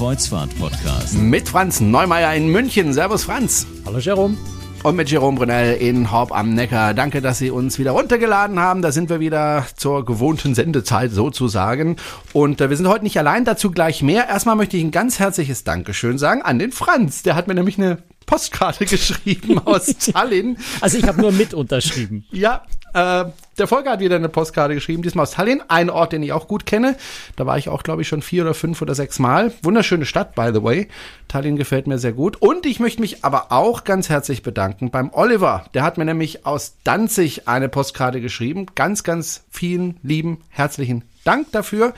Kreuzfahrt-Podcast. 0.00 1.18
Mit 1.18 1.48
Franz 1.48 1.80
Neumeier 1.80 2.34
in 2.34 2.48
München. 2.48 2.92
Servus, 2.94 3.24
Franz. 3.24 3.66
Hallo, 3.84 3.98
Jerome. 3.98 4.36
Und 4.82 4.96
mit 4.96 5.10
Jerome 5.10 5.36
Brunel 5.36 5.76
in 5.76 6.10
Horb 6.10 6.32
am 6.32 6.54
Neckar. 6.54 6.94
Danke, 6.94 7.20
dass 7.20 7.38
Sie 7.38 7.50
uns 7.50 7.78
wieder 7.78 7.90
runtergeladen 7.90 8.58
haben. 8.58 8.80
Da 8.80 8.92
sind 8.92 9.10
wir 9.10 9.20
wieder 9.20 9.66
zur 9.76 10.06
gewohnten 10.06 10.54
Sendezeit 10.54 11.10
sozusagen. 11.10 11.96
Und 12.32 12.62
äh, 12.62 12.70
wir 12.70 12.76
sind 12.78 12.88
heute 12.88 13.04
nicht 13.04 13.18
allein, 13.18 13.44
dazu 13.44 13.70
gleich 13.70 14.02
mehr. 14.02 14.28
Erstmal 14.28 14.56
möchte 14.56 14.78
ich 14.78 14.82
ein 14.82 14.90
ganz 14.90 15.18
herzliches 15.18 15.64
Dankeschön 15.64 16.16
sagen 16.16 16.40
an 16.40 16.58
den 16.58 16.72
Franz. 16.72 17.22
Der 17.22 17.34
hat 17.34 17.46
mir 17.46 17.54
nämlich 17.54 17.76
eine 17.76 17.98
Postkarte 18.24 18.84
geschrieben 18.86 19.58
aus 19.58 19.96
Tallinn. 19.98 20.56
Also 20.80 20.96
ich 20.96 21.06
habe 21.06 21.20
nur 21.20 21.32
mit 21.32 21.52
unterschrieben. 21.52 22.24
ja, 22.30 22.62
äh, 22.94 23.26
der 23.60 23.68
Volker 23.68 23.92
hat 23.92 24.00
wieder 24.00 24.16
eine 24.16 24.28
Postkarte 24.28 24.74
geschrieben, 24.74 25.02
diesmal 25.02 25.24
aus 25.24 25.32
Tallinn, 25.32 25.62
ein 25.68 25.90
Ort, 25.90 26.12
den 26.12 26.22
ich 26.22 26.32
auch 26.32 26.48
gut 26.48 26.66
kenne. 26.66 26.96
Da 27.36 27.46
war 27.46 27.58
ich 27.58 27.68
auch, 27.68 27.82
glaube 27.82 28.02
ich, 28.02 28.08
schon 28.08 28.22
vier 28.22 28.42
oder 28.42 28.54
fünf 28.54 28.82
oder 28.82 28.94
sechs 28.94 29.18
Mal. 29.18 29.52
Wunderschöne 29.62 30.06
Stadt, 30.06 30.34
by 30.34 30.50
the 30.52 30.62
way. 30.62 30.88
Tallinn 31.28 31.56
gefällt 31.56 31.86
mir 31.86 31.98
sehr 31.98 32.12
gut. 32.12 32.40
Und 32.40 32.66
ich 32.66 32.80
möchte 32.80 33.00
mich 33.00 33.24
aber 33.24 33.52
auch 33.52 33.84
ganz 33.84 34.08
herzlich 34.08 34.42
bedanken 34.42 34.90
beim 34.90 35.10
Oliver. 35.12 35.66
Der 35.74 35.82
hat 35.82 35.98
mir 35.98 36.06
nämlich 36.06 36.46
aus 36.46 36.76
Danzig 36.82 37.46
eine 37.46 37.68
Postkarte 37.68 38.20
geschrieben. 38.20 38.66
Ganz, 38.74 39.04
ganz 39.04 39.44
vielen 39.50 39.98
lieben, 40.02 40.40
herzlichen 40.48 41.04
Dank 41.24 41.52
dafür. 41.52 41.92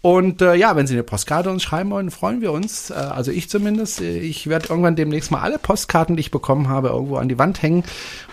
Und 0.00 0.42
äh, 0.42 0.54
ja, 0.54 0.76
wenn 0.76 0.86
Sie 0.86 0.94
eine 0.94 1.02
Postkarte 1.02 1.50
uns 1.50 1.64
schreiben 1.64 1.90
wollen, 1.90 2.12
freuen 2.12 2.40
wir 2.40 2.52
uns. 2.52 2.90
Äh, 2.90 2.94
also 2.94 3.32
ich 3.32 3.50
zumindest. 3.50 4.00
Ich 4.00 4.46
werde 4.46 4.68
irgendwann 4.68 4.94
demnächst 4.94 5.32
mal 5.32 5.40
alle 5.40 5.58
Postkarten, 5.58 6.14
die 6.14 6.20
ich 6.20 6.30
bekommen 6.30 6.68
habe, 6.68 6.88
irgendwo 6.88 7.16
an 7.16 7.28
die 7.28 7.36
Wand 7.36 7.62
hängen, 7.62 7.82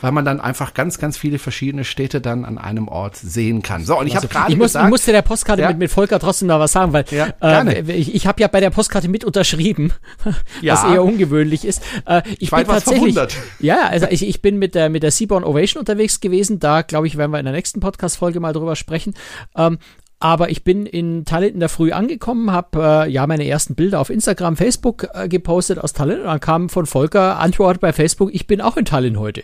weil 0.01 0.11
man 0.11 0.25
dann 0.25 0.39
einfach 0.39 0.75
ganz, 0.75 0.99
ganz 0.99 1.17
viele 1.17 1.39
verschiedene 1.39 1.83
Städte 1.83 2.21
dann 2.21 2.45
an 2.45 2.59
einem 2.59 2.87
Ort 2.87 3.17
sehen 3.17 3.63
kann. 3.63 3.83
So, 3.83 3.97
und 3.99 4.05
ich 4.05 4.15
also, 4.15 4.27
habe 4.27 4.33
gerade 4.33 4.51
ich, 4.51 4.59
muss, 4.59 4.67
gesagt, 4.67 4.85
ich 4.85 4.89
musste 4.91 5.11
der 5.11 5.23
Postkarte 5.23 5.63
ja. 5.63 5.69
mit, 5.69 5.79
mit 5.79 5.91
Volker 5.91 6.19
trotzdem 6.19 6.49
noch 6.49 6.59
was 6.59 6.71
sagen, 6.71 6.93
weil 6.93 7.05
ja, 7.09 7.33
äh, 7.41 7.81
ich, 7.93 8.13
ich 8.13 8.27
habe 8.27 8.39
ja 8.41 8.47
bei 8.47 8.59
der 8.59 8.69
Postkarte 8.69 9.07
mit 9.07 9.23
unterschrieben, 9.23 9.91
ja. 10.61 10.75
was 10.75 10.83
eher 10.83 11.03
ungewöhnlich 11.03 11.65
ist. 11.65 11.81
Äh, 12.05 12.21
ich, 12.27 12.43
ich 12.43 12.51
bin 12.51 12.67
tatsächlich, 12.67 13.17
ja, 13.59 13.87
also 13.89 14.05
ich, 14.11 14.27
ich 14.27 14.43
bin 14.43 14.59
mit 14.59 14.75
der 14.75 14.89
mit 14.89 15.01
der 15.01 15.09
Seaborn 15.09 15.43
Ovation 15.43 15.79
unterwegs 15.79 16.19
gewesen. 16.19 16.59
Da 16.59 16.83
glaube 16.83 17.07
ich, 17.07 17.17
werden 17.17 17.31
wir 17.31 17.39
in 17.39 17.45
der 17.45 17.55
nächsten 17.55 17.79
Podcast-Folge 17.79 18.39
mal 18.39 18.53
drüber 18.53 18.75
sprechen. 18.75 19.15
Ähm, 19.57 19.79
aber 20.19 20.49
ich 20.49 20.63
bin 20.63 20.85
in 20.85 21.25
Tallinn 21.25 21.55
in 21.55 21.59
der 21.59 21.69
Früh 21.69 21.91
angekommen, 21.91 22.51
habe 22.51 23.05
äh, 23.05 23.11
ja 23.11 23.27
meine 23.27 23.45
ersten 23.45 23.75
Bilder 23.75 23.99
auf 23.99 24.09
Instagram, 24.09 24.55
Facebook 24.55 25.07
äh, 25.13 25.27
gepostet 25.27 25.77
aus 25.77 25.93
Tallinn 25.93 26.19
und 26.19 26.25
dann 26.25 26.39
kam 26.39 26.69
von 26.69 26.85
Volker 26.85 27.37
Antwort 27.39 27.81
bei 27.81 27.91
Facebook, 27.91 28.33
ich 28.33 28.47
bin 28.47 28.61
auch 28.61 28.77
in 28.77 28.85
Tallinn 28.85 29.19
heute. 29.19 29.43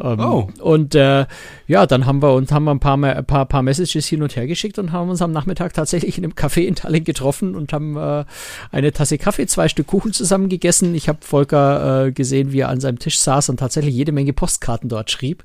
Ähm, 0.00 0.20
oh. 0.20 0.48
Und 0.60 0.94
äh, 0.94 1.26
ja, 1.66 1.86
dann 1.86 2.06
haben 2.06 2.22
wir 2.22 2.34
uns 2.34 2.52
haben 2.52 2.64
wir 2.64 2.70
ein 2.70 2.80
paar, 2.80 3.02
ein 3.02 3.26
paar, 3.26 3.46
paar 3.46 3.62
Messages 3.62 4.06
hin 4.06 4.22
und 4.22 4.36
her 4.36 4.46
geschickt 4.46 4.78
und 4.78 4.92
haben 4.92 5.10
uns 5.10 5.20
am 5.22 5.32
Nachmittag 5.32 5.74
tatsächlich 5.74 6.18
in 6.18 6.24
einem 6.24 6.34
Café 6.34 6.62
in 6.62 6.76
Tallinn 6.76 7.04
getroffen 7.04 7.56
und 7.56 7.72
haben 7.72 7.96
äh, 7.96 8.24
eine 8.70 8.92
Tasse 8.92 9.18
Kaffee, 9.18 9.46
zwei 9.46 9.68
Stück 9.68 9.88
Kuchen 9.88 10.12
zusammen 10.12 10.48
gegessen. 10.48 10.94
Ich 10.94 11.08
habe 11.08 11.18
Volker 11.20 12.06
äh, 12.06 12.12
gesehen, 12.12 12.52
wie 12.52 12.60
er 12.60 12.68
an 12.68 12.80
seinem 12.80 13.00
Tisch 13.00 13.18
saß 13.18 13.48
und 13.48 13.58
tatsächlich 13.58 13.94
jede 13.94 14.12
Menge 14.12 14.32
Postkarten 14.32 14.88
dort 14.88 15.10
schrieb. 15.10 15.42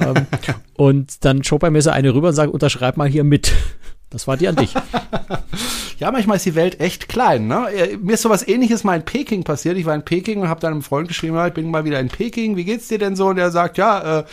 ähm, 0.00 0.26
und 0.78 1.24
dann 1.24 1.42
schob 1.42 1.64
er 1.64 1.70
mir 1.70 1.82
so 1.82 1.90
eine 1.90 2.14
rüber 2.14 2.28
und 2.28 2.34
sagt, 2.34 2.52
unterschreib 2.52 2.96
mal 2.96 3.08
hier 3.08 3.24
mit. 3.24 3.52
Das 4.10 4.26
war 4.26 4.38
die 4.38 4.48
an 4.48 4.56
dich. 4.56 4.74
ja, 5.98 6.10
manchmal 6.10 6.38
ist 6.38 6.46
die 6.46 6.54
Welt 6.54 6.80
echt 6.80 7.10
klein. 7.10 7.46
Ne? 7.46 7.68
Mir 8.00 8.14
ist 8.14 8.22
sowas 8.22 8.46
ähnliches 8.46 8.82
mal 8.82 8.96
in 8.96 9.04
Peking 9.04 9.44
passiert. 9.44 9.76
Ich 9.76 9.84
war 9.84 9.94
in 9.94 10.02
Peking 10.02 10.40
und 10.40 10.48
habe 10.48 10.60
dann 10.60 10.72
einem 10.72 10.82
Freund 10.82 11.08
geschrieben, 11.08 11.38
ich 11.46 11.52
bin 11.52 11.70
mal 11.70 11.84
wieder 11.84 12.00
in 12.00 12.08
Peking, 12.08 12.56
wie 12.56 12.64
geht's 12.64 12.88
dir 12.88 12.98
denn 12.98 13.16
so? 13.16 13.26
Und 13.26 13.36
er 13.36 13.50
sagt, 13.50 13.76
ja, 13.76 14.20
äh, 14.20 14.24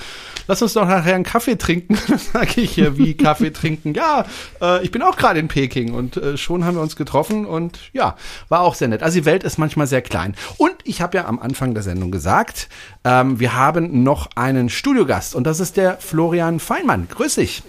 lass 0.47 0.61
uns 0.61 0.73
doch 0.73 0.87
nachher 0.87 1.15
einen 1.15 1.25
Kaffee 1.25 1.57
trinken. 1.57 1.97
Dann 2.07 2.19
sage 2.19 2.61
ich, 2.61 2.77
ja, 2.77 2.97
wie 2.97 3.15
Kaffee 3.15 3.51
trinken? 3.51 3.93
Ja, 3.93 4.25
äh, 4.61 4.81
ich 4.83 4.91
bin 4.91 5.01
auch 5.01 5.17
gerade 5.17 5.39
in 5.39 5.49
Peking 5.49 5.93
und 5.93 6.15
äh, 6.15 6.37
schon 6.37 6.63
haben 6.63 6.75
wir 6.75 6.81
uns 6.81 6.95
getroffen 6.95 7.45
und 7.45 7.79
ja, 7.91 8.15
war 8.47 8.61
auch 8.61 8.75
sehr 8.75 8.87
nett. 8.87 9.03
Also 9.03 9.19
die 9.19 9.25
Welt 9.25 9.43
ist 9.43 9.57
manchmal 9.57 9.87
sehr 9.87 10.01
klein. 10.01 10.35
Und 10.57 10.75
ich 10.85 11.01
habe 11.01 11.17
ja 11.17 11.25
am 11.25 11.39
Anfang 11.39 11.73
der 11.73 11.83
Sendung 11.83 12.11
gesagt, 12.11 12.69
ähm, 13.03 13.41
wir 13.41 13.55
haben 13.55 14.03
noch 14.03 14.29
einen 14.35 14.69
Studiogast 14.69 15.35
und 15.35 15.43
das 15.45 15.59
ist 15.59 15.75
der 15.75 15.97
Florian 15.97 16.59
Feinmann. 16.61 17.07
Grüß 17.09 17.35
dich. 17.35 17.63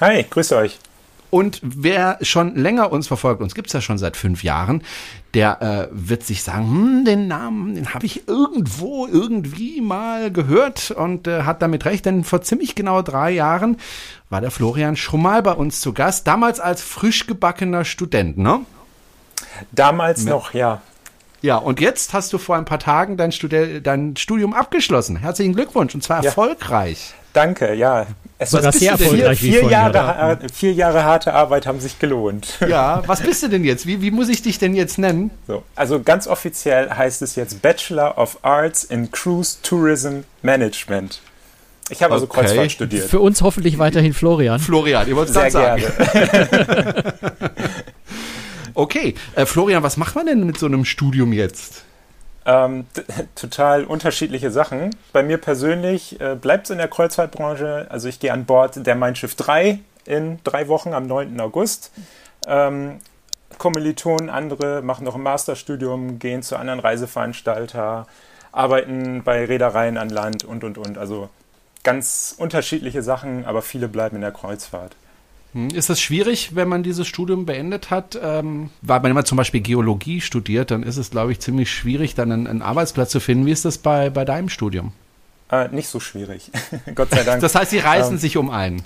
Hi, 0.00 0.26
grüß 0.28 0.52
euch. 0.52 0.78
Und 1.36 1.60
wer 1.62 2.16
schon 2.22 2.54
länger 2.56 2.90
uns 2.90 3.08
verfolgt, 3.08 3.42
uns 3.42 3.54
gibt's 3.54 3.74
ja 3.74 3.82
schon 3.82 3.98
seit 3.98 4.16
fünf 4.16 4.42
Jahren, 4.42 4.82
der 5.34 5.60
äh, 5.60 5.88
wird 5.92 6.22
sich 6.22 6.42
sagen, 6.42 6.64
hm, 6.66 7.04
den 7.04 7.28
Namen, 7.28 7.74
den 7.74 7.92
habe 7.92 8.06
ich 8.06 8.26
irgendwo, 8.26 9.06
irgendwie 9.06 9.82
mal 9.82 10.32
gehört 10.32 10.92
und 10.92 11.28
äh, 11.28 11.42
hat 11.42 11.60
damit 11.60 11.84
recht, 11.84 12.06
denn 12.06 12.24
vor 12.24 12.40
ziemlich 12.40 12.74
genau 12.74 13.02
drei 13.02 13.32
Jahren 13.32 13.76
war 14.30 14.40
der 14.40 14.50
Florian 14.50 14.96
schon 14.96 15.20
mal 15.20 15.42
bei 15.42 15.52
uns 15.52 15.82
zu 15.82 15.92
Gast, 15.92 16.26
damals 16.26 16.58
als 16.58 16.80
frisch 16.80 17.26
gebackener 17.26 17.84
Student, 17.84 18.38
ne? 18.38 18.60
Damals 19.72 20.24
ja. 20.24 20.30
noch, 20.30 20.54
ja. 20.54 20.80
Ja, 21.42 21.58
und 21.58 21.80
jetzt 21.80 22.14
hast 22.14 22.32
du 22.32 22.38
vor 22.38 22.56
ein 22.56 22.64
paar 22.64 22.78
Tagen 22.78 23.18
dein, 23.18 23.30
Studi 23.30 23.82
dein 23.82 24.16
Studium 24.16 24.54
abgeschlossen. 24.54 25.16
Herzlichen 25.16 25.54
Glückwunsch 25.54 25.94
und 25.94 26.00
zwar 26.00 26.22
ja. 26.22 26.30
erfolgreich. 26.30 27.12
Danke, 27.36 27.74
ja. 27.74 28.06
Es 28.38 28.54
war 28.54 28.72
sehr 28.72 28.92
erfolgreich. 28.92 29.38
Vier, 29.38 29.60
vier 29.60 29.70
Jahre, 29.70 30.38
vier 30.50 30.72
Jahre 30.72 31.04
harte 31.04 31.34
Arbeit 31.34 31.66
haben 31.66 31.80
sich 31.80 31.98
gelohnt. 31.98 32.58
Ja, 32.66 33.02
was 33.06 33.20
bist 33.20 33.42
du 33.42 33.48
denn 33.48 33.62
jetzt? 33.62 33.86
Wie, 33.86 34.00
wie 34.00 34.10
muss 34.10 34.30
ich 34.30 34.40
dich 34.40 34.58
denn 34.58 34.74
jetzt 34.74 34.98
nennen? 34.98 35.30
So, 35.46 35.62
also 35.74 36.00
ganz 36.00 36.26
offiziell 36.26 36.90
heißt 36.90 37.20
es 37.20 37.36
jetzt 37.36 37.60
Bachelor 37.60 38.16
of 38.16 38.38
Arts 38.40 38.84
in 38.84 39.10
Cruise 39.10 39.58
Tourism 39.62 40.20
Management. 40.40 41.20
Ich 41.90 42.02
habe 42.02 42.14
also 42.14 42.26
Kreuzfahrt 42.26 42.72
studiert. 42.72 43.08
Für 43.08 43.20
uns 43.20 43.42
hoffentlich 43.42 43.78
weiterhin 43.78 44.14
Florian. 44.14 44.58
Florian, 44.58 45.06
ihr 45.06 45.14
wollt 45.14 45.28
es 45.28 45.34
sagen. 45.34 45.82
Gerne. 45.82 47.14
okay, 48.74 49.14
äh, 49.34 49.44
Florian, 49.44 49.82
was 49.82 49.98
macht 49.98 50.14
man 50.14 50.24
denn 50.24 50.44
mit 50.44 50.58
so 50.58 50.64
einem 50.64 50.86
Studium 50.86 51.34
jetzt? 51.34 51.85
Ähm, 52.46 52.86
total 53.34 53.84
unterschiedliche 53.84 54.50
Sachen. 54.50 54.94
Bei 55.12 55.22
mir 55.22 55.38
persönlich 55.38 56.20
äh, 56.20 56.36
bleibt 56.36 56.66
es 56.66 56.70
in 56.70 56.78
der 56.78 56.88
Kreuzfahrtbranche. 56.88 57.86
Also 57.90 58.08
ich 58.08 58.20
gehe 58.20 58.32
an 58.32 58.44
Bord 58.44 58.86
der 58.86 58.94
Mein 58.94 59.16
Schiff 59.16 59.34
3 59.34 59.80
in 60.04 60.38
drei 60.44 60.68
Wochen 60.68 60.94
am 60.94 61.06
9. 61.06 61.38
August. 61.40 61.90
Ähm, 62.46 62.98
Kommilitonen, 63.58 64.30
andere 64.30 64.82
machen 64.82 65.04
noch 65.04 65.16
ein 65.16 65.22
Masterstudium, 65.22 66.18
gehen 66.18 66.42
zu 66.42 66.56
anderen 66.56 66.78
Reiseveranstalter, 66.78 68.06
arbeiten 68.52 69.22
bei 69.24 69.44
Reedereien 69.44 69.98
an 69.98 70.10
Land 70.10 70.44
und, 70.44 70.62
und, 70.62 70.78
und. 70.78 70.98
Also 70.98 71.28
ganz 71.82 72.34
unterschiedliche 72.36 73.02
Sachen, 73.02 73.44
aber 73.44 73.62
viele 73.62 73.88
bleiben 73.88 74.16
in 74.16 74.22
der 74.22 74.32
Kreuzfahrt. 74.32 74.94
Hm, 75.56 75.70
ist 75.70 75.88
das 75.88 75.98
schwierig, 75.98 76.54
wenn 76.54 76.68
man 76.68 76.82
dieses 76.82 77.06
Studium 77.06 77.46
beendet 77.46 77.90
hat? 77.90 78.18
Ähm, 78.22 78.68
weil 78.82 79.00
man 79.00 79.10
immer 79.10 79.24
zum 79.24 79.38
Beispiel 79.38 79.62
Geologie 79.62 80.20
studiert, 80.20 80.70
dann 80.70 80.82
ist 80.82 80.98
es, 80.98 81.10
glaube 81.10 81.32
ich, 81.32 81.40
ziemlich 81.40 81.70
schwierig, 81.72 82.14
dann 82.14 82.30
einen, 82.30 82.46
einen, 82.46 82.60
Arbeitsplatz 82.60 83.10
zu 83.10 83.20
finden. 83.20 83.46
Wie 83.46 83.52
ist 83.52 83.64
das 83.64 83.78
bei, 83.78 84.10
bei 84.10 84.26
deinem 84.26 84.50
Studium? 84.50 84.92
Äh, 85.50 85.68
nicht 85.68 85.88
so 85.88 85.98
schwierig, 85.98 86.50
Gott 86.94 87.08
sei 87.10 87.24
Dank. 87.24 87.40
Das 87.40 87.54
heißt, 87.54 87.70
sie 87.70 87.78
reißen 87.78 88.12
ähm, 88.12 88.18
sich 88.18 88.36
um 88.36 88.50
einen. 88.50 88.84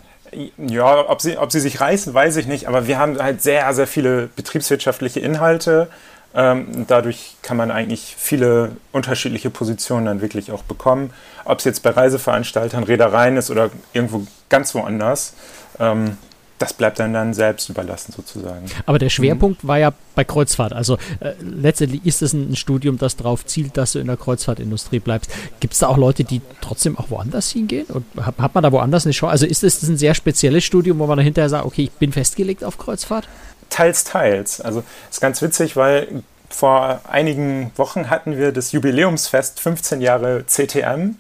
Ja, 0.59 1.11
ob 1.11 1.21
sie, 1.21 1.39
ob 1.39 1.51
sie 1.51 1.59
sich 1.59 1.81
reißen, 1.81 2.15
weiß 2.15 2.37
ich 2.37 2.47
nicht, 2.47 2.69
aber 2.69 2.87
wir 2.87 3.01
haben 3.01 3.21
halt 3.21 3.43
sehr, 3.43 3.73
sehr 3.75 3.89
viele 3.89 4.29
betriebswirtschaftliche 4.37 5.19
Inhalte. 5.19 5.89
Ähm, 6.37 6.85
dadurch 6.87 7.35
kann 7.43 7.57
man 7.57 7.73
eigentlich 7.73 8.15
viele 8.17 8.77
unterschiedliche 8.93 9.51
Positionen 9.51 10.07
dann 10.07 10.21
wirklich 10.21 10.53
auch 10.53 10.63
bekommen. 10.63 11.13
Ob 11.45 11.59
es 11.59 11.65
jetzt 11.65 11.83
bei 11.83 11.91
Reiseveranstaltern, 11.91 12.85
Reedereien 12.85 13.37
ist 13.37 13.51
oder 13.51 13.71
irgendwo 13.93 14.25
ganz 14.49 14.73
woanders. 14.77 15.35
Ähm, 15.81 16.17
das 16.61 16.75
bleibt 16.75 16.99
dann 16.99 17.15
dann 17.15 17.33
selbst 17.33 17.71
überlassen 17.71 18.13
sozusagen. 18.15 18.67
Aber 18.85 18.99
der 18.99 19.09
Schwerpunkt 19.09 19.65
mhm. 19.65 19.69
war 19.69 19.79
ja 19.79 19.93
bei 20.15 20.25
Kreuzfahrt. 20.25 20.75
Also 20.75 20.99
äh, 21.21 21.33
letztendlich 21.41 22.05
ist 22.05 22.21
es 22.21 22.35
ein, 22.35 22.55
Studium, 22.55 22.99
das 22.99 23.17
darauf 23.17 23.47
zielt, 23.47 23.79
dass 23.79 23.93
du 23.93 23.99
in 23.99 24.09
der 24.09 24.19
Kreuzfahrtindustrie 24.19 24.99
bleibst. 24.99 25.31
Gibt 25.61 25.73
es 25.73 25.79
da 25.79 25.89
auch 25.89 25.97
Leute, 25.97 26.23
die 26.23 26.43
trotzdem 26.61 26.99
auch 26.99 27.09
woanders 27.09 27.51
hingehen? 27.51 27.87
Und 27.87 28.05
hat, 28.21 28.37
hat 28.37 28.55
man 28.55 28.63
da 28.63 28.73
woanders 28.73 29.07
eine 29.07 29.13
Chance? 29.13 29.33
Also 29.33 29.47
ist 29.47 29.65
es 29.65 29.83
ein 29.85 29.97
sehr 29.97 30.15
spezielles 30.15 30.63
Studium, 30.63 30.99
wo 30.99 31.07
man 31.07 31.17
dann 31.17 31.25
hinterher 31.25 31.49
sagt, 31.49 31.65
okay, 31.65 31.85
ich 31.85 31.93
bin 31.93 32.13
festgelegt 32.13 32.63
auf 32.63 32.77
Kreuzfahrt? 32.77 33.27
Teils, 33.71 34.05
teils. 34.05 34.61
Also 34.61 34.83
ist 35.11 35.23
ganz 35.23 35.41
witzig, 35.41 35.77
weil 35.77 36.23
vor 36.51 37.01
einigen 37.09 37.73
Wochen 37.77 38.11
hatten 38.11 38.37
wir 38.37 38.53
das 38.53 38.73
Jubiläumsfest 38.73 39.61
15 39.61 40.03
Jahre 40.03 40.45
CTM 40.47 41.17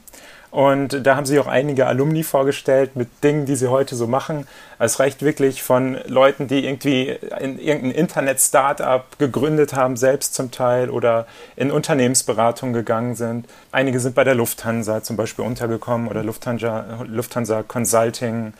Und 0.50 1.06
da 1.06 1.14
haben 1.14 1.26
sich 1.26 1.38
auch 1.38 1.46
einige 1.46 1.86
Alumni 1.86 2.24
vorgestellt 2.24 2.96
mit 2.96 3.08
Dingen, 3.22 3.46
die 3.46 3.54
sie 3.54 3.68
heute 3.68 3.94
so 3.94 4.08
machen. 4.08 4.48
Also 4.78 4.94
es 4.94 5.00
reicht 5.00 5.22
wirklich 5.22 5.62
von 5.62 5.98
Leuten, 6.06 6.48
die 6.48 6.64
irgendwie 6.64 7.16
in 7.38 7.58
irgendein 7.58 7.92
Internet-Startup 7.92 9.04
gegründet 9.18 9.74
haben, 9.74 9.96
selbst 9.96 10.34
zum 10.34 10.50
Teil 10.50 10.90
oder 10.90 11.26
in 11.54 11.70
Unternehmensberatung 11.70 12.72
gegangen 12.72 13.14
sind. 13.14 13.46
Einige 13.70 14.00
sind 14.00 14.16
bei 14.16 14.24
der 14.24 14.34
Lufthansa 14.34 15.04
zum 15.04 15.16
Beispiel 15.16 15.44
untergekommen 15.44 16.08
oder 16.08 16.24
Lufthansa, 16.24 17.04
Lufthansa 17.06 17.62
Consulting, 17.62 18.52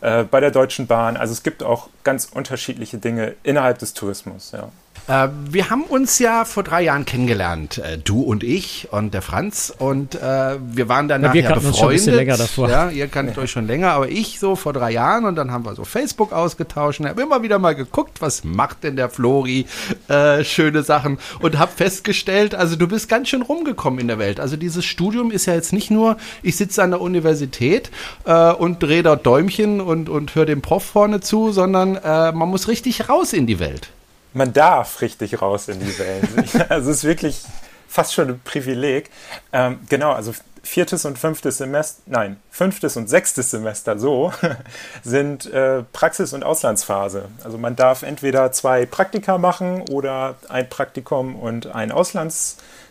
äh, 0.00 0.24
bei 0.24 0.40
der 0.40 0.50
Deutschen 0.50 0.86
Bahn. 0.86 1.16
Also 1.16 1.32
es 1.32 1.42
gibt 1.42 1.62
auch 1.62 1.88
ganz 2.04 2.28
unterschiedliche 2.32 2.98
Dinge 2.98 3.34
innerhalb 3.42 3.78
des 3.78 3.94
Tourismus. 3.94 4.52
Ja. 4.52 4.70
Äh, 5.06 5.28
wir 5.50 5.68
haben 5.68 5.82
uns 5.82 6.18
ja 6.18 6.44
vor 6.44 6.62
drei 6.62 6.82
Jahren 6.82 7.04
kennengelernt, 7.04 7.78
äh, 7.78 7.98
du 7.98 8.22
und 8.22 8.42
ich 8.42 8.88
und 8.90 9.12
der 9.12 9.20
Franz. 9.20 9.72
Und 9.76 10.14
äh, 10.14 10.56
wir 10.60 10.88
waren 10.88 11.08
dann 11.08 11.22
ja, 11.22 11.32
wir 11.32 11.42
ja 11.42 11.54
befreundet. 11.54 11.68
Uns 11.68 11.78
schon 11.78 11.88
ein 11.88 11.94
bisschen 11.94 12.14
länger 12.14 12.36
davor. 12.38 12.70
Ja, 12.70 12.88
ihr 12.88 13.08
kanntet 13.08 13.36
ja. 13.36 13.42
euch 13.42 13.50
schon 13.50 13.66
länger, 13.66 13.92
aber 13.92 14.08
ich 14.08 14.38
so 14.40 14.56
vor 14.56 14.72
drei 14.72 14.92
Jahren 14.92 15.26
und 15.26 15.36
dann 15.36 15.50
haben 15.50 15.66
wir 15.66 15.74
so 15.74 15.84
Facebook 15.84 16.32
ausgetauscht 16.32 17.00
und 17.00 17.08
habe 17.08 17.20
immer 17.20 17.42
wieder 17.42 17.58
mal 17.58 17.74
geguckt, 17.74 18.22
was 18.22 18.44
macht 18.44 18.84
denn 18.84 18.96
der 18.96 19.10
Flori? 19.10 19.66
Äh, 20.08 20.42
schöne 20.44 20.82
Sachen 20.82 21.18
und 21.40 21.58
habe 21.58 21.72
festgestellt, 21.72 22.54
also 22.54 22.76
du 22.76 22.88
bist 22.88 23.08
ganz 23.08 23.28
schön 23.28 23.42
rumgekommen 23.42 24.00
in 24.00 24.08
der 24.08 24.18
Welt. 24.18 24.40
Also 24.40 24.56
dieses 24.56 24.84
Studium 24.84 25.30
ist 25.30 25.46
ja 25.46 25.54
jetzt 25.54 25.72
nicht 25.72 25.90
nur, 25.90 26.16
ich 26.42 26.56
sitze 26.56 26.82
an 26.82 26.90
der 26.90 27.00
Universität 27.00 27.90
äh, 28.24 28.52
und 28.52 28.82
drehe 28.82 29.02
dort 29.02 29.26
Däumchen 29.26 29.80
und, 29.80 30.08
und 30.08 30.34
höre 30.34 30.46
dem 30.46 30.62
Prof 30.62 30.84
vorne 30.84 31.20
zu, 31.20 31.52
sondern 31.52 31.93
äh, 31.96 32.32
man 32.32 32.48
muss 32.48 32.68
richtig 32.68 33.08
raus 33.08 33.32
in 33.32 33.46
die 33.46 33.58
Welt 33.58 33.90
man 34.34 34.52
darf 34.52 35.00
richtig 35.00 35.40
raus 35.40 35.68
in 35.68 35.80
die 35.80 35.98
Welt. 35.98 36.28
also 36.68 36.90
es 36.90 36.98
ist 36.98 37.04
wirklich 37.04 37.42
fast 37.88 38.12
schon 38.12 38.28
ein 38.28 38.40
Privileg. 38.44 39.10
Ähm, 39.52 39.78
genau, 39.88 40.12
also 40.12 40.34
viertes 40.62 41.04
und 41.04 41.18
fünftes 41.18 41.58
Semester, 41.58 42.02
nein, 42.06 42.40
fünftes 42.50 42.96
und 42.96 43.08
sechstes 43.08 43.50
Semester 43.50 43.98
so, 43.98 44.32
sind 45.04 45.46
äh, 45.46 45.82
Praxis- 45.92 46.32
und 46.32 46.42
Auslandsphase. 46.42 47.28
Also 47.44 47.58
man 47.58 47.76
darf 47.76 48.02
entweder 48.02 48.50
zwei 48.50 48.86
Praktika 48.86 49.38
machen 49.38 49.82
oder 49.90 50.36
ein 50.48 50.68
Praktikum 50.68 51.36
und 51.36 51.66
ein 51.68 51.92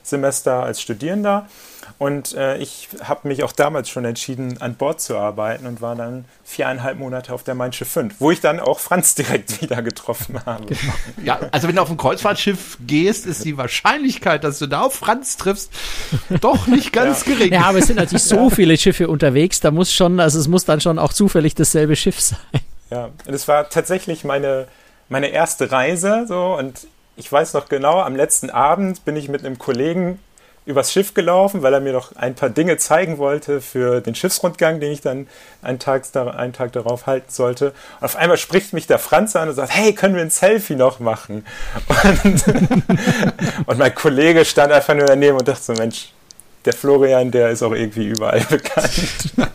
Auslandssemester 0.04 0.64
als 0.64 0.82
Studierender. 0.82 1.48
Und 2.00 2.34
äh, 2.34 2.58
ich 2.58 2.90
habe 3.04 3.28
mich 3.28 3.44
auch 3.44 3.52
damals 3.52 3.90
schon 3.90 4.04
entschieden, 4.04 4.62
an 4.62 4.76
Bord 4.76 5.00
zu 5.00 5.18
arbeiten 5.18 5.66
und 5.68 5.80
war 5.80 5.96
dann 5.96 6.26
viereinhalb 6.44 6.98
Monate 6.98 7.34
auf 7.34 7.44
der 7.44 7.56
Mein 7.56 7.72
Schiff 7.72 7.90
5, 7.90 8.16
wo 8.20 8.32
ich 8.32 8.42
dann 8.42 8.60
auch 8.60 8.80
Franz 8.80 9.16
direkt 9.16 9.62
wieder 9.62 9.82
getroffen 9.82 10.40
habe. 10.46 10.66
Genau. 10.66 10.94
Ja, 11.24 11.40
also 11.52 11.68
wenn 11.68 11.76
du 11.76 11.82
auf 11.82 11.90
ein 11.90 11.98
Kreuzfahrtschiff 11.98 12.78
gehst, 12.86 13.26
ist 13.26 13.46
die 13.46 13.58
Wahrscheinlichkeit, 13.58 14.44
dass 14.44 14.60
du 14.60 14.68
da 14.68 14.82
auf 14.82 14.96
Franz 14.96 15.38
triffst, 15.38 15.72
doch 16.42 16.68
nicht 16.68 16.92
ganz 16.94 17.26
ja. 17.26 17.34
gering. 17.34 17.54
Ja, 17.54 17.66
aber 17.66 17.80
es 17.80 17.88
sind 17.88 17.98
natürlich 17.98 18.24
so 18.24 18.50
viele 18.50 18.78
Schiffe 18.78 19.08
unterwegs, 19.08 19.60
da 19.60 19.72
muss 19.72 19.94
schon, 19.94 20.20
also 20.20 20.40
es 20.40 20.48
muss 20.48 20.66
dann 20.66 20.82
schon 20.82 21.00
auch 21.00 21.14
zufällig 21.14 21.56
dasselbe 21.56 21.96
Schiff 21.96 22.20
sein. 22.22 22.40
Ja, 22.90 23.06
und 23.06 23.34
es 23.34 23.48
war 23.48 23.70
tatsächlich 23.70 24.24
meine, 24.24 24.68
meine 25.10 25.28
erste 25.28 25.72
Reise 25.72 26.26
so 26.28 26.56
und 26.58 26.88
ich 27.16 27.32
weiß 27.32 27.54
noch 27.54 27.70
genau, 27.70 28.02
am 28.02 28.16
letzten 28.16 28.50
Abend 28.50 29.06
bin 29.06 29.16
ich 29.16 29.30
mit 29.30 29.46
einem 29.46 29.60
Kollegen 29.60 30.20
übers 30.66 30.94
Schiff 30.94 31.14
gelaufen, 31.14 31.62
weil 31.62 31.74
er 31.74 31.82
mir 31.82 31.92
noch 31.92 32.16
ein 32.16 32.36
paar 32.36 32.50
Dinge 32.50 32.78
zeigen 32.78 33.18
wollte 33.18 33.60
für 33.60 34.02
den 34.02 34.16
Schiffsrundgang, 34.16 34.80
den 34.80 34.92
ich 34.92 35.02
dann 35.02 35.28
einen 35.62 35.80
Tag, 35.80 36.06
einen 36.16 36.54
Tag 36.54 36.72
darauf 36.72 37.06
halten 37.06 37.30
sollte. 37.30 37.74
Und 38.00 38.06
auf 38.06 38.16
einmal 38.16 38.38
spricht 38.38 38.72
mich 38.72 38.88
der 38.88 39.00
Franz 39.00 39.36
an 39.36 39.50
und 39.50 39.56
sagt, 39.56 39.76
hey, 39.76 39.94
können 39.94 40.16
wir 40.16 40.22
ein 40.22 40.30
Selfie 40.30 40.76
noch 40.76 41.00
machen? 41.00 41.46
Und, 42.24 42.44
und 43.66 43.78
mein 43.78 43.94
Kollege 43.94 44.46
stand 44.46 44.72
einfach 44.72 44.94
nur 44.94 45.06
daneben 45.06 45.38
und 45.38 45.48
dachte 45.48 45.64
so, 45.64 45.74
Mensch, 45.74 46.12
der 46.66 46.74
Florian, 46.74 47.32
der 47.32 47.50
ist 47.50 47.64
auch 47.64 47.74
irgendwie 47.74 48.08
überall 48.08 48.42
bekannt. 48.50 49.34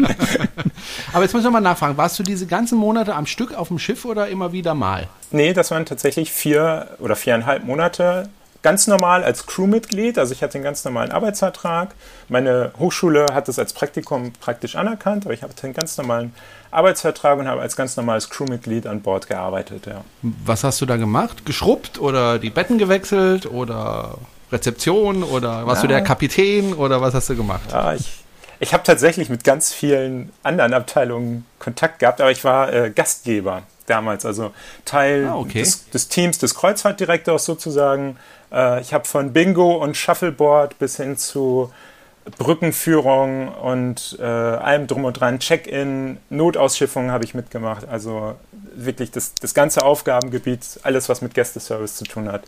Aber 1.12 1.22
jetzt 1.22 1.32
muss 1.32 1.40
ich 1.40 1.44
nochmal 1.44 1.62
nachfragen, 1.62 1.96
warst 1.96 2.18
du 2.18 2.22
diese 2.22 2.46
ganzen 2.46 2.78
Monate 2.78 3.14
am 3.14 3.26
Stück 3.26 3.54
auf 3.54 3.68
dem 3.68 3.78
Schiff 3.78 4.04
oder 4.04 4.28
immer 4.28 4.52
wieder 4.52 4.74
mal? 4.74 5.08
Nee, 5.30 5.52
das 5.52 5.70
waren 5.70 5.86
tatsächlich 5.86 6.30
vier 6.30 6.88
oder 6.98 7.16
viereinhalb 7.16 7.64
Monate 7.64 8.28
ganz 8.62 8.86
normal 8.86 9.22
als 9.24 9.46
Crewmitglied, 9.46 10.18
also 10.18 10.32
ich 10.32 10.42
hatte 10.42 10.54
einen 10.56 10.64
ganz 10.64 10.84
normalen 10.84 11.12
Arbeitsvertrag. 11.12 11.94
Meine 12.28 12.72
Hochschule 12.78 13.26
hat 13.32 13.48
das 13.48 13.58
als 13.58 13.72
Praktikum 13.72 14.32
praktisch 14.40 14.76
anerkannt, 14.76 15.24
aber 15.26 15.34
ich 15.34 15.42
hatte 15.42 15.64
einen 15.64 15.74
ganz 15.74 15.96
normalen 15.96 16.34
Arbeitsvertrag 16.70 17.38
und 17.38 17.48
habe 17.48 17.60
als 17.60 17.76
ganz 17.76 17.96
normales 17.96 18.28
Crewmitglied 18.30 18.86
an 18.86 19.00
Bord 19.00 19.28
gearbeitet. 19.28 19.86
Ja. 19.86 20.04
Was 20.22 20.64
hast 20.64 20.80
du 20.80 20.86
da 20.86 20.96
gemacht? 20.96 21.46
Geschrubbt 21.46 21.98
oder 21.98 22.38
die 22.38 22.50
Betten 22.50 22.78
gewechselt 22.78 23.46
oder 23.46 24.18
Rezeption 24.50 25.22
oder 25.22 25.66
warst 25.66 25.82
ja. 25.82 25.88
du 25.88 25.94
der 25.94 26.02
Kapitän 26.02 26.74
oder 26.74 27.00
was 27.00 27.14
hast 27.14 27.28
du 27.28 27.36
gemacht? 27.36 27.70
Ja, 27.70 27.94
ich, 27.94 28.24
ich 28.60 28.72
habe 28.72 28.82
tatsächlich 28.82 29.28
mit 29.28 29.44
ganz 29.44 29.72
vielen 29.72 30.32
anderen 30.42 30.74
Abteilungen 30.74 31.44
Kontakt 31.58 31.98
gehabt, 31.98 32.20
aber 32.20 32.30
ich 32.30 32.44
war 32.44 32.72
äh, 32.72 32.90
Gastgeber 32.90 33.62
damals, 33.86 34.26
also 34.26 34.52
Teil 34.84 35.28
ah, 35.28 35.36
okay. 35.36 35.60
des, 35.60 35.90
des, 35.90 36.08
Teams 36.08 36.38
des 36.38 36.54
Kreuzfahrtdirektors 36.54 37.44
sozusagen. 37.44 38.16
Äh, 38.52 38.80
ich 38.80 38.92
habe 38.92 39.04
von 39.04 39.32
Bingo 39.32 39.76
und 39.76 39.96
Shuffleboard 39.96 40.78
bis 40.78 40.96
hin 40.96 41.16
zu 41.16 41.72
Brückenführung 42.36 43.48
und 43.48 44.18
äh, 44.20 44.24
allem 44.24 44.86
drum 44.86 45.04
und 45.04 45.14
dran, 45.14 45.38
Check-in, 45.38 46.18
Notausschiffung 46.28 47.10
habe 47.10 47.24
ich 47.24 47.34
mitgemacht. 47.34 47.88
Also 47.88 48.34
wirklich 48.74 49.10
das, 49.10 49.34
das 49.34 49.54
ganze 49.54 49.82
Aufgabengebiet, 49.82 50.80
alles, 50.82 51.08
was 51.08 51.22
mit 51.22 51.34
Gästeservice 51.34 51.96
zu 51.96 52.04
tun 52.04 52.30
hat. 52.30 52.42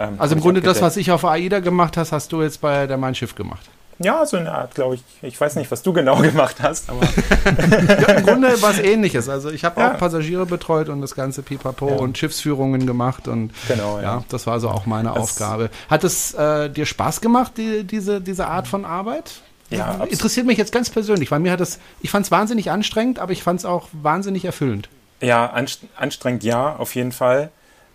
Ähm, 0.00 0.14
also 0.18 0.34
im 0.34 0.40
Grunde 0.40 0.62
das, 0.62 0.80
was 0.80 0.96
ich 0.96 1.12
auf 1.12 1.24
AIDA 1.24 1.60
gemacht 1.60 1.96
hast, 1.96 2.10
hast 2.10 2.32
du 2.32 2.42
jetzt 2.42 2.60
bei 2.60 2.86
der 2.86 2.96
Mein 2.96 3.14
Schiff 3.14 3.34
gemacht. 3.34 3.68
Ja, 4.02 4.24
so 4.24 4.38
eine 4.38 4.50
Art, 4.50 4.74
glaube 4.74 4.94
ich. 4.94 5.02
Ich 5.20 5.38
weiß 5.38 5.56
nicht, 5.56 5.70
was 5.70 5.82
du 5.82 5.92
genau 5.92 6.16
gemacht 6.22 6.56
hast, 6.62 6.88
aber. 6.88 7.02
ja, 8.00 8.14
Im 8.14 8.24
Grunde 8.24 8.50
was 8.62 8.78
ähnliches. 8.78 9.28
Also 9.28 9.50
ich 9.50 9.62
habe 9.62 9.78
ja. 9.78 9.92
auch 9.92 9.98
Passagiere 9.98 10.46
betreut 10.46 10.88
und 10.88 11.02
das 11.02 11.14
ganze 11.14 11.42
Pipapo 11.42 11.88
ja. 11.90 11.96
und 11.96 12.16
Schiffsführungen 12.16 12.86
gemacht 12.86 13.28
und 13.28 13.52
genau, 13.68 13.98
ja. 13.98 14.02
ja 14.02 14.24
das 14.30 14.46
war 14.46 14.58
so 14.58 14.70
auch 14.70 14.86
meine 14.86 15.10
das 15.10 15.18
Aufgabe. 15.18 15.68
Hat 15.90 16.02
es 16.02 16.32
äh, 16.32 16.70
dir 16.70 16.86
Spaß 16.86 17.20
gemacht, 17.20 17.52
die, 17.58 17.84
diese, 17.84 18.22
diese 18.22 18.46
Art 18.46 18.66
von 18.66 18.86
Arbeit? 18.86 19.42
Ja, 19.68 20.02
interessiert 20.02 20.46
mich 20.46 20.58
jetzt 20.58 20.72
ganz 20.72 20.90
persönlich, 20.90 21.30
weil 21.30 21.38
mir 21.38 21.52
hat 21.52 21.60
das, 21.60 21.78
ich 22.00 22.10
fand 22.10 22.26
es 22.26 22.32
wahnsinnig 22.32 22.72
anstrengend, 22.72 23.20
aber 23.20 23.30
ich 23.30 23.44
fand 23.44 23.60
es 23.60 23.64
auch 23.64 23.86
wahnsinnig 23.92 24.44
erfüllend. 24.44 24.88
Ja, 25.20 25.52
anstrengend 25.96 26.42
ja, 26.42 26.74
auf 26.74 26.96
jeden 26.96 27.12
Fall. 27.12 27.50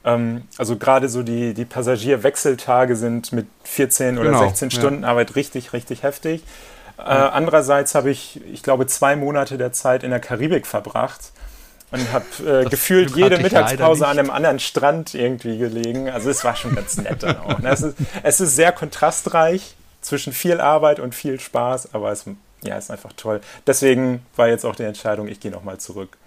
Ähm, 0.06 0.44
also 0.58 0.78
gerade 0.78 1.10
so 1.10 1.24
die, 1.24 1.54
die 1.54 1.66
Passagierwechseltage 1.66 2.96
sind 2.96 3.34
mit 3.34 3.48
14 3.64 4.18
oder 4.18 4.30
genau, 4.30 4.44
16 4.48 4.72
Stunden 4.72 5.04
ja. 5.04 5.10
Arbeit 5.10 5.36
richtig, 5.36 5.74
richtig 5.74 6.04
heftig. 6.04 6.44
Äh, 6.98 7.02
andererseits 7.02 7.96
habe 7.96 8.10
ich, 8.12 8.40
ich 8.46 8.64
glaube, 8.64 8.88
zwei 8.88 9.16
Monate 9.16 9.58
der 9.58 9.74
Zeit 9.74 10.04
in 10.04 10.12
der 10.12 10.20
Karibik 10.20 10.66
verbracht 10.66 11.32
und 11.92 12.14
habe 12.14 12.26
äh, 12.64 12.70
gefühlt 12.70 13.16
jede 13.16 13.38
Mittagspause 13.38 14.08
an 14.08 14.18
einem 14.18 14.30
anderen 14.30 14.60
Strand 14.60 15.14
irgendwie 15.14 15.58
gelegen. 15.58 16.10
Also 16.10 16.30
es 16.30 16.44
war 16.44 16.56
schon 16.56 16.76
ganz 16.76 16.98
nett 16.98 17.24
dann 17.24 17.38
auch. 17.38 17.60
Ne? 17.60 17.70
Es, 17.70 17.82
ist, 17.82 17.98
es 18.24 18.40
ist 18.40 18.56
sehr 18.56 18.72
kontrastreich 18.72 19.76
zwischen 20.02 20.34
viel 20.34 20.62
Arbeit 20.62 21.00
und 21.00 21.16
viel 21.16 21.40
Spaß, 21.40 21.94
aber 21.94 22.12
es 22.12 22.26
ja, 22.64 22.78
ist 22.78 22.92
einfach 22.92 23.12
toll. 23.14 23.42
Deswegen 23.68 24.26
war 24.36 24.48
jetzt 24.48 24.66
auch 24.66 24.76
die 24.76 24.84
Entscheidung, 24.84 25.28
ich 25.28 25.40
gehe 25.40 25.52
nochmal 25.52 25.80
zurück. 25.80 26.18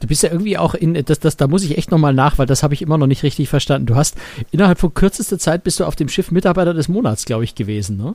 Du 0.00 0.06
bist 0.06 0.22
ja 0.22 0.30
irgendwie 0.30 0.56
auch 0.56 0.74
in, 0.74 0.94
das, 1.04 1.20
das, 1.20 1.36
da 1.36 1.46
muss 1.46 1.62
ich 1.64 1.76
echt 1.76 1.90
nochmal 1.90 2.14
nach, 2.14 2.38
weil 2.38 2.46
das 2.46 2.62
habe 2.62 2.74
ich 2.74 2.82
immer 2.82 2.98
noch 2.98 3.06
nicht 3.06 3.22
richtig 3.22 3.48
verstanden. 3.48 3.86
Du 3.86 3.96
hast 3.96 4.16
innerhalb 4.50 4.78
von 4.78 4.94
kürzester 4.94 5.38
Zeit 5.38 5.64
bist 5.64 5.80
du 5.80 5.84
auf 5.84 5.96
dem 5.96 6.08
Schiff 6.08 6.30
Mitarbeiter 6.30 6.74
des 6.74 6.88
Monats, 6.88 7.24
glaube 7.24 7.44
ich, 7.44 7.54
gewesen, 7.54 7.96
ne? 7.96 8.14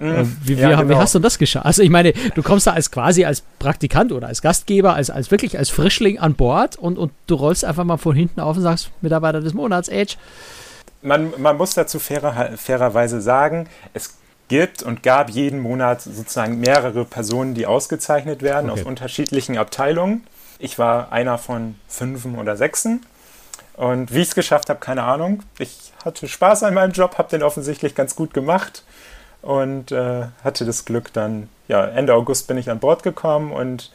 Mhm. 0.00 0.36
Wie, 0.42 0.54
ja, 0.54 0.70
wie, 0.70 0.76
genau. 0.76 0.88
wie, 0.88 0.96
hast 0.96 1.14
du 1.14 1.20
das 1.20 1.38
geschafft? 1.38 1.64
Also 1.64 1.82
ich 1.82 1.90
meine, 1.90 2.12
du 2.34 2.42
kommst 2.42 2.66
da 2.66 2.72
als 2.72 2.90
quasi 2.90 3.24
als 3.24 3.42
Praktikant 3.58 4.10
oder 4.10 4.26
als 4.26 4.42
Gastgeber, 4.42 4.94
als, 4.94 5.10
als 5.10 5.30
wirklich 5.30 5.58
als 5.58 5.70
Frischling 5.70 6.18
an 6.18 6.34
Bord 6.34 6.76
und, 6.76 6.98
und 6.98 7.12
du 7.28 7.36
rollst 7.36 7.64
einfach 7.64 7.84
mal 7.84 7.98
von 7.98 8.16
hinten 8.16 8.40
auf 8.40 8.56
und 8.56 8.62
sagst, 8.62 8.90
Mitarbeiter 9.00 9.40
des 9.40 9.54
Monats, 9.54 9.88
Age. 9.88 10.16
Man, 11.02 11.32
man 11.38 11.56
muss 11.56 11.74
dazu 11.74 12.00
fairer, 12.00 12.52
fairerweise 12.56 13.20
sagen, 13.20 13.68
es 13.94 14.14
gibt 14.48 14.82
und 14.82 15.02
gab 15.02 15.30
jeden 15.30 15.60
Monat 15.60 16.02
sozusagen 16.02 16.58
mehrere 16.58 17.04
Personen, 17.04 17.54
die 17.54 17.66
ausgezeichnet 17.66 18.42
werden 18.42 18.70
okay. 18.70 18.80
aus 18.80 18.86
unterschiedlichen 18.86 19.56
Abteilungen. 19.56 20.24
Ich 20.62 20.78
war 20.78 21.10
einer 21.10 21.38
von 21.38 21.74
fünfen 21.88 22.38
oder 22.38 22.56
sechsen. 22.56 23.04
Und 23.74 24.14
wie 24.14 24.20
ich 24.20 24.28
es 24.28 24.34
geschafft 24.36 24.70
habe, 24.70 24.78
keine 24.78 25.02
Ahnung. 25.02 25.42
Ich 25.58 25.92
hatte 26.04 26.28
Spaß 26.28 26.62
an 26.62 26.74
meinem 26.74 26.92
Job, 26.92 27.18
habe 27.18 27.30
den 27.30 27.42
offensichtlich 27.42 27.96
ganz 27.96 28.14
gut 28.14 28.32
gemacht 28.32 28.84
und 29.40 29.90
äh, 29.90 30.26
hatte 30.44 30.64
das 30.64 30.84
Glück 30.84 31.12
dann, 31.12 31.48
ja, 31.66 31.84
Ende 31.84 32.14
August 32.14 32.46
bin 32.46 32.58
ich 32.58 32.70
an 32.70 32.78
Bord 32.78 33.02
gekommen 33.02 33.50
und 33.50 33.90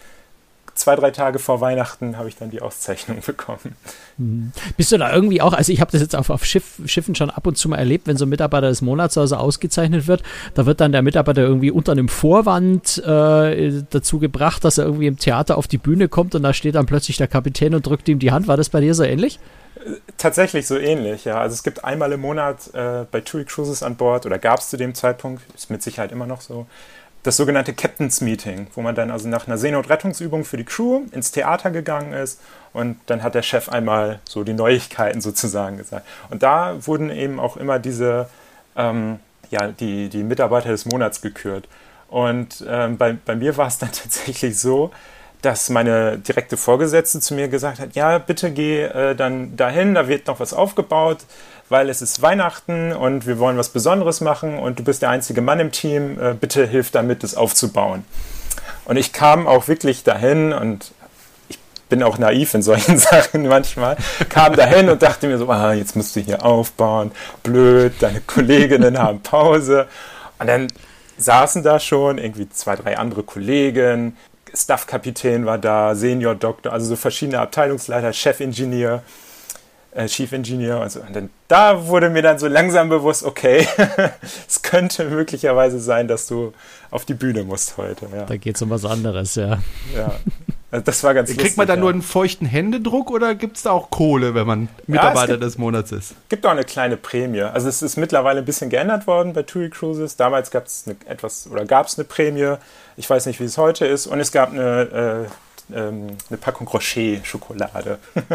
zwei, 0.78 0.96
drei 0.96 1.12
Tage 1.12 1.40
vor 1.40 1.62
Weihnachten 1.62 2.18
habe 2.18 2.30
ich 2.30 2.36
dann 2.36 2.50
die 2.50 2.62
Auszeichnung 2.62 3.20
bekommen. 3.26 3.76
Mhm. 4.18 4.52
Bist 4.78 4.92
du 4.92 4.98
da 4.98 5.14
irgendwie 5.14 5.42
auch, 5.42 5.54
also 5.54 5.72
ich 5.72 5.82
habe 5.82 5.92
das 5.92 6.02
jetzt 6.02 6.16
auf, 6.16 6.30
auf 6.30 6.46
Schiff, 6.46 6.82
Schiffen 6.86 7.16
schon 7.16 7.30
ab 7.30 7.46
und 7.48 7.58
zu 7.58 7.70
mal 7.70 7.78
erlebt, 7.78 8.08
wenn 8.08 8.18
so 8.18 8.26
ein 8.26 8.30
Mitarbeiter 8.30 8.68
des 8.68 8.82
Monats 8.82 9.18
also 9.18 9.36
ausgezeichnet 9.36 10.08
wird, 10.08 10.24
da 10.54 10.66
wird 10.66 10.82
dann 10.82 10.92
der 10.92 11.02
Mitarbeiter 11.02 11.42
irgendwie 11.42 11.72
unter 11.72 11.92
einem 11.92 12.10
Vorwand 12.10 12.98
äh, 13.00 13.84
dazu 13.90 14.20
gebracht, 14.20 14.64
dass 14.64 14.78
er 14.78 14.86
irgendwie 14.86 15.08
im 15.08 15.18
Theater 15.18 15.58
auf 15.58 15.68
die 15.68 15.78
Bühne 15.78 16.08
kommt 16.08 16.36
und 16.36 16.44
da 16.44 16.54
steht 16.54 16.76
dann 16.76 16.86
plötzlich 16.86 17.18
der 17.18 17.28
Kapitän 17.28 17.76
und 17.76 17.86
drückt 17.86 18.08
ihm 18.10 18.20
die 18.20 18.32
Hand. 18.32 18.48
War 18.48 18.58
das 18.58 18.70
bei 18.70 18.82
dir 18.82 18.94
so 18.94 19.04
ähnlich? 19.04 19.40
Tatsächlich 20.18 20.68
so 20.68 20.78
ähnlich, 20.78 21.26
ja. 21.26 21.40
Also 21.40 21.54
es 21.54 21.64
gibt 21.64 21.84
einmal 21.84 22.12
im 22.12 22.22
Monat 22.22 22.74
äh, 22.74 23.06
bei 23.10 23.22
TUI 23.22 23.46
Cruises 23.46 23.84
an 23.84 23.96
Bord 23.96 24.26
oder 24.26 24.40
gab 24.40 24.60
es 24.60 24.70
zu 24.70 24.78
dem 24.78 24.96
Zeitpunkt, 24.96 25.44
ist 25.56 25.70
mit 25.70 25.84
Sicherheit 25.84 26.12
immer 26.12 26.26
noch 26.26 26.42
so, 26.42 26.66
das 27.28 27.36
sogenannte 27.36 27.74
Captain's 27.74 28.22
Meeting, 28.22 28.68
wo 28.74 28.82
man 28.82 28.96
dann 28.96 29.12
also 29.12 29.28
nach 29.28 29.48
einer 29.48 29.58
Seenotrettungsübung 29.58 30.46
für 30.46 30.56
die 30.56 30.64
Crew 30.64 31.02
ins 31.12 31.32
Theater 31.32 31.72
gegangen 31.72 32.14
ist 32.14 32.40
und 32.72 32.98
dann 33.08 33.22
hat 33.22 33.36
der 33.36 33.42
Chef 33.42 33.68
einmal 33.68 34.20
so 34.24 34.46
die 34.46 34.54
Neuigkeiten 34.54 35.20
sozusagen 35.20 35.78
gesagt. 35.78 36.08
Und 36.30 36.42
da 36.42 36.78
wurden 36.88 37.10
eben 37.10 37.40
auch 37.42 37.58
immer 37.58 37.80
diese, 37.80 38.30
ähm, 38.78 39.20
ja, 39.50 39.68
die, 39.68 40.08
die 40.08 40.24
Mitarbeiter 40.24 40.70
des 40.70 40.86
Monats 40.86 41.22
gekürt. 41.22 41.68
Und 42.08 42.66
ähm, 42.66 42.98
bei, 42.98 43.18
bei 43.26 43.36
mir 43.36 43.58
war 43.58 43.68
es 43.68 43.78
dann 43.78 43.92
tatsächlich 43.94 44.58
so, 44.58 44.92
dass 45.42 45.70
meine 45.70 46.18
direkte 46.18 46.56
Vorgesetzte 46.56 47.20
zu 47.20 47.34
mir 47.34 47.50
gesagt 47.50 47.80
hat, 47.80 47.96
ja, 47.96 48.20
bitte 48.20 48.52
geh 48.52 48.84
äh, 48.84 49.16
dann 49.16 49.58
dahin, 49.58 49.96
da 49.96 50.08
wird 50.08 50.28
noch 50.28 50.40
was 50.40 50.54
aufgebaut, 50.54 51.20
weil 51.70 51.90
es 51.90 52.02
ist 52.02 52.22
Weihnachten 52.22 52.94
und 52.94 53.28
wir 53.28 53.40
wollen 53.40 53.58
was 53.58 53.70
Besonderes 53.70 54.22
machen 54.22 54.58
und 54.58 54.80
du 54.80 54.84
bist 54.84 55.02
der 55.02 55.10
einzige 55.10 55.42
Mann 55.42 55.60
im 55.60 55.72
Team, 55.72 56.20
äh, 56.20 56.34
bitte 56.34 56.66
hilf 56.66 56.92
damit, 56.92 57.24
das 57.24 57.36
aufzubauen. 57.36 58.06
Und 58.86 58.98
ich 58.98 59.12
kam 59.12 59.48
auch 59.48 59.68
wirklich 59.68 60.04
dahin 60.04 60.54
und 60.54 60.94
ich 61.50 61.60
bin 61.90 62.04
auch 62.04 62.18
naiv 62.18 62.54
in 62.54 62.62
solchen 62.62 62.98
Sachen 62.98 63.48
manchmal, 63.48 63.98
kam 64.30 64.56
dahin 64.56 64.90
und 64.90 65.02
dachte 65.02 65.28
mir 65.28 65.38
so, 65.38 65.50
ah, 65.50 65.74
jetzt 65.74 65.96
musst 65.96 66.16
du 66.16 66.22
hier 66.22 66.46
aufbauen, 66.46 67.12
blöd, 67.44 67.94
deine 68.00 68.22
Kolleginnen 68.22 68.98
haben 69.00 69.22
Pause. 69.22 69.88
Und 70.40 70.48
dann 70.48 70.68
saßen 71.18 71.64
da 71.64 71.80
schon 71.80 72.18
irgendwie 72.18 72.50
zwei, 72.50 72.76
drei 72.76 72.98
andere 72.98 73.24
Kollegen, 73.24 74.16
Staff-Kapitän 74.54 75.46
war 75.46 75.58
da, 75.58 75.96
Senior-Doktor, 75.96 76.72
also 76.72 76.88
so 76.88 76.96
verschiedene 76.96 77.40
Abteilungsleiter, 77.40 78.14
Chefingenieur, 78.14 79.04
äh, 79.98 80.06
Chief 80.06 80.32
Engineer 80.32 80.80
und 80.80 80.92
so. 80.92 81.00
Und 81.02 81.16
dann, 81.16 81.30
da 81.48 81.88
wurde 81.88 82.10
mir 82.10 82.22
dann 82.22 82.38
so 82.38 82.48
langsam 82.48 82.90
bewusst, 82.90 83.24
okay, 83.24 83.68
es 84.48 84.62
könnte 84.62 85.06
möglicherweise 85.06 85.80
sein, 85.80 86.08
dass 86.08 86.28
du 86.28 86.54
auf 86.92 87.06
die 87.06 87.16
Bühne 87.16 87.44
musst 87.44 87.78
heute. 87.78 88.08
Ja. 88.16 88.26
Da 88.26 88.38
geht 88.38 88.56
es 88.56 88.62
um 88.62 88.70
was 88.70 88.86
anderes, 88.86 89.36
ja. 89.36 89.60
Ja. 89.96 90.14
Also 90.70 90.84
das 90.84 91.04
war 91.04 91.14
ganz 91.14 91.30
Kriegt 91.30 91.42
lustig, 91.42 91.58
man 91.58 91.68
da 91.68 91.76
ja. 91.76 91.80
nur 91.80 91.90
einen 91.90 92.02
feuchten 92.02 92.46
Händedruck 92.46 93.10
oder 93.10 93.36
gibt 93.36 93.58
es 93.58 93.64
da 93.64 93.72
auch 93.72 93.90
Kohle, 93.90 94.36
wenn 94.36 94.46
man 94.46 94.68
Mitarbeiter 94.86 95.22
ja, 95.22 95.34
gibt, 95.36 95.44
des 95.44 95.58
Monats 95.58 95.92
ist? 95.92 96.12
Es 96.12 96.30
gibt 96.30 96.46
auch 96.46 96.52
eine 96.52 96.66
kleine 96.66 96.98
Prämie. 96.98 97.42
Also 97.42 97.70
es 97.70 97.82
ist 97.82 97.98
mittlerweile 97.98 98.40
ein 98.40 98.46
bisschen 98.46 98.70
geändert 98.70 99.08
worden 99.08 99.34
bei 99.34 99.44
TUI 99.44 99.70
Cruises. 99.70 100.18
Damals 100.18 100.52
gab 100.52 100.66
es 100.66 100.86
etwas 101.06 101.50
oder 101.50 101.66
gab 101.66 101.88
es 101.88 101.98
eine 101.98 102.04
Prämie. 102.04 102.56
Ich 102.98 103.10
weiß 103.10 103.26
nicht, 103.26 103.40
wie 103.40 103.46
es 103.46 103.58
heute 103.58 103.86
ist. 103.86 104.08
Und 104.08 104.20
es 104.20 104.32
gab 104.32 104.52
eine, 104.52 105.26
äh, 105.26 105.47
ähm, 105.74 106.08
eine 106.30 106.38
Packung 106.38 106.68
Rocher-Schokolade. 106.68 108.00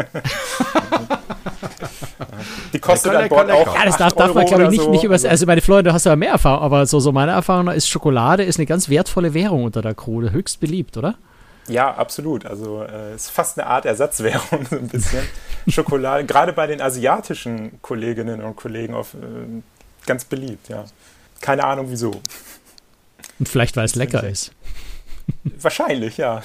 Die 2.73 2.79
kostet 2.79 3.13
lecker, 3.13 3.23
an 3.23 3.29
Bord 3.29 3.47
lecker. 3.47 3.71
auch. 3.71 3.75
Ja, 3.75 3.85
das 3.85 3.97
darf, 3.97 4.13
darf 4.13 4.33
man, 4.33 4.45
glaube 4.45 4.63
ich, 4.63 4.69
nicht, 4.71 4.81
so. 4.81 4.89
nicht 4.91 5.03
übers. 5.03 5.25
Also, 5.25 5.45
meine 5.45 5.61
Freunde, 5.61 5.83
du 5.89 5.93
hast 5.93 6.05
ja 6.05 6.15
mehr 6.15 6.31
Erfahrung, 6.31 6.63
aber 6.63 6.85
so, 6.85 6.99
so 6.99 7.11
meine 7.11 7.31
Erfahrung 7.31 7.67
ist, 7.69 7.87
Schokolade 7.89 8.43
ist 8.43 8.57
eine 8.59 8.65
ganz 8.65 8.89
wertvolle 8.89 9.33
Währung 9.33 9.63
unter 9.63 9.81
der 9.81 9.93
Krone. 9.93 10.31
Höchst 10.31 10.59
beliebt, 10.59 10.97
oder? 10.97 11.15
Ja, 11.67 11.93
absolut. 11.93 12.45
Also 12.45 12.83
äh, 12.83 13.15
ist 13.15 13.29
fast 13.29 13.57
eine 13.57 13.67
Art 13.67 13.85
Ersatzwährung, 13.85 14.65
so 14.69 14.75
ein 14.75 14.87
bisschen. 14.87 15.23
Schokolade, 15.67 16.25
gerade 16.25 16.53
bei 16.53 16.67
den 16.67 16.81
asiatischen 16.81 17.81
Kolleginnen 17.81 18.43
und 18.43 18.55
Kollegen 18.55 18.93
auf, 18.93 19.13
äh, 19.13 19.17
ganz 20.05 20.25
beliebt, 20.25 20.69
ja. 20.69 20.85
Keine 21.41 21.63
Ahnung 21.63 21.87
wieso. 21.89 22.21
Und 23.39 23.49
vielleicht, 23.49 23.75
weil 23.75 23.85
es 23.85 23.95
lecker 23.95 24.23
ist. 24.27 24.51
Wahrscheinlich, 25.61 26.17
ja. 26.17 26.43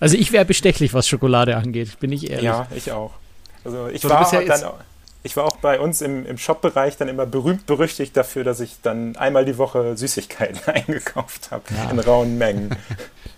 also 0.00 0.16
ich 0.16 0.32
wäre 0.32 0.44
bestechlich, 0.44 0.94
was 0.94 1.08
Schokolade 1.08 1.56
angeht, 1.56 1.98
bin 2.00 2.12
ich 2.12 2.30
ehrlich. 2.30 2.44
Ja, 2.44 2.66
ich 2.74 2.92
auch. 2.92 3.12
Also 3.64 3.88
ich 3.88 4.02
so, 4.02 4.08
war 4.08 4.32
ja 4.32 4.42
dann 4.42 4.72
ich 5.26 5.36
war 5.36 5.44
auch 5.44 5.56
bei 5.56 5.78
uns 5.80 6.00
im, 6.00 6.24
im 6.24 6.38
Shop-Bereich 6.38 6.96
dann 6.96 7.08
immer 7.08 7.26
berühmt 7.26 7.66
berüchtigt 7.66 8.16
dafür, 8.16 8.44
dass 8.44 8.60
ich 8.60 8.76
dann 8.80 9.16
einmal 9.16 9.44
die 9.44 9.58
Woche 9.58 9.96
Süßigkeiten 9.96 10.60
eingekauft 10.72 11.50
habe 11.50 11.64
ja. 11.76 11.90
in 11.90 11.98
rauen 11.98 12.38
Mengen. 12.38 12.70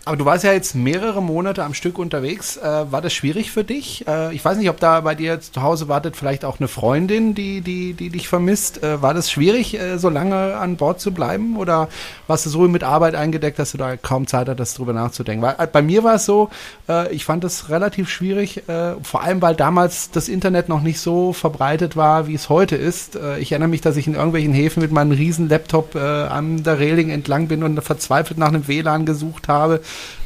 Aber 0.08 0.16
du 0.16 0.24
warst 0.24 0.42
ja 0.42 0.54
jetzt 0.54 0.74
mehrere 0.74 1.22
Monate 1.22 1.62
am 1.64 1.74
Stück 1.74 1.98
unterwegs. 1.98 2.56
Äh, 2.56 2.90
war 2.90 3.02
das 3.02 3.12
schwierig 3.12 3.50
für 3.50 3.62
dich? 3.62 4.08
Äh, 4.08 4.34
ich 4.34 4.42
weiß 4.42 4.56
nicht, 4.56 4.70
ob 4.70 4.80
da 4.80 5.02
bei 5.02 5.14
dir 5.14 5.38
zu 5.38 5.60
Hause 5.60 5.88
wartet 5.88 6.16
vielleicht 6.16 6.46
auch 6.46 6.60
eine 6.60 6.68
Freundin, 6.68 7.34
die, 7.34 7.60
die, 7.60 7.92
die 7.92 8.08
dich 8.08 8.26
vermisst. 8.26 8.82
Äh, 8.82 9.02
war 9.02 9.12
das 9.12 9.30
schwierig, 9.30 9.78
äh, 9.78 9.98
so 9.98 10.08
lange 10.08 10.56
an 10.56 10.76
Bord 10.76 10.98
zu 10.98 11.12
bleiben? 11.12 11.58
Oder 11.58 11.90
warst 12.26 12.46
du 12.46 12.50
so 12.50 12.60
mit 12.60 12.84
Arbeit 12.84 13.16
eingedeckt, 13.16 13.58
dass 13.58 13.72
du 13.72 13.76
da 13.76 13.98
kaum 13.98 14.26
Zeit 14.26 14.48
hattest, 14.48 14.78
darüber 14.78 14.94
nachzudenken? 14.94 15.42
Weil, 15.42 15.56
äh, 15.58 15.66
bei 15.66 15.82
mir 15.82 16.02
war 16.04 16.14
es 16.14 16.24
so, 16.24 16.48
äh, 16.88 17.12
ich 17.12 17.26
fand 17.26 17.44
das 17.44 17.68
relativ 17.68 18.08
schwierig, 18.08 18.62
vor 19.02 19.22
allem 19.22 19.42
weil 19.42 19.54
damals 19.54 20.10
das 20.10 20.28
Internet 20.28 20.68
noch 20.68 20.80
nicht 20.80 21.00
so 21.00 21.32
verbreitet 21.32 21.77
war, 21.96 22.26
wie 22.26 22.34
es 22.34 22.48
heute 22.48 22.76
ist. 22.76 23.18
ich 23.38 23.52
erinnere 23.52 23.68
mich, 23.68 23.80
dass 23.80 23.96
ich 23.96 24.06
in 24.06 24.14
irgendwelchen 24.14 24.52
Häfen 24.52 24.82
mit 24.82 24.92
meinem 24.92 25.12
riesen 25.12 25.48
Laptop 25.48 25.96
an 25.96 26.62
der 26.62 26.78
Reling 26.78 27.10
entlang 27.10 27.48
bin 27.48 27.62
und 27.62 27.80
verzweifelt 27.82 28.38
nach 28.38 28.48
einem 28.48 28.68
WLAN 28.68 29.06
gesucht 29.06 29.48
habe. 29.48 29.80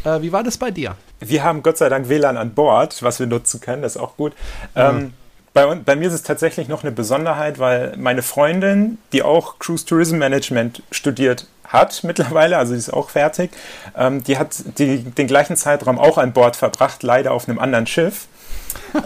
Äh, 0.05 0.23
wie 0.23 0.33
war 0.33 0.43
das 0.43 0.59
bei 0.59 0.71
dir? 0.71 0.97
Wir 1.21 1.45
haben 1.45 1.63
Gott 1.63 1.79
sei 1.79 1.89
Dank 1.89 2.09
WLAN 2.09 2.37
an 2.37 2.55
Bord, 2.55 3.03
was 3.03 3.21
wir 3.21 3.27
nutzen 3.27 3.61
können, 3.61 3.83
das 3.83 3.97
ist 3.97 4.03
auch 4.03 4.17
gut. 4.17 4.33
Ähm, 4.75 4.97
mhm. 4.97 5.13
bei, 5.53 5.75
bei, 5.75 5.97
mir 5.97 6.09
ist 6.09 6.15
es 6.15 6.23
tatsächlich 6.23 6.69
noch 6.69 6.83
eine 6.83 6.93
Besonderheit, 6.93 7.59
weil 7.59 7.95
meine 7.97 8.23
Freundin, 8.23 8.99
die 9.13 9.23
auch 9.23 9.59
Cruise 9.59 9.85
Tourism 9.87 10.19
Management 10.19 10.83
studiert 10.91 11.47
hat 11.65 12.05
mittlerweile, 12.05 12.59
also 12.59 12.73
die 12.73 12.79
ist 12.79 12.93
auch 12.93 13.09
fertig, 13.09 13.51
ähm, 13.97 14.23
die 14.25 14.37
hat 14.39 14.79
die, 14.79 15.05
den 15.05 15.27
gleichen 15.27 15.57
Zeitraum 15.57 15.99
auch 15.99 16.19
an 16.19 16.33
Bord 16.33 16.57
verbracht, 16.57 17.03
leider 17.03 17.33
auf 17.33 17.49
einem 17.49 17.59
anderen 17.59 17.87
Schiff 17.87 18.27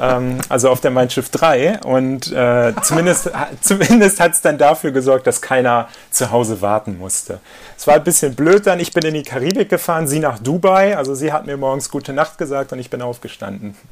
ähm, 0.01 0.39
also 0.49 0.71
auf 0.71 0.81
der 0.81 0.91
Mein 0.91 1.11
Schiff 1.11 1.31
3. 1.31 1.81
Und 1.81 2.33
äh, 2.33 2.73
zumindest, 2.83 3.31
zumindest 3.61 4.21
hat 4.21 4.33
es 4.33 4.41
dann 4.41 4.59
dafür 4.59 4.93
gesorgt, 4.93 5.27
dass 5.27 5.41
keiner 5.41 5.89
zu 6.11 6.31
Hause 6.31 6.63
warten 6.63 6.99
musste. 6.99 7.41
Es 7.77 7.87
war 7.87 7.95
ein 7.95 8.05
bisschen 8.05 8.35
blöd 8.35 8.67
dann. 8.67 8.81
Ich 8.81 8.93
bin 8.93 9.05
in 9.05 9.15
die 9.15 9.23
Karibik 9.23 9.69
gefahren, 9.69 10.07
sie 10.07 10.19
nach 10.19 10.39
Dubai. 10.39 10.97
Also 10.97 11.15
sie 11.15 11.33
hat 11.33 11.47
mir 11.47 11.57
morgens 11.57 11.91
gute 11.91 12.13
Nacht 12.13 12.39
gesagt 12.39 12.73
und 12.73 12.79
ich 12.79 12.91
bin 12.91 13.03
aufgestanden. 13.03 13.77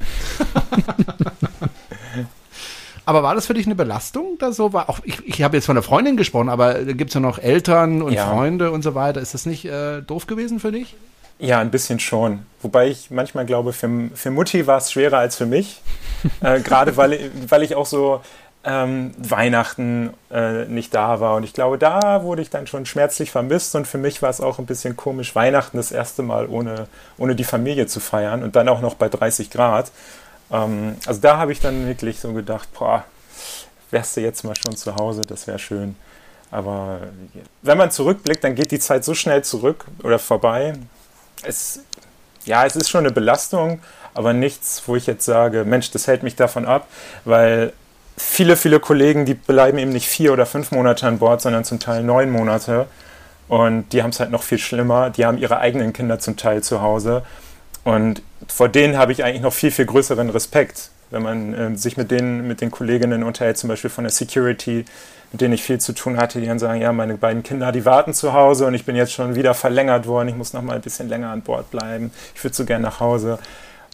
Aber 3.05 3.21
war 3.21 3.35
das 3.35 3.45
für 3.45 3.53
dich 3.53 3.67
eine 3.67 3.75
Belastung? 3.75 4.37
Da 4.39 4.51
so 4.51 4.73
war 4.73 4.89
auch 4.89 4.99
ich, 5.03 5.25
ich 5.27 5.43
habe 5.43 5.57
jetzt 5.57 5.65
von 5.65 5.75
der 5.75 5.83
Freundin 5.83 6.17
gesprochen, 6.17 6.49
aber 6.49 6.83
gibt 6.85 7.11
es 7.11 7.13
ja 7.13 7.19
noch 7.19 7.37
Eltern 7.37 8.01
und 8.01 8.13
ja. 8.13 8.27
Freunde 8.27 8.71
und 8.71 8.81
so 8.81 8.95
weiter. 8.95 9.21
Ist 9.21 9.35
das 9.35 9.45
nicht 9.45 9.65
äh, 9.65 10.01
doof 10.01 10.25
gewesen 10.25 10.59
für 10.59 10.71
dich? 10.71 10.95
Ja, 11.37 11.59
ein 11.59 11.71
bisschen 11.71 11.99
schon. 11.99 12.45
Wobei 12.61 12.87
ich 12.87 13.11
manchmal 13.11 13.45
glaube, 13.45 13.73
für, 13.73 13.89
für 14.13 14.31
Mutti 14.31 14.67
war 14.67 14.77
es 14.77 14.91
schwerer 14.91 15.17
als 15.17 15.35
für 15.35 15.45
mich. 15.45 15.81
äh, 16.41 16.61
Gerade 16.61 16.95
weil, 16.95 17.29
weil 17.49 17.63
ich 17.63 17.75
auch 17.75 17.85
so 17.85 18.21
ähm, 18.63 19.13
Weihnachten 19.17 20.13
äh, 20.31 20.65
nicht 20.65 20.93
da 20.93 21.19
war. 21.19 21.35
Und 21.35 21.43
ich 21.43 21.53
glaube, 21.53 21.77
da 21.77 22.23
wurde 22.23 22.41
ich 22.41 22.49
dann 22.49 22.67
schon 22.67 22.85
schmerzlich 22.85 23.31
vermisst. 23.31 23.75
Und 23.75 23.85
für 23.85 23.97
mich 23.97 24.21
war 24.21 24.29
es 24.29 24.39
auch 24.39 24.59
ein 24.59 24.65
bisschen 24.65 24.95
komisch, 24.95 25.35
Weihnachten 25.35 25.77
das 25.77 25.91
erste 25.91 26.23
Mal 26.23 26.47
ohne, 26.47 26.87
ohne 27.17 27.35
die 27.35 27.43
Familie 27.43 27.85
zu 27.87 27.99
feiern 27.99 28.41
und 28.41 28.55
dann 28.55 28.69
auch 28.69 28.81
noch 28.81 28.95
bei 28.95 29.09
30 29.09 29.49
Grad. 29.51 29.91
Ähm, 30.51 30.95
also 31.05 31.19
da 31.19 31.37
habe 31.37 31.51
ich 31.51 31.59
dann 31.59 31.85
wirklich 31.85 32.19
so 32.19 32.31
gedacht, 32.31 32.69
boah, 32.73 33.03
wärst 33.91 34.15
du 34.15 34.21
jetzt 34.21 34.43
mal 34.43 34.55
schon 34.55 34.75
zu 34.77 34.95
Hause, 34.95 35.21
das 35.21 35.47
wäre 35.47 35.59
schön. 35.59 35.95
Aber 36.49 36.99
wenn 37.61 37.77
man 37.77 37.91
zurückblickt, 37.91 38.43
dann 38.43 38.55
geht 38.55 38.71
die 38.71 38.79
Zeit 38.79 39.03
so 39.03 39.13
schnell 39.13 39.43
zurück 39.43 39.85
oder 40.03 40.17
vorbei 40.17 40.75
es, 41.43 41.79
ja, 42.45 42.65
es 42.65 42.75
ist 42.75 42.89
schon 42.89 43.05
eine 43.05 43.11
Belastung, 43.11 43.79
aber 44.13 44.33
nichts, 44.33 44.83
wo 44.85 44.95
ich 44.95 45.07
jetzt 45.07 45.25
sage, 45.25 45.65
Mensch, 45.65 45.91
das 45.91 46.07
hält 46.07 46.23
mich 46.23 46.35
davon 46.35 46.65
ab, 46.65 46.87
weil 47.25 47.73
viele, 48.17 48.55
viele 48.55 48.79
Kollegen, 48.79 49.25
die 49.25 49.33
bleiben 49.33 49.77
eben 49.77 49.91
nicht 49.91 50.07
vier 50.07 50.33
oder 50.33 50.45
fünf 50.45 50.71
Monate 50.71 51.07
an 51.07 51.19
Bord, 51.19 51.41
sondern 51.41 51.63
zum 51.63 51.79
Teil 51.79 52.03
neun 52.03 52.31
Monate. 52.31 52.87
Und 53.47 53.89
die 53.93 54.01
haben 54.01 54.09
es 54.09 54.19
halt 54.19 54.31
noch 54.31 54.43
viel 54.43 54.57
schlimmer. 54.57 55.09
Die 55.11 55.25
haben 55.25 55.37
ihre 55.37 55.59
eigenen 55.59 55.93
Kinder 55.93 56.19
zum 56.19 56.35
Teil 56.37 56.63
zu 56.63 56.81
Hause. 56.81 57.23
Und 57.83 58.21
vor 58.47 58.69
denen 58.69 58.97
habe 58.97 59.11
ich 59.11 59.23
eigentlich 59.23 59.41
noch 59.41 59.53
viel, 59.53 59.71
viel 59.71 59.85
größeren 59.85 60.29
Respekt, 60.29 60.89
wenn 61.11 61.21
man 61.21 61.53
äh, 61.53 61.77
sich 61.77 61.97
mit 61.97 62.09
denen, 62.09 62.47
mit 62.47 62.61
den 62.61 62.71
Kolleginnen 62.71 63.23
unterhält, 63.23 63.57
zum 63.57 63.67
Beispiel 63.67 63.91
von 63.91 64.05
der 64.05 64.11
Security, 64.11 64.85
mit 65.31 65.41
denen 65.41 65.53
ich 65.53 65.63
viel 65.63 65.79
zu 65.79 65.93
tun 65.93 66.17
hatte, 66.17 66.39
die 66.39 66.47
dann 66.47 66.59
sagen, 66.59 66.81
ja, 66.81 66.91
meine 66.91 67.15
beiden 67.17 67.43
Kinder, 67.43 67.71
die 67.71 67.85
warten 67.85 68.13
zu 68.13 68.33
Hause 68.33 68.65
und 68.65 68.73
ich 68.73 68.85
bin 68.85 68.95
jetzt 68.95 69.13
schon 69.13 69.35
wieder 69.35 69.53
verlängert 69.53 70.07
worden, 70.07 70.29
ich 70.29 70.35
muss 70.35 70.53
noch 70.53 70.61
mal 70.61 70.75
ein 70.75 70.81
bisschen 70.81 71.09
länger 71.09 71.29
an 71.29 71.41
Bord 71.41 71.71
bleiben, 71.71 72.11
ich 72.33 72.43
würde 72.43 72.55
so 72.55 72.65
gern 72.65 72.81
nach 72.81 72.99
Hause. 72.99 73.39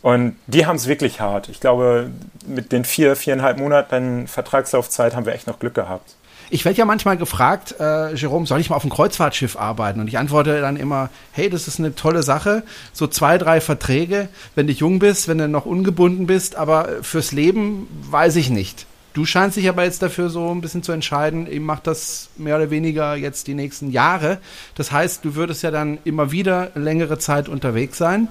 Und 0.01 0.35
die 0.47 0.65
haben 0.65 0.77
es 0.77 0.87
wirklich 0.87 1.21
hart. 1.21 1.47
Ich 1.49 1.59
glaube, 1.59 2.09
mit 2.47 2.71
den 2.71 2.85
vier, 2.85 3.15
viereinhalb 3.15 3.59
Monaten 3.59 4.27
Vertragslaufzeit 4.27 5.15
haben 5.15 5.25
wir 5.25 5.33
echt 5.33 5.45
noch 5.45 5.59
Glück 5.59 5.75
gehabt. 5.75 6.15
Ich 6.53 6.65
werde 6.65 6.77
ja 6.77 6.85
manchmal 6.85 7.15
gefragt, 7.15 7.75
äh, 7.79 8.13
Jerome, 8.13 8.45
soll 8.45 8.59
ich 8.59 8.69
mal 8.69 8.75
auf 8.75 8.83
einem 8.83 8.91
Kreuzfahrtschiff 8.91 9.55
arbeiten? 9.55 10.01
Und 10.01 10.09
ich 10.09 10.17
antworte 10.17 10.59
dann 10.59 10.75
immer, 10.75 11.09
hey, 11.31 11.49
das 11.49 11.69
ist 11.69 11.79
eine 11.79 11.95
tolle 11.95 12.23
Sache. 12.23 12.63
So 12.91 13.07
zwei, 13.07 13.37
drei 13.37 13.61
Verträge, 13.61 14.27
wenn 14.55 14.67
du 14.67 14.73
jung 14.73 14.99
bist, 14.99 15.29
wenn 15.29 15.37
du 15.37 15.47
noch 15.47 15.65
ungebunden 15.65 16.27
bist, 16.27 16.57
aber 16.57 16.89
fürs 17.03 17.31
Leben 17.31 17.87
weiß 18.09 18.35
ich 18.35 18.49
nicht. 18.49 18.85
Du 19.13 19.25
scheinst 19.25 19.57
dich 19.57 19.67
aber 19.67 19.83
jetzt 19.83 20.01
dafür 20.01 20.29
so 20.29 20.51
ein 20.51 20.61
bisschen 20.61 20.83
zu 20.83 20.93
entscheiden, 20.93 21.45
ich 21.51 21.59
mache 21.59 21.81
das 21.83 22.29
mehr 22.37 22.55
oder 22.55 22.69
weniger 22.69 23.15
jetzt 23.15 23.47
die 23.47 23.53
nächsten 23.53 23.91
Jahre. 23.91 24.39
Das 24.75 24.91
heißt, 24.91 25.25
du 25.25 25.35
würdest 25.35 25.63
ja 25.63 25.71
dann 25.71 25.97
immer 26.05 26.31
wieder 26.31 26.71
längere 26.75 27.17
Zeit 27.17 27.49
unterwegs 27.49 27.97
sein. 27.97 28.29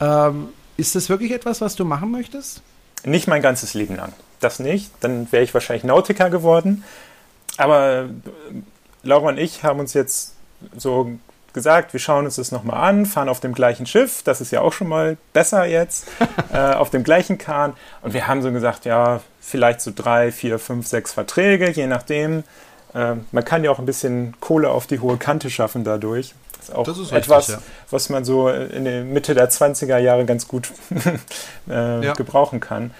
Ähm, 0.00 0.48
ist 0.76 0.94
das 0.94 1.08
wirklich 1.08 1.32
etwas, 1.32 1.60
was 1.60 1.74
du 1.74 1.84
machen 1.84 2.10
möchtest? 2.12 2.62
Nicht 3.04 3.26
mein 3.26 3.42
ganzes 3.42 3.74
Leben 3.74 3.96
lang. 3.96 4.12
Das 4.38 4.60
nicht. 4.60 4.90
Dann 5.00 5.30
wäre 5.32 5.42
ich 5.42 5.52
wahrscheinlich 5.52 5.84
Nautiker 5.84 6.30
geworden. 6.30 6.84
Aber 7.56 8.08
Laura 9.02 9.28
und 9.28 9.38
ich 9.38 9.64
haben 9.64 9.80
uns 9.80 9.94
jetzt 9.94 10.34
so 10.76 11.10
gesagt, 11.52 11.92
wir 11.92 12.00
schauen 12.00 12.24
uns 12.24 12.36
das 12.36 12.52
nochmal 12.52 12.88
an, 12.88 13.06
fahren 13.06 13.28
auf 13.28 13.40
dem 13.40 13.52
gleichen 13.52 13.86
Schiff, 13.86 14.22
das 14.22 14.40
ist 14.40 14.52
ja 14.52 14.60
auch 14.60 14.72
schon 14.72 14.88
mal 14.88 15.16
besser 15.32 15.64
jetzt, 15.64 16.06
äh, 16.52 16.58
auf 16.58 16.90
dem 16.90 17.04
gleichen 17.04 17.38
Kahn. 17.38 17.74
Und 18.02 18.14
wir 18.14 18.26
haben 18.26 18.42
so 18.42 18.52
gesagt, 18.52 18.84
ja, 18.84 19.20
vielleicht 19.40 19.80
so 19.80 19.92
drei, 19.94 20.32
vier, 20.32 20.58
fünf, 20.58 20.86
sechs 20.86 21.12
Verträge, 21.12 21.70
je 21.70 21.86
nachdem. 21.86 22.44
Äh, 22.94 23.14
man 23.32 23.44
kann 23.44 23.64
ja 23.64 23.70
auch 23.70 23.78
ein 23.78 23.86
bisschen 23.86 24.34
Kohle 24.40 24.70
auf 24.70 24.86
die 24.86 25.00
hohe 25.00 25.16
Kante 25.16 25.50
schaffen 25.50 25.84
dadurch. 25.84 26.34
Das 26.58 26.68
ist 26.68 26.74
auch 26.74 26.84
das 26.84 26.98
ist 26.98 27.12
etwas, 27.12 27.48
richtig, 27.48 27.64
ja. 27.66 27.72
was 27.90 28.08
man 28.10 28.24
so 28.24 28.48
in 28.48 28.84
der 28.84 29.04
Mitte 29.04 29.34
der 29.34 29.50
20er 29.50 29.98
Jahre 29.98 30.24
ganz 30.24 30.46
gut 30.46 30.72
äh, 31.68 32.04
ja. 32.04 32.12
gebrauchen 32.14 32.60
kann. 32.60 32.92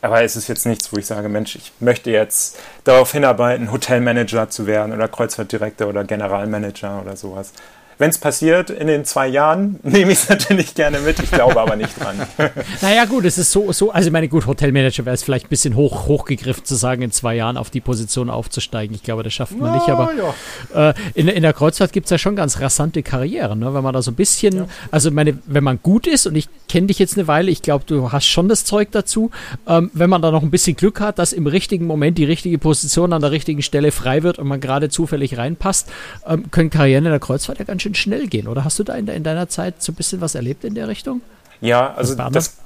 Aber 0.00 0.22
es 0.22 0.36
ist 0.36 0.48
jetzt 0.48 0.64
nichts, 0.66 0.92
wo 0.92 0.98
ich 0.98 1.06
sage, 1.06 1.28
Mensch, 1.28 1.56
ich 1.56 1.72
möchte 1.80 2.10
jetzt 2.10 2.56
darauf 2.84 3.10
hinarbeiten, 3.10 3.72
Hotelmanager 3.72 4.48
zu 4.48 4.66
werden 4.66 4.92
oder 4.92 5.08
Kreuzfahrtdirektor 5.08 5.88
oder 5.88 6.04
Generalmanager 6.04 7.02
oder 7.02 7.16
sowas. 7.16 7.52
Wenn 7.98 8.10
es 8.10 8.18
passiert 8.18 8.70
in 8.70 8.86
den 8.86 9.04
zwei 9.04 9.26
Jahren, 9.26 9.80
nehme 9.82 10.12
ich 10.12 10.18
es 10.18 10.28
natürlich 10.28 10.74
gerne 10.74 11.00
mit. 11.00 11.18
Ich 11.18 11.30
glaube 11.30 11.60
aber 11.60 11.76
nicht 11.76 11.98
dran. 12.00 12.26
naja, 12.80 13.04
gut, 13.04 13.24
es 13.24 13.38
ist 13.38 13.50
so, 13.50 13.72
so 13.72 13.90
also 13.90 14.06
ich 14.06 14.12
meine, 14.12 14.28
gut, 14.28 14.46
Hotelmanager 14.46 15.04
wäre 15.04 15.14
es 15.14 15.24
vielleicht 15.24 15.46
ein 15.46 15.50
bisschen 15.50 15.74
hoch, 15.74 16.06
hochgegriffen 16.06 16.64
zu 16.64 16.76
sagen, 16.76 17.02
in 17.02 17.10
zwei 17.10 17.34
Jahren 17.34 17.56
auf 17.56 17.70
die 17.70 17.80
Position 17.80 18.30
aufzusteigen. 18.30 18.94
Ich 18.94 19.02
glaube, 19.02 19.24
das 19.24 19.34
schafft 19.34 19.58
man 19.58 19.70
Na, 19.70 19.74
nicht. 19.74 19.88
Aber 19.88 20.12
ja. 20.14 20.90
äh, 20.90 20.94
in, 21.14 21.26
in 21.28 21.42
der 21.42 21.52
Kreuzfahrt 21.52 21.92
gibt 21.92 22.06
es 22.06 22.10
ja 22.10 22.18
schon 22.18 22.36
ganz 22.36 22.60
rasante 22.60 23.02
Karrieren, 23.02 23.58
ne? 23.58 23.74
wenn 23.74 23.82
man 23.82 23.92
da 23.92 24.00
so 24.00 24.12
ein 24.12 24.14
bisschen, 24.14 24.56
ja. 24.56 24.68
also 24.90 25.10
meine, 25.10 25.38
wenn 25.46 25.64
man 25.64 25.80
gut 25.82 26.06
ist 26.06 26.26
und 26.26 26.36
ich 26.36 26.48
kenne 26.68 26.86
dich 26.86 26.98
jetzt 27.00 27.16
eine 27.16 27.26
Weile, 27.26 27.50
ich 27.50 27.62
glaube, 27.62 27.84
du 27.86 28.12
hast 28.12 28.26
schon 28.26 28.48
das 28.48 28.64
Zeug 28.64 28.92
dazu, 28.92 29.30
ähm, 29.66 29.90
wenn 29.92 30.08
man 30.08 30.22
da 30.22 30.30
noch 30.30 30.42
ein 30.42 30.50
bisschen 30.50 30.76
Glück 30.76 31.00
hat, 31.00 31.18
dass 31.18 31.32
im 31.32 31.46
richtigen 31.46 31.86
Moment 31.86 32.16
die 32.18 32.24
richtige 32.24 32.58
Position 32.58 33.12
an 33.12 33.22
der 33.22 33.32
richtigen 33.32 33.62
Stelle 33.62 33.90
frei 33.90 34.22
wird 34.22 34.38
und 34.38 34.46
man 34.46 34.60
gerade 34.60 34.88
zufällig 34.88 35.36
reinpasst, 35.36 35.88
ähm, 36.26 36.50
können 36.50 36.70
Karrieren 36.70 37.04
in 37.04 37.10
der 37.10 37.20
Kreuzfahrt 37.20 37.58
ja 37.58 37.64
ganz 37.64 37.82
schön 37.82 37.87
schön 37.88 37.94
schnell 37.94 38.26
gehen, 38.26 38.48
oder 38.48 38.64
hast 38.64 38.78
du 38.78 38.84
da 38.84 38.94
in, 38.94 39.08
in 39.08 39.22
deiner 39.22 39.48
Zeit 39.48 39.82
so 39.82 39.92
ein 39.92 39.94
bisschen 39.94 40.20
was 40.20 40.34
erlebt 40.34 40.64
in 40.64 40.74
der 40.74 40.88
Richtung? 40.88 41.20
Ja, 41.60 41.94
also 41.94 42.14
das, 42.14 42.56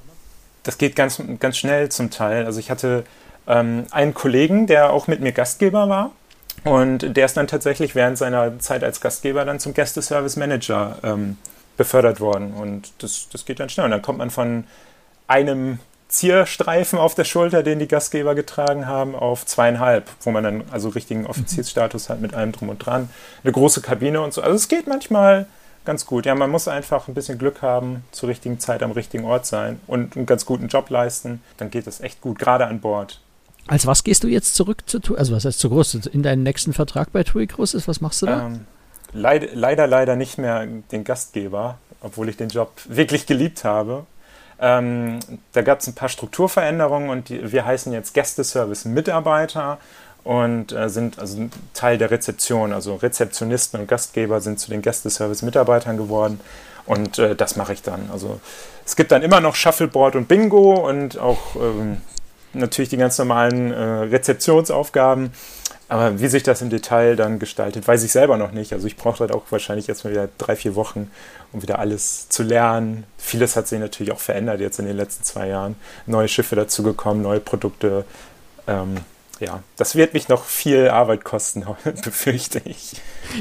das 0.63 0.79
geht 0.79 0.97
ganz, 0.97 1.23
ganz 1.39 1.57
schnell 1.57 1.91
zum 1.91 2.11
Teil. 2.11 2.45
Also 2.45 2.61
ich 2.61 2.71
hatte 2.71 3.05
ähm, 3.47 3.85
einen 3.91 4.15
Kollegen, 4.15 4.67
der 4.67 4.93
auch 4.93 5.07
mit 5.07 5.21
mir 5.21 5.33
Gastgeber 5.33 5.89
war. 5.89 6.11
Und 6.65 7.17
der 7.17 7.25
ist 7.25 7.37
dann 7.37 7.47
tatsächlich 7.47 7.95
während 7.95 8.19
seiner 8.19 8.59
Zeit 8.59 8.85
als 8.85 9.01
Gastgeber 9.01 9.45
dann 9.45 9.59
zum 9.59 9.75
Gästeservice 9.75 10.37
Manager 10.37 10.99
ähm, 11.03 11.39
befördert 11.77 12.21
worden. 12.21 12.53
Und 12.53 12.93
das, 12.99 13.29
das 13.33 13.45
geht 13.45 13.59
dann 13.59 13.69
schnell. 13.69 13.87
Und 13.87 13.91
dann 13.91 14.03
kommt 14.03 14.19
man 14.19 14.31
von 14.31 14.65
einem 15.27 15.79
Zierstreifen 16.13 16.99
auf 16.99 17.15
der 17.15 17.25
Schulter, 17.25 17.63
den 17.63 17.79
die 17.79 17.89
Gastgeber 17.89 18.35
getragen 18.35 18.87
haben, 18.87 19.15
auf 19.15 19.47
zweieinhalb, 19.47 20.11
wo 20.21 20.31
man 20.31 20.45
dann 20.45 20.65
also 20.71 20.91
richtigen 20.91 21.27
Offiziersstatus 21.27 22.11
hat 22.11 22.21
mit 22.21 22.35
allem 22.35 22.53
drum 22.53 22.69
und 22.69 22.85
dran. 22.85 23.09
Eine 23.43 23.53
große 23.53 23.81
Kabine 23.81 24.21
und 24.21 24.35
so. 24.35 24.43
Also 24.43 24.55
es 24.55 24.69
geht 24.69 24.87
manchmal 24.87 25.47
ganz 25.87 26.05
gut. 26.05 26.27
Ja, 26.27 26.35
man 26.35 26.51
muss 26.51 26.69
einfach 26.69 27.09
ein 27.09 27.15
bisschen 27.15 27.39
Glück 27.39 27.63
haben, 27.63 28.05
zur 28.13 28.29
richtigen 28.29 28.61
Zeit 28.61 28.83
am 28.83 28.93
richtigen 28.93 29.25
Ort 29.25 29.47
sein 29.47 29.81
und 29.87 30.15
einen 30.17 30.27
ganz 30.27 30.45
guten 30.45 30.69
Job 30.69 30.91
leisten. 30.91 31.41
Dann 31.57 31.71
geht 31.71 31.87
es 31.87 32.01
echt 32.03 32.21
gut, 32.21 32.39
gerade 32.39 32.67
an 32.67 32.81
Bord. 32.81 33.19
Als 33.67 33.87
was 33.87 34.05
gehst 34.05 34.23
du 34.23 34.29
jetzt 34.29 34.55
zurück 34.55 34.83
zu 34.87 35.01
Also 35.17 35.35
was 35.35 35.47
heißt 35.47 35.59
zu 35.59 35.71
groß? 35.71 35.95
In 36.13 36.23
deinen 36.23 36.43
nächsten 36.43 36.75
Vertrag 36.75 37.11
bei 37.13 37.23
TUI 37.23 37.47
Cruises, 37.47 37.89
was 37.89 38.03
machst 38.03 38.21
du 38.21 38.27
da? 38.27 38.47
Ähm, 38.47 38.67
leider, 39.15 39.49
leider, 39.55 39.87
leider 39.87 40.17
nicht 40.17 40.37
mehr 40.37 40.67
den 40.67 41.05
Gastgeber, 41.05 41.79
obwohl 42.03 42.29
ich 42.29 42.37
den 42.37 42.51
Job 42.51 42.73
wirklich 42.87 43.25
geliebt 43.27 43.65
habe. 43.65 44.05
Ähm, 44.65 45.19
da 45.53 45.63
gab 45.63 45.81
es 45.81 45.89
ein 45.89 45.95
paar 45.95 46.09
Strukturveränderungen 46.09 47.11
und 47.11 47.29
die, 47.29 47.51
wir 47.51 47.67
heißen 47.67 47.93
jetzt 47.93 48.15
Gästeservice-Mitarbeiter 48.15 49.79
und 50.23 50.71
äh, 50.71 50.89
sind 50.89 51.19
also 51.19 51.51
Teil 51.75 51.99
der 51.99 52.13
Rezeption. 52.13 52.73
Also 52.73 52.95
Rezeptionisten 52.95 53.81
und 53.81 53.89
Gastgeber 53.89 54.41
sind 54.41 54.61
zu 54.61 54.71
den 54.71 54.81
Gästeservice-Mitarbeitern 54.81 55.97
geworden 55.97 56.41
und 56.87 57.19
äh, 57.19 57.35
das 57.35 57.57
mache 57.57 57.73
ich 57.73 57.83
dann. 57.83 58.09
Also 58.13 58.41
es 58.87 58.95
gibt 58.95 59.11
dann 59.11 59.23
immer 59.23 59.41
noch 59.41 59.57
Shuffleboard 59.57 60.15
und 60.15 60.29
Bingo 60.29 60.89
und 60.89 61.19
auch 61.19 61.57
ähm, 61.57 62.01
natürlich 62.53 62.91
die 62.91 62.99
ganz 62.99 63.19
normalen 63.19 63.73
äh, 63.73 63.83
Rezeptionsaufgaben. 63.83 65.33
Aber 65.93 66.19
wie 66.21 66.29
sich 66.29 66.43
das 66.43 66.63
im 66.63 66.71
Detail 66.71 67.17
dann 67.17 67.39
gestaltet, 67.39 67.87
weiß 67.87 68.03
ich 68.03 68.13
selber 68.13 68.39
noch 68.39 68.53
nicht. 68.53 68.73
Also 68.73 68.87
ich 68.87 68.97
brauche 68.97 69.21
halt 69.21 69.31
auch 69.31 69.43
wahrscheinlich 69.51 69.91
erstmal 69.91 70.15
wieder 70.15 70.27
drei, 70.39 70.57
vier 70.57 70.75
Wochen, 70.75 71.11
um 71.53 71.61
wieder 71.61 71.81
alles 71.81 72.31
zu 72.31 72.43
lernen. 72.43 73.05
Vieles 73.19 73.57
hat 73.57 73.69
sich 73.69 73.79
natürlich 73.79 74.11
auch 74.11 74.19
verändert 74.19 74.61
jetzt 74.61 74.79
in 74.79 74.87
den 74.87 74.97
letzten 74.97 75.23
zwei 75.23 75.49
Jahren. 75.49 75.77
Neue 76.07 76.29
Schiffe 76.29 76.57
dazugekommen, 76.57 77.23
neue 77.23 77.41
Produkte. 77.41 78.07
Ähm, 78.67 79.01
ja, 79.43 79.63
das 79.77 79.97
wird 79.97 80.15
mich 80.15 80.29
noch 80.29 80.45
viel 80.45 80.89
Arbeit 80.89 81.25
kosten, 81.25 81.65
befürchte 82.05 82.63
ich. 82.65 82.93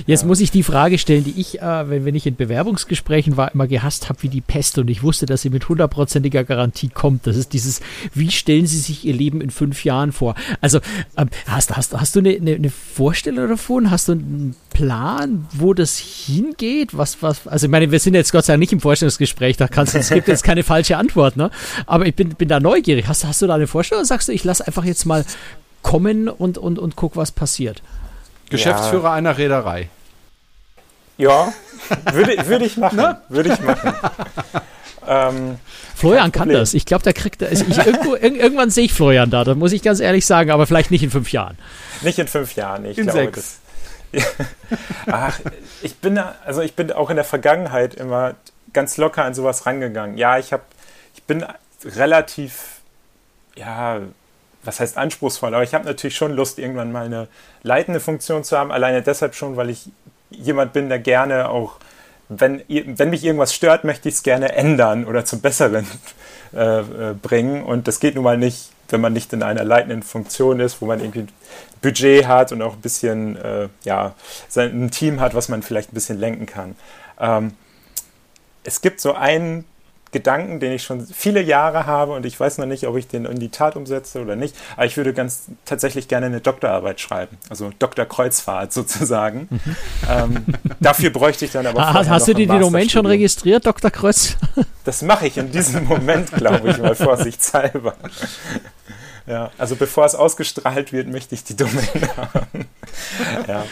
Jetzt 0.05 0.21
ja. 0.21 0.27
muss 0.27 0.39
ich 0.39 0.51
die 0.51 0.63
Frage 0.63 0.97
stellen, 0.97 1.23
die 1.23 1.39
ich, 1.39 1.61
äh, 1.61 1.89
wenn, 1.89 2.05
wenn 2.05 2.15
ich 2.15 2.25
in 2.25 2.35
Bewerbungsgesprächen 2.35 3.37
war, 3.37 3.53
immer 3.53 3.67
gehasst 3.67 4.09
habe 4.09 4.23
wie 4.23 4.29
die 4.29 4.41
Pest 4.41 4.77
und 4.79 4.89
ich 4.89 5.03
wusste, 5.03 5.25
dass 5.25 5.41
sie 5.43 5.49
mit 5.49 5.69
hundertprozentiger 5.69 6.43
Garantie 6.43 6.89
kommt. 6.89 7.27
Das 7.27 7.35
ist 7.35 7.53
dieses, 7.53 7.81
wie 8.13 8.31
stellen 8.31 8.65
Sie 8.65 8.79
sich 8.79 9.05
Ihr 9.05 9.13
Leben 9.13 9.41
in 9.41 9.51
fünf 9.51 9.83
Jahren 9.83 10.11
vor? 10.11 10.35
Also, 10.59 10.79
ähm, 11.17 11.29
hast, 11.47 11.75
hast, 11.75 11.93
hast 11.93 12.15
du 12.15 12.19
eine, 12.19 12.31
eine, 12.31 12.55
eine 12.55 12.69
Vorstellung 12.69 13.49
davon? 13.49 13.91
Hast 13.91 14.07
du 14.07 14.13
einen 14.13 14.55
Plan, 14.71 15.47
wo 15.51 15.73
das 15.73 15.97
hingeht? 15.97 16.97
Was, 16.97 17.21
was, 17.21 17.47
also 17.47 17.67
ich 17.67 17.71
meine, 17.71 17.91
wir 17.91 17.99
sind 17.99 18.15
jetzt 18.15 18.31
Gott 18.31 18.45
sei 18.45 18.53
Dank 18.53 18.61
nicht 18.61 18.73
im 18.73 18.79
Vorstellungsgespräch, 18.79 19.57
da 19.57 19.67
kannst 19.67 19.93
es 19.93 20.09
gibt 20.09 20.27
jetzt 20.27 20.43
keine 20.43 20.63
falsche 20.63 20.97
Antwort, 20.97 21.37
ne? 21.37 21.51
Aber 21.85 22.05
ich 22.05 22.15
bin, 22.15 22.29
bin 22.29 22.47
da 22.47 22.59
neugierig. 22.59 23.07
Hast, 23.07 23.25
hast 23.25 23.41
du 23.41 23.47
da 23.47 23.55
eine 23.55 23.67
Vorstellung 23.67 24.01
oder 24.01 24.07
sagst 24.07 24.29
du, 24.29 24.31
ich 24.31 24.43
lasse 24.43 24.65
einfach 24.65 24.85
jetzt 24.85 25.05
mal 25.05 25.25
kommen 25.81 26.29
und, 26.29 26.57
und, 26.57 26.79
und 26.79 26.95
guck, 26.95 27.15
was 27.15 27.31
passiert? 27.31 27.81
Geschäftsführer 28.49 29.09
ja. 29.09 29.13
einer 29.13 29.37
Reederei. 29.37 29.89
Ja, 31.17 31.53
würde, 32.11 32.47
würde 32.47 32.65
ich 32.65 32.77
machen. 32.77 32.97
Ne? 33.01 33.21
Würde 33.29 33.53
ich 33.53 33.59
machen. 33.61 33.93
Ähm, 35.07 35.59
Florian 35.95 36.31
kann 36.31 36.49
das. 36.49 36.73
Ich 36.73 36.85
glaube, 36.85 37.03
der 37.03 37.13
kriegt 37.13 37.43
also 37.43 37.65
ich, 37.67 37.77
irgendwo, 37.77 38.15
irgendwann 38.21 38.69
sehe 38.69 38.85
ich 38.85 38.93
Florian 38.93 39.29
da, 39.29 39.43
das 39.43 39.55
muss 39.55 39.71
ich 39.71 39.81
ganz 39.81 39.99
ehrlich 39.99 40.25
sagen, 40.25 40.51
aber 40.51 40.67
vielleicht 40.67 40.91
nicht 40.91 41.03
in 41.03 41.11
fünf 41.11 41.31
Jahren. 41.31 41.57
Nicht 42.01 42.19
in 42.19 42.27
fünf 42.27 42.55
Jahren, 42.55 42.85
ich 42.85 42.97
in 42.97 43.05
glaube, 43.05 43.19
sechs. 43.19 43.59
Das, 44.11 44.25
Ach, 45.07 45.39
ich 45.81 45.95
bin 45.97 46.17
also 46.17 46.61
ich 46.61 46.75
bin 46.75 46.91
auch 46.91 47.09
in 47.09 47.15
der 47.15 47.25
Vergangenheit 47.25 47.93
immer 47.93 48.35
ganz 48.73 48.97
locker 48.97 49.23
an 49.23 49.33
sowas 49.33 49.65
rangegangen. 49.65 50.17
Ja, 50.17 50.37
ich 50.37 50.53
habe, 50.53 50.63
ich 51.15 51.23
bin 51.23 51.45
relativ, 51.85 52.81
ja, 53.55 54.01
was 54.63 54.79
heißt 54.79 54.97
anspruchsvoll, 54.97 55.53
aber 55.53 55.63
ich 55.63 55.73
habe 55.73 55.85
natürlich 55.85 56.15
schon 56.15 56.33
Lust, 56.33 56.59
irgendwann 56.59 56.91
mal 56.91 57.05
eine 57.05 57.27
leitende 57.63 57.99
Funktion 57.99 58.43
zu 58.43 58.57
haben. 58.57 58.71
Alleine 58.71 59.01
deshalb 59.01 59.35
schon, 59.35 59.55
weil 59.55 59.69
ich 59.69 59.89
jemand 60.29 60.73
bin, 60.73 60.89
der 60.89 60.99
gerne 60.99 61.49
auch, 61.49 61.77
wenn, 62.29 62.63
wenn 62.67 63.09
mich 63.09 63.23
irgendwas 63.23 63.53
stört, 63.53 63.83
möchte 63.83 64.07
ich 64.07 64.15
es 64.15 64.23
gerne 64.23 64.53
ändern 64.53 65.05
oder 65.05 65.25
zum 65.25 65.41
Besseren 65.41 65.85
äh, 66.53 66.79
äh, 66.79 67.13
bringen. 67.13 67.63
Und 67.63 67.87
das 67.87 67.99
geht 67.99 68.15
nun 68.15 68.23
mal 68.23 68.37
nicht, 68.37 68.69
wenn 68.89 69.01
man 69.01 69.13
nicht 69.13 69.33
in 69.33 69.43
einer 69.43 69.63
leitenden 69.63 70.03
Funktion 70.03 70.59
ist, 70.59 70.81
wo 70.81 70.85
man 70.85 70.99
irgendwie 70.99 71.27
Budget 71.81 72.27
hat 72.27 72.51
und 72.51 72.61
auch 72.61 72.73
ein 72.73 72.81
bisschen, 72.81 73.37
äh, 73.37 73.69
ja, 73.83 74.13
ein 74.55 74.91
Team 74.91 75.19
hat, 75.19 75.33
was 75.33 75.49
man 75.49 75.63
vielleicht 75.63 75.91
ein 75.91 75.95
bisschen 75.95 76.19
lenken 76.19 76.45
kann. 76.45 76.75
Ähm, 77.19 77.53
es 78.63 78.81
gibt 78.81 79.01
so 79.01 79.13
einen 79.13 79.65
Gedanken, 80.11 80.59
den 80.59 80.73
ich 80.73 80.83
schon 80.83 81.05
viele 81.07 81.41
Jahre 81.41 81.85
habe 81.85 82.13
und 82.13 82.25
ich 82.25 82.39
weiß 82.39 82.57
noch 82.57 82.65
nicht, 82.65 82.85
ob 82.85 82.97
ich 82.97 83.07
den 83.07 83.25
in 83.25 83.39
die 83.39 83.49
Tat 83.49 83.75
umsetze 83.75 84.21
oder 84.21 84.35
nicht. 84.35 84.55
Aber 84.75 84.85
ich 84.85 84.97
würde 84.97 85.13
ganz 85.13 85.45
tatsächlich 85.65 86.07
gerne 86.07 86.25
eine 86.25 86.41
Doktorarbeit 86.41 86.99
schreiben, 86.99 87.37
also 87.49 87.71
Dr. 87.79 88.05
Kreuzfahrt 88.05 88.73
sozusagen. 88.73 89.47
Mhm. 89.49 89.75
Ähm, 90.09 90.45
dafür 90.79 91.09
bräuchte 91.11 91.45
ich 91.45 91.51
dann 91.51 91.65
aber. 91.65 91.79
Ah, 91.79 92.05
hast 92.07 92.27
du 92.27 92.33
dir 92.33 92.47
die 92.47 92.59
Domain 92.59 92.89
schon 92.89 93.05
registriert, 93.05 93.65
Dr. 93.65 93.91
Kreuz? 93.91 94.37
Das 94.83 95.01
mache 95.01 95.27
ich 95.27 95.37
in 95.37 95.51
diesem 95.51 95.85
Moment, 95.85 96.31
glaube 96.31 96.69
ich, 96.69 96.77
mal 96.77 96.95
vorsichtshalber. 96.95 97.95
Ja, 99.27 99.51
also 99.57 99.75
bevor 99.75 100.05
es 100.05 100.15
ausgestrahlt 100.15 100.93
wird, 100.93 101.07
möchte 101.07 101.35
ich 101.35 101.43
die 101.43 101.55
Domain 101.55 102.09
haben. 102.17 102.67
ja. 103.47 103.65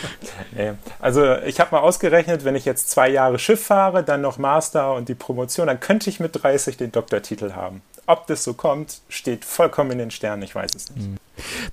Also 1.00 1.36
ich 1.38 1.60
habe 1.60 1.76
mal 1.76 1.82
ausgerechnet, 1.82 2.46
wenn 2.46 2.56
ich 2.56 2.66
jetzt 2.66 2.90
zwei 2.90 3.10
Jahre 3.10 3.40
Schiff 3.40 3.66
fahre, 3.66 4.04
dann 4.04 4.22
noch 4.22 4.38
Master 4.38 4.94
und 4.94 5.10
die 5.10 5.16
Promotion, 5.16 5.68
dann 5.68 5.80
könnte 5.80 6.10
ich 6.10 6.20
mit 6.20 6.42
30 6.42 6.78
den 6.78 6.92
Doktortitel 6.92 7.54
haben. 7.54 7.82
Ob 8.06 8.28
das 8.28 8.44
so 8.44 8.54
kommt, 8.54 9.02
steht 9.10 9.46
vollkommen 9.46 9.92
in 9.92 9.98
den 10.00 10.12
Sternen, 10.12 10.42
ich 10.44 10.56
weiß 10.56 10.72
es 10.76 10.90
nicht. 10.96 11.08
Mhm. 11.08 11.18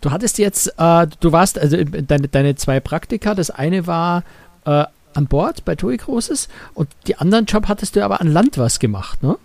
Du 0.01 0.11
hattest 0.11 0.39
jetzt, 0.39 0.73
äh, 0.79 1.07
du 1.21 1.33
warst, 1.33 1.59
also 1.59 1.83
deine, 1.83 2.29
deine 2.29 2.57
zwei 2.57 2.81
Praktika, 2.81 3.35
das 3.35 3.51
eine 3.51 3.87
war 3.87 4.23
äh, 4.65 4.85
an 5.15 5.27
Bord 5.27 5.65
bei 5.65 5.75
TUI 5.75 5.97
Großes 5.97 6.49
und 6.75 6.89
die 7.07 7.17
anderen 7.17 7.47
Job 7.47 7.69
hattest 7.69 7.97
du 7.97 8.05
aber 8.05 8.21
an 8.21 8.29
Land 8.29 8.59
was 8.59 8.79
gemacht, 8.79 9.23
ne? 9.23 9.37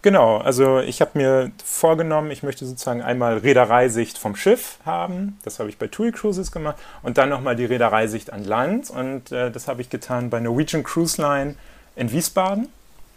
Genau, 0.00 0.38
also 0.38 0.78
ich 0.78 1.00
habe 1.00 1.18
mir 1.18 1.50
vorgenommen, 1.64 2.30
ich 2.30 2.44
möchte 2.44 2.64
sozusagen 2.64 3.02
einmal 3.02 3.38
Reedereisicht 3.38 4.16
vom 4.16 4.36
Schiff 4.36 4.78
haben. 4.86 5.38
Das 5.44 5.58
habe 5.58 5.68
ich 5.68 5.78
bei 5.78 5.88
TUI 5.88 6.12
Cruises 6.12 6.52
gemacht. 6.52 6.76
Und 7.02 7.18
dann 7.18 7.28
nochmal 7.28 7.56
die 7.56 7.64
Reedereisicht 7.64 8.32
an 8.32 8.44
Land. 8.44 8.90
Und 8.90 9.32
äh, 9.32 9.50
das 9.50 9.66
habe 9.66 9.80
ich 9.80 9.90
getan 9.90 10.30
bei 10.30 10.38
Norwegian 10.38 10.84
Cruise 10.84 11.20
Line 11.20 11.56
in 11.96 12.12
Wiesbaden. 12.12 12.68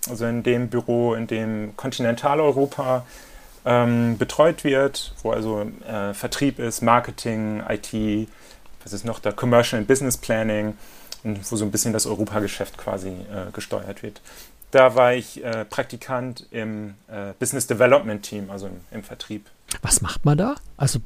Also 0.10 0.26
in 0.26 0.42
dem 0.42 0.70
Büro, 0.70 1.14
in 1.14 1.28
dem 1.28 1.78
Kontinentaleuropa 1.78 3.06
ähm, 3.64 4.18
betreut 4.18 4.64
wird, 4.64 5.14
wo 5.22 5.32
also 5.32 5.70
äh, 5.88 6.16
Vertrieb 6.16 6.58
ist, 6.58 6.82
Marketing, 6.82 7.62
IT, 7.70 8.28
was 8.84 8.94
ist 8.94 9.06
noch 9.06 9.20
da, 9.20 9.32
Commercial 9.32 9.80
and 9.80 9.88
Business 9.88 10.18
Planning. 10.18 10.76
wo 11.24 11.56
so 11.56 11.64
ein 11.64 11.70
bisschen 11.70 11.94
das 11.94 12.08
Europageschäft 12.08 12.80
quasi 12.80 13.10
äh, 13.10 13.52
gesteuert 13.54 14.02
wird. 14.02 14.22
Da 14.72 14.96
war 14.96 15.14
ich 15.14 15.44
äh, 15.44 15.66
Praktikant 15.66 16.48
im 16.52 16.96
äh, 17.08 17.34
Business 17.40 17.68
Development 17.68 18.24
Team, 18.24 18.50
also 18.50 18.68
im, 18.68 18.80
im, 18.92 19.04
Vertrieb. 19.04 19.46
Was 19.82 20.02
macht 20.02 20.26
man 20.26 20.38
da? 20.38 20.56
Also, 20.78 21.00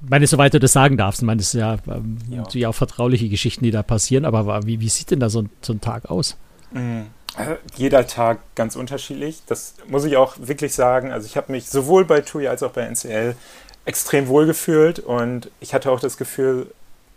meine, 0.00 0.26
soweit 0.26 0.54
du 0.54 0.58
das 0.58 0.72
sagen 0.72 0.96
darfst, 0.96 1.22
meine, 1.22 1.40
ist 1.40 1.54
ja, 1.54 1.78
ähm, 1.86 2.18
ja. 2.28 2.68
auch 2.68 2.74
vertrauliche 2.74 3.28
Geschichten, 3.28 3.64
die 3.64 3.70
da 3.70 3.82
passieren, 3.82 4.24
aber 4.24 4.66
wie, 4.66 4.80
wie 4.80 4.88
sieht 4.88 5.12
denn 5.12 5.20
da 5.20 5.28
so 5.28 5.42
ein, 5.42 5.50
so 5.60 5.72
ein 5.72 5.80
Tag 5.80 6.10
aus? 6.10 6.36
Mhm. 6.72 7.06
Jeder 7.76 8.06
Tag 8.06 8.40
ganz 8.54 8.76
unterschiedlich. 8.76 9.42
Das 9.46 9.74
muss 9.88 10.04
ich 10.04 10.18
auch 10.18 10.34
wirklich 10.38 10.74
sagen. 10.74 11.12
Also 11.12 11.26
ich 11.26 11.38
habe 11.38 11.50
mich 11.50 11.66
sowohl 11.70 12.04
bei 12.04 12.20
TUI 12.20 12.48
als 12.48 12.62
auch 12.62 12.72
bei 12.72 12.82
NCL 12.82 13.34
extrem 13.86 14.28
wohl 14.28 14.46
gefühlt 14.46 14.98
und 14.98 15.50
ich 15.60 15.72
hatte 15.72 15.90
auch 15.90 16.00
das 16.00 16.18
Gefühl 16.18 16.66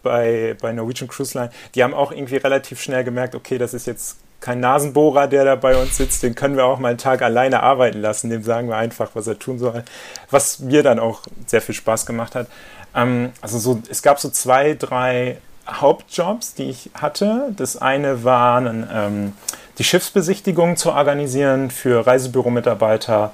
bei, 0.04 0.56
bei 0.62 0.72
Norwegian 0.72 1.10
Cruise 1.10 1.38
Line, 1.38 1.52
die 1.74 1.84
haben 1.84 1.94
auch 1.94 2.12
irgendwie 2.12 2.38
relativ 2.38 2.82
schnell 2.82 3.04
gemerkt, 3.04 3.36
okay, 3.36 3.58
das 3.58 3.74
ist 3.74 3.88
jetzt 3.88 4.18
kein 4.46 4.60
Nasenbohrer, 4.60 5.28
der 5.28 5.44
da 5.44 5.56
bei 5.56 5.76
uns 5.76 5.98
sitzt, 5.98 6.22
den 6.22 6.36
können 6.36 6.56
wir 6.56 6.66
auch 6.66 6.78
mal 6.78 6.90
einen 6.90 6.98
Tag 7.00 7.24
alleine 7.24 7.64
arbeiten 7.64 8.00
lassen, 8.00 8.30
dem 8.30 8.44
sagen 8.44 8.68
wir 8.68 8.78
einfach, 8.78 9.10
was 9.16 9.26
er 9.26 9.40
tun 9.40 9.58
soll, 9.58 9.84
was 10.30 10.60
mir 10.60 10.84
dann 10.84 11.00
auch 11.00 11.22
sehr 11.48 11.62
viel 11.62 11.74
Spaß 11.74 12.06
gemacht 12.06 12.36
hat. 12.36 12.46
Ähm, 12.94 13.32
also 13.42 13.58
so, 13.58 13.82
es 13.90 14.04
gab 14.04 14.20
so 14.20 14.30
zwei, 14.30 14.76
drei 14.76 15.38
Hauptjobs, 15.68 16.54
die 16.54 16.70
ich 16.70 16.92
hatte. 16.94 17.54
Das 17.58 17.76
eine 17.76 18.24
waren 18.24 18.88
ähm, 18.94 19.34
die 19.80 19.84
Schiffsbesichtigung 19.84 20.78
zu 20.78 20.92
organisieren 20.92 21.72
für 21.72 22.06
Reisebüromitarbeiter 22.06 23.32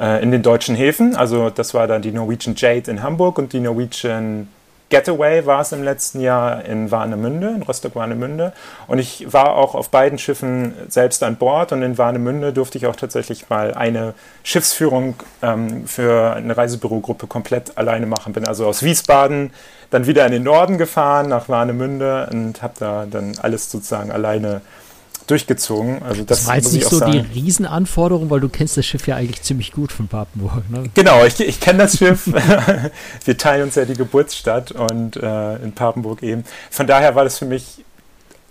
äh, 0.00 0.20
in 0.20 0.32
den 0.32 0.42
deutschen 0.42 0.74
Häfen. 0.74 1.14
Also 1.14 1.50
das 1.50 1.72
war 1.72 1.86
dann 1.86 2.02
die 2.02 2.10
Norwegian 2.10 2.56
Jade 2.56 2.90
in 2.90 3.04
Hamburg 3.04 3.38
und 3.38 3.52
die 3.52 3.60
Norwegian 3.60 4.48
Getaway 4.90 5.44
war 5.44 5.60
es 5.60 5.72
im 5.72 5.82
letzten 5.82 6.20
Jahr 6.20 6.64
in 6.64 6.90
Warnemünde, 6.90 7.48
in 7.48 7.62
Rostock-Warnemünde. 7.62 8.52
Und 8.86 8.98
ich 8.98 9.30
war 9.30 9.54
auch 9.54 9.74
auf 9.74 9.90
beiden 9.90 10.18
Schiffen 10.18 10.74
selbst 10.88 11.22
an 11.22 11.36
Bord 11.36 11.72
und 11.72 11.82
in 11.82 11.98
Warnemünde 11.98 12.52
durfte 12.54 12.78
ich 12.78 12.86
auch 12.86 12.96
tatsächlich 12.96 13.50
mal 13.50 13.74
eine 13.74 14.14
Schiffsführung 14.44 15.16
ähm, 15.42 15.86
für 15.86 16.32
eine 16.34 16.56
Reisebürogruppe 16.56 17.26
komplett 17.26 17.76
alleine 17.76 18.06
machen. 18.06 18.32
Bin 18.32 18.46
also 18.46 18.66
aus 18.66 18.82
Wiesbaden 18.82 19.52
dann 19.90 20.06
wieder 20.06 20.24
in 20.24 20.32
den 20.32 20.42
Norden 20.42 20.78
gefahren, 20.78 21.28
nach 21.28 21.48
Warnemünde 21.48 22.28
und 22.32 22.62
habe 22.62 22.74
da 22.78 23.06
dann 23.10 23.34
alles 23.42 23.70
sozusagen 23.70 24.10
alleine 24.10 24.62
durchgezogen. 25.28 26.02
Also 26.02 26.24
das, 26.24 26.40
das 26.40 26.46
war 26.48 26.56
jetzt 26.56 26.72
nicht 26.72 26.88
so 26.88 26.98
sagen. 26.98 27.12
die 27.12 27.40
Riesenanforderung, 27.40 28.30
weil 28.30 28.40
du 28.40 28.48
kennst 28.48 28.76
das 28.76 28.86
Schiff 28.86 29.06
ja 29.06 29.16
eigentlich 29.16 29.42
ziemlich 29.42 29.72
gut 29.72 29.92
von 29.92 30.08
Papenburg. 30.08 30.68
Ne? 30.70 30.84
Genau, 30.94 31.24
ich, 31.24 31.38
ich 31.40 31.60
kenne 31.60 31.80
das 31.80 31.98
Schiff. 31.98 32.26
Wir 33.24 33.38
teilen 33.38 33.64
uns 33.64 33.74
ja 33.74 33.84
die 33.84 33.94
Geburtsstadt 33.94 34.72
und 34.72 35.16
äh, 35.16 35.56
in 35.56 35.72
Papenburg 35.72 36.22
eben. 36.22 36.44
Von 36.70 36.86
daher 36.86 37.14
war 37.14 37.24
das 37.24 37.38
für 37.38 37.44
mich 37.44 37.84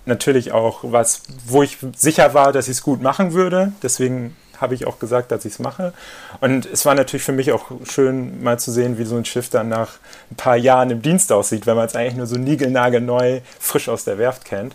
natürlich 0.05 0.51
auch 0.51 0.79
was, 0.83 1.23
wo 1.45 1.63
ich 1.63 1.77
sicher 1.95 2.33
war, 2.33 2.53
dass 2.53 2.67
ich 2.67 2.77
es 2.77 2.83
gut 2.83 3.01
machen 3.01 3.33
würde. 3.33 3.73
Deswegen 3.83 4.35
habe 4.59 4.73
ich 4.73 4.87
auch 4.87 4.99
gesagt, 4.99 5.31
dass 5.31 5.45
ich 5.45 5.53
es 5.53 5.59
mache. 5.59 5.93
Und 6.41 6.65
es 6.65 6.85
war 6.85 6.95
natürlich 6.95 7.23
für 7.23 7.31
mich 7.31 7.51
auch 7.51 7.65
schön, 7.83 8.41
mal 8.41 8.59
zu 8.59 8.71
sehen, 8.71 8.97
wie 8.97 9.03
so 9.03 9.15
ein 9.15 9.25
Schiff 9.25 9.49
dann 9.49 9.69
nach 9.69 9.93
ein 10.31 10.35
paar 10.35 10.55
Jahren 10.55 10.89
im 10.89 11.01
Dienst 11.01 11.31
aussieht, 11.31 11.67
wenn 11.67 11.75
man 11.75 11.85
es 11.85 11.95
eigentlich 11.95 12.15
nur 12.15 12.27
so 12.27 12.37
niegelnagelneu 12.37 13.41
frisch 13.59 13.89
aus 13.89 14.03
der 14.03 14.17
Werft 14.17 14.45
kennt 14.45 14.73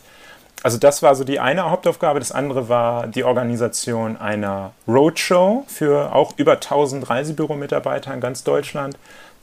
also 0.62 0.78
das 0.78 1.02
war 1.02 1.14
so 1.14 1.24
die 1.24 1.40
eine 1.40 1.70
Hauptaufgabe. 1.70 2.18
Das 2.18 2.32
andere 2.32 2.68
war 2.68 3.06
die 3.06 3.24
Organisation 3.24 4.16
einer 4.16 4.72
Roadshow 4.86 5.64
für 5.66 6.14
auch 6.14 6.34
über 6.36 6.52
1000 6.52 7.08
Reisebüro-Mitarbeiter 7.08 8.14
in 8.14 8.20
ganz 8.20 8.44
Deutschland, 8.44 8.96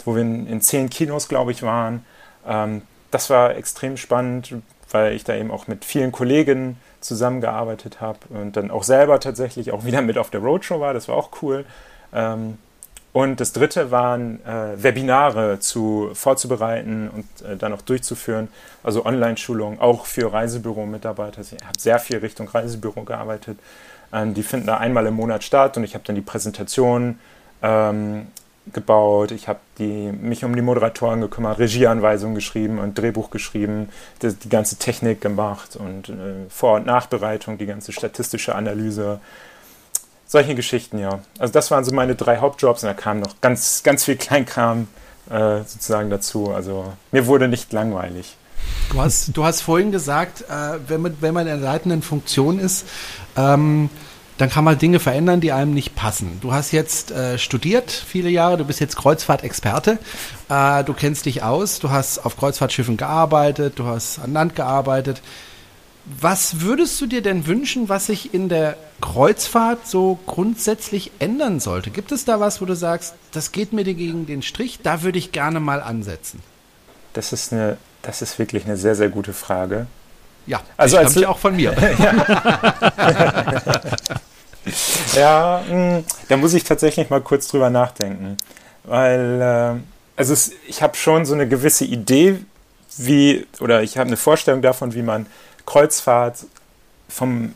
wo 0.05 0.15
wir 0.15 0.21
in, 0.21 0.61
zehn 0.61 0.89
Kinos, 0.89 1.27
glaube 1.27 1.51
ich, 1.51 1.61
waren. 1.63 2.05
Ähm, 2.47 2.83
das 3.11 3.29
war 3.29 3.55
extrem 3.55 3.97
spannend, 3.97 4.53
weil 4.91 5.13
ich 5.13 5.23
da 5.23 5.35
eben 5.35 5.51
auch 5.51 5.67
mit 5.67 5.83
vielen 5.83 6.11
Kollegen 6.11 6.77
zusammengearbeitet 7.01 8.01
habe 8.01 8.19
und 8.29 8.55
dann 8.55 8.71
auch 8.71 8.83
selber 8.83 9.19
tatsächlich 9.19 9.71
auch 9.71 9.85
wieder 9.85 10.01
mit 10.01 10.17
auf 10.17 10.29
der 10.29 10.41
Roadshow 10.41 10.79
war. 10.79 10.93
Das 10.93 11.07
war 11.07 11.15
auch 11.15 11.31
cool. 11.41 11.65
Ähm, 12.13 12.57
und 13.11 13.39
das 13.39 13.53
dritte 13.53 13.89
waren 13.89 14.39
äh, 14.45 14.81
Webinare 14.81 15.59
zu 15.59 16.11
vorzubereiten 16.13 17.09
und 17.09 17.47
äh, 17.47 17.57
dann 17.57 17.73
auch 17.73 17.81
durchzuführen, 17.81 18.49
also 18.83 19.05
Online-Schulungen, 19.05 19.79
auch 19.79 20.05
für 20.05 20.31
Reisebüro-Mitarbeiter. 20.31 21.41
Ich 21.41 21.53
habe 21.53 21.79
sehr 21.79 21.99
viel 21.99 22.17
Richtung 22.17 22.47
Reisebüro 22.47 23.03
gearbeitet. 23.03 23.57
Ähm, 24.13 24.35
die 24.35 24.43
finden 24.43 24.67
da 24.67 24.77
einmal 24.77 25.07
im 25.07 25.15
Monat 25.15 25.43
statt 25.43 25.75
und 25.77 25.83
ich 25.83 25.95
habe 25.95 26.03
dann 26.05 26.15
die 26.15 26.21
Präsentation 26.21 27.19
ähm, 27.63 28.27
gebaut. 28.73 29.31
Ich 29.31 29.47
habe 29.47 29.59
mich 29.79 30.45
um 30.45 30.55
die 30.55 30.61
Moderatoren 30.61 31.21
gekümmert, 31.21 31.57
Regieanweisungen 31.57 32.35
geschrieben 32.35 32.77
und 32.77 32.95
Drehbuch 32.95 33.31
geschrieben, 33.31 33.89
die, 34.21 34.33
die 34.33 34.49
ganze 34.49 34.77
Technik 34.77 35.19
gemacht 35.21 35.75
und 35.75 36.09
äh, 36.09 36.13
Vor- 36.49 36.75
und 36.75 36.85
Nachbereitung, 36.85 37.57
die 37.57 37.65
ganze 37.65 37.91
statistische 37.91 38.53
Analyse 38.53 39.19
solche 40.29 40.53
Geschichten, 40.55 40.99
ja. 40.99 41.19
Also 41.39 41.51
das 41.51 41.71
waren 41.71 41.83
so 41.83 41.93
meine 41.93 42.15
drei 42.15 42.37
Hauptjobs 42.37 42.83
und 42.83 42.87
da 42.87 42.93
kam 42.93 43.19
noch 43.19 43.41
ganz, 43.41 43.81
ganz 43.83 44.05
viel 44.05 44.15
Kleinkram 44.15 44.87
äh, 45.29 45.57
sozusagen 45.65 46.09
dazu. 46.09 46.51
Also 46.51 46.93
mir 47.11 47.25
wurde 47.25 47.47
nicht 47.47 47.73
langweilig. 47.73 48.37
Du 48.91 49.01
hast, 49.01 49.35
du 49.35 49.43
hast 49.43 49.61
vorhin 49.61 49.91
gesagt, 49.91 50.41
äh, 50.43 50.79
wenn, 50.87 51.01
man, 51.01 51.17
wenn 51.19 51.33
man 51.33 51.47
in 51.47 51.59
der 51.59 51.69
leitenden 51.71 52.03
Funktion 52.03 52.59
ist, 52.59 52.85
ähm, 53.35 53.89
dann 54.37 54.49
kann 54.49 54.63
man 54.63 54.77
Dinge 54.77 54.99
verändern, 54.99 55.41
die 55.41 55.51
einem 55.51 55.73
nicht 55.73 55.95
passen. 55.95 56.37
Du 56.41 56.53
hast 56.53 56.71
jetzt 56.71 57.11
äh, 57.11 57.37
studiert 57.39 57.91
viele 57.91 58.29
Jahre, 58.29 58.57
du 58.57 58.65
bist 58.65 58.79
jetzt 58.79 58.95
Kreuzfahrtexperte, 58.97 59.97
äh, 60.47 60.83
du 60.83 60.93
kennst 60.93 61.25
dich 61.25 61.41
aus, 61.41 61.79
du 61.79 61.89
hast 61.89 62.19
auf 62.19 62.37
Kreuzfahrtschiffen 62.37 62.97
gearbeitet, 62.97 63.79
du 63.79 63.85
hast 63.85 64.19
an 64.19 64.31
Land 64.33 64.55
gearbeitet. 64.55 65.21
Was 66.17 66.61
würdest 66.61 66.99
du 66.99 67.05
dir 67.05 67.21
denn 67.21 67.45
wünschen, 67.45 67.87
was 67.87 68.07
sich 68.07 68.33
in 68.33 68.49
der 68.49 68.77
Kreuzfahrt 68.99 69.87
so 69.87 70.17
grundsätzlich 70.25 71.11
ändern 71.19 71.59
sollte? 71.59 71.91
Gibt 71.91 72.11
es 72.11 72.25
da 72.25 72.39
was, 72.39 72.61
wo 72.61 72.65
du 72.65 72.75
sagst, 72.75 73.13
das 73.31 73.51
geht 73.51 73.73
mir 73.73 73.83
gegen 73.83 74.25
den 74.25 74.41
Strich, 74.41 74.79
da 74.81 75.03
würde 75.03 75.19
ich 75.19 75.31
gerne 75.31 75.59
mal 75.59 75.83
ansetzen? 75.83 76.41
Das 77.13 77.31
ist 77.31 77.53
eine, 77.53 77.77
das 78.01 78.23
ist 78.23 78.39
wirklich 78.39 78.65
eine 78.65 78.75
sehr, 78.75 78.95
sehr 78.95 79.09
gute 79.09 79.33
Frage. 79.33 79.85
Ja, 80.47 80.61
also 80.77 80.97
als 80.97 81.15
auch 81.23 81.37
von 81.37 81.55
mir. 81.55 81.73
ja, 85.15 85.61
mh, 85.69 85.97
hm, 85.97 86.03
da 86.27 86.37
muss 86.37 86.55
ich 86.55 86.63
tatsächlich 86.63 87.11
mal 87.11 87.21
kurz 87.21 87.47
drüber 87.49 87.69
nachdenken, 87.69 88.37
weil 88.83 89.41
äh, 89.41 89.75
also 90.17 90.33
es, 90.33 90.53
ich 90.67 90.81
habe 90.81 90.95
schon 90.95 91.25
so 91.25 91.35
eine 91.35 91.47
gewisse 91.47 91.85
Idee, 91.85 92.39
wie 92.97 93.45
oder 93.59 93.83
ich 93.83 93.99
habe 93.99 94.07
eine 94.07 94.17
Vorstellung 94.17 94.63
davon, 94.63 94.95
wie 94.95 95.03
man 95.03 95.27
Kreuzfahrt 95.69 96.45
vom, 97.07 97.53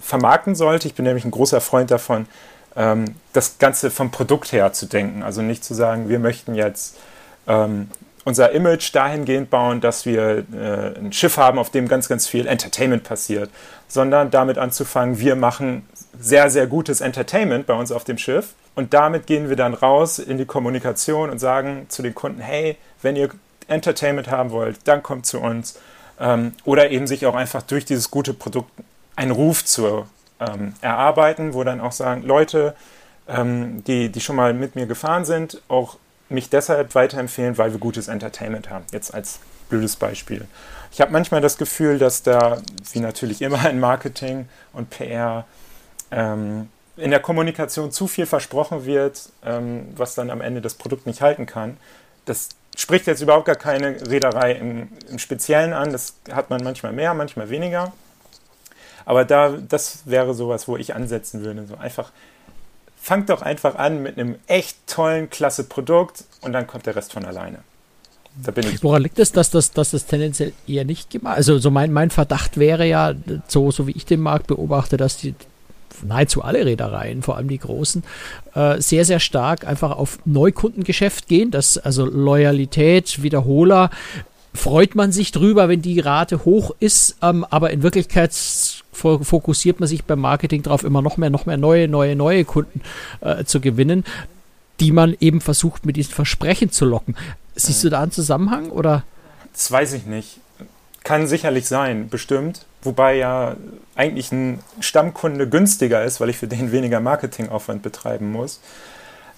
vermarkten 0.00 0.56
sollte. 0.56 0.88
Ich 0.88 0.94
bin 0.94 1.04
nämlich 1.04 1.24
ein 1.24 1.30
großer 1.30 1.60
Freund 1.60 1.90
davon, 1.92 2.26
ähm, 2.74 3.04
das 3.32 3.58
Ganze 3.58 3.90
vom 3.90 4.10
Produkt 4.10 4.50
her 4.50 4.72
zu 4.72 4.86
denken. 4.86 5.22
Also 5.22 5.40
nicht 5.40 5.62
zu 5.62 5.72
sagen, 5.74 6.08
wir 6.08 6.18
möchten 6.18 6.56
jetzt 6.56 6.98
ähm, 7.46 7.88
unser 8.24 8.50
Image 8.50 8.92
dahingehend 8.92 9.48
bauen, 9.48 9.80
dass 9.80 10.06
wir 10.06 10.44
äh, 10.52 10.98
ein 10.98 11.12
Schiff 11.12 11.36
haben, 11.36 11.58
auf 11.58 11.70
dem 11.70 11.86
ganz, 11.86 12.08
ganz 12.08 12.26
viel 12.26 12.48
Entertainment 12.48 13.04
passiert, 13.04 13.48
sondern 13.86 14.32
damit 14.32 14.58
anzufangen, 14.58 15.20
wir 15.20 15.36
machen 15.36 15.88
sehr, 16.18 16.50
sehr 16.50 16.66
gutes 16.66 17.00
Entertainment 17.00 17.66
bei 17.66 17.74
uns 17.74 17.92
auf 17.92 18.02
dem 18.02 18.18
Schiff 18.18 18.54
und 18.74 18.92
damit 18.92 19.26
gehen 19.28 19.48
wir 19.48 19.56
dann 19.56 19.74
raus 19.74 20.18
in 20.18 20.36
die 20.36 20.46
Kommunikation 20.46 21.30
und 21.30 21.38
sagen 21.38 21.86
zu 21.88 22.02
den 22.02 22.14
Kunden, 22.14 22.40
hey, 22.40 22.76
wenn 23.02 23.14
ihr 23.14 23.30
Entertainment 23.68 24.30
haben 24.30 24.50
wollt, 24.50 24.80
dann 24.84 25.02
kommt 25.02 25.26
zu 25.26 25.40
uns 25.40 25.78
ähm, 26.20 26.52
oder 26.64 26.90
eben 26.90 27.06
sich 27.06 27.26
auch 27.26 27.34
einfach 27.34 27.62
durch 27.62 27.84
dieses 27.84 28.10
gute 28.10 28.34
Produkt 28.34 28.70
einen 29.16 29.32
Ruf 29.32 29.64
zu 29.64 30.06
ähm, 30.38 30.74
erarbeiten, 30.80 31.54
wo 31.54 31.64
dann 31.64 31.80
auch 31.80 31.92
sagen, 31.92 32.22
Leute, 32.22 32.74
ähm, 33.28 33.82
die, 33.84 34.10
die 34.10 34.20
schon 34.20 34.36
mal 34.36 34.54
mit 34.54 34.76
mir 34.76 34.86
gefahren 34.86 35.24
sind, 35.24 35.60
auch 35.68 35.96
mich 36.28 36.48
deshalb 36.50 36.94
weiterempfehlen, 36.94 37.58
weil 37.58 37.72
wir 37.72 37.80
gutes 37.80 38.08
Entertainment 38.08 38.70
haben. 38.70 38.84
Jetzt 38.92 39.12
als 39.12 39.40
blödes 39.68 39.96
Beispiel. 39.96 40.46
Ich 40.92 41.00
habe 41.00 41.12
manchmal 41.12 41.40
das 41.40 41.56
Gefühl, 41.56 41.98
dass 41.98 42.22
da, 42.22 42.60
wie 42.92 43.00
natürlich 43.00 43.42
immer 43.42 43.68
in 43.70 43.80
Marketing 43.80 44.48
und 44.72 44.90
PR, 44.90 45.44
ähm, 46.10 46.68
in 46.96 47.10
der 47.10 47.20
Kommunikation 47.20 47.92
zu 47.92 48.06
viel 48.06 48.26
versprochen 48.26 48.84
wird, 48.84 49.30
ähm, 49.44 49.88
was 49.96 50.14
dann 50.14 50.30
am 50.30 50.40
Ende 50.40 50.60
das 50.60 50.74
Produkt 50.74 51.06
nicht 51.06 51.22
halten 51.22 51.46
kann. 51.46 51.76
Das 52.26 52.50
spricht 52.80 53.06
jetzt 53.06 53.20
überhaupt 53.20 53.44
gar 53.44 53.56
keine 53.56 54.08
Reederei 54.08 54.52
im, 54.52 54.88
im 55.10 55.18
Speziellen 55.18 55.74
an. 55.74 55.92
Das 55.92 56.14
hat 56.32 56.48
man 56.48 56.64
manchmal 56.64 56.92
mehr, 56.92 57.12
manchmal 57.12 57.50
weniger. 57.50 57.92
Aber 59.04 59.24
da, 59.24 59.50
das 59.50 60.02
wäre 60.06 60.34
sowas, 60.34 60.66
wo 60.66 60.76
ich 60.76 60.94
ansetzen 60.94 61.44
würde. 61.44 61.66
So 61.66 61.76
einfach, 61.76 62.10
fangt 63.00 63.28
doch 63.28 63.42
einfach 63.42 63.74
an 63.74 64.02
mit 64.02 64.18
einem 64.18 64.36
echt 64.46 64.78
tollen, 64.86 65.28
klasse 65.28 65.64
Produkt 65.64 66.24
und 66.40 66.52
dann 66.52 66.66
kommt 66.66 66.86
der 66.86 66.96
Rest 66.96 67.12
von 67.12 67.26
alleine. 67.26 67.58
Da 68.42 68.52
bin 68.52 68.66
ich. 68.66 68.82
Woran 68.82 69.02
liegt 69.02 69.18
es, 69.18 69.32
dass 69.32 69.50
das, 69.50 69.72
dass 69.72 69.90
das 69.90 70.06
tendenziell 70.06 70.52
eher 70.66 70.84
nicht 70.84 71.10
gemacht 71.10 71.36
Also 71.36 71.58
so 71.58 71.70
mein, 71.70 71.92
mein 71.92 72.10
Verdacht 72.10 72.56
wäre 72.56 72.86
ja, 72.86 73.12
so, 73.48 73.70
so 73.72 73.88
wie 73.88 73.92
ich 73.92 74.06
den 74.06 74.20
Markt 74.20 74.46
beobachte, 74.46 74.96
dass 74.96 75.16
die 75.16 75.34
nahezu 76.06 76.42
alle 76.42 76.64
Reedereien, 76.64 77.22
vor 77.22 77.36
allem 77.36 77.48
die 77.48 77.58
großen, 77.58 78.02
äh, 78.54 78.80
sehr, 78.80 79.04
sehr 79.04 79.20
stark 79.20 79.66
einfach 79.66 79.92
auf 79.92 80.18
Neukundengeschäft 80.24 81.28
gehen, 81.28 81.50
dass 81.50 81.78
also 81.78 82.04
Loyalität, 82.04 83.22
Wiederholer 83.22 83.90
freut 84.54 84.94
man 84.94 85.12
sich 85.12 85.32
drüber, 85.32 85.68
wenn 85.68 85.82
die 85.82 86.00
Rate 86.00 86.44
hoch 86.44 86.74
ist, 86.80 87.16
ähm, 87.22 87.46
aber 87.50 87.70
in 87.70 87.82
Wirklichkeit 87.82 88.32
fokussiert 88.92 89.80
man 89.80 89.88
sich 89.88 90.04
beim 90.04 90.20
Marketing 90.20 90.62
darauf, 90.62 90.84
immer 90.84 91.00
noch 91.00 91.16
mehr, 91.16 91.30
noch 91.30 91.46
mehr 91.46 91.56
neue, 91.56 91.88
neue, 91.88 92.16
neue 92.16 92.44
Kunden 92.44 92.82
äh, 93.20 93.44
zu 93.44 93.60
gewinnen, 93.60 94.04
die 94.80 94.92
man 94.92 95.16
eben 95.20 95.40
versucht, 95.40 95.86
mit 95.86 95.96
diesen 95.96 96.12
Versprechen 96.12 96.70
zu 96.70 96.84
locken. 96.84 97.16
Siehst 97.54 97.84
du 97.84 97.88
da 97.88 98.02
einen 98.02 98.12
Zusammenhang 98.12 98.70
oder? 98.70 99.04
Das 99.52 99.70
weiß 99.70 99.92
ich 99.94 100.06
nicht. 100.06 100.38
Kann 101.10 101.26
sicherlich 101.26 101.66
sein, 101.66 102.08
bestimmt. 102.08 102.66
Wobei 102.82 103.16
ja 103.16 103.56
eigentlich 103.96 104.30
ein 104.30 104.60
Stammkunde 104.78 105.48
günstiger 105.48 106.04
ist, 106.04 106.20
weil 106.20 106.30
ich 106.30 106.36
für 106.36 106.46
den 106.46 106.70
weniger 106.70 107.00
Marketingaufwand 107.00 107.82
betreiben 107.82 108.30
muss. 108.30 108.60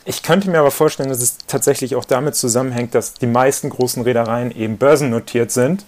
Ich 0.05 0.23
könnte 0.23 0.51
mir 0.51 0.59
aber 0.59 0.71
vorstellen, 0.71 1.09
dass 1.09 1.23
es 1.23 1.39
tatsächlich 1.47 1.97
auch 1.97 2.05
damit 2.05 2.35
zusammenhängt, 2.35 2.95
dass 2.95 3.15
die 3.15 3.27
meisten 3.27 3.71
großen 3.71 4.03
Reedereien 4.03 4.55
eben 4.55 4.77
börsennotiert 4.77 5.51
sind 5.51 5.87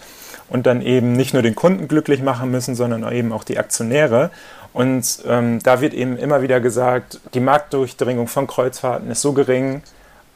und 0.48 0.64
dann 0.64 0.80
eben 0.80 1.12
nicht 1.12 1.34
nur 1.34 1.42
den 1.42 1.54
Kunden 1.54 1.86
glücklich 1.86 2.22
machen 2.22 2.50
müssen, 2.50 2.74
sondern 2.74 3.06
eben 3.12 3.30
auch 3.30 3.44
die 3.44 3.58
Aktionäre. 3.58 4.30
Und 4.72 5.18
ähm, 5.26 5.62
da 5.62 5.82
wird 5.82 5.92
eben 5.92 6.16
immer 6.16 6.40
wieder 6.40 6.60
gesagt, 6.60 7.20
die 7.34 7.40
Marktdurchdringung 7.40 8.26
von 8.26 8.46
Kreuzfahrten 8.46 9.10
ist 9.10 9.20
so 9.20 9.34
gering. 9.34 9.82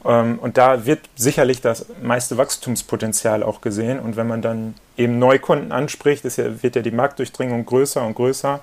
Ähm, 0.05 0.39
und 0.39 0.57
da 0.57 0.85
wird 0.85 0.99
sicherlich 1.15 1.61
das 1.61 1.85
meiste 2.01 2.37
Wachstumspotenzial 2.37 3.43
auch 3.43 3.61
gesehen. 3.61 3.99
Und 3.99 4.15
wenn 4.15 4.27
man 4.27 4.41
dann 4.41 4.75
eben 4.97 5.19
Neukunden 5.19 5.71
anspricht, 5.71 6.23
ja, 6.23 6.63
wird 6.63 6.75
ja 6.75 6.81
die 6.81 6.91
Marktdurchdringung 6.91 7.65
größer 7.65 8.05
und 8.05 8.15
größer. 8.15 8.59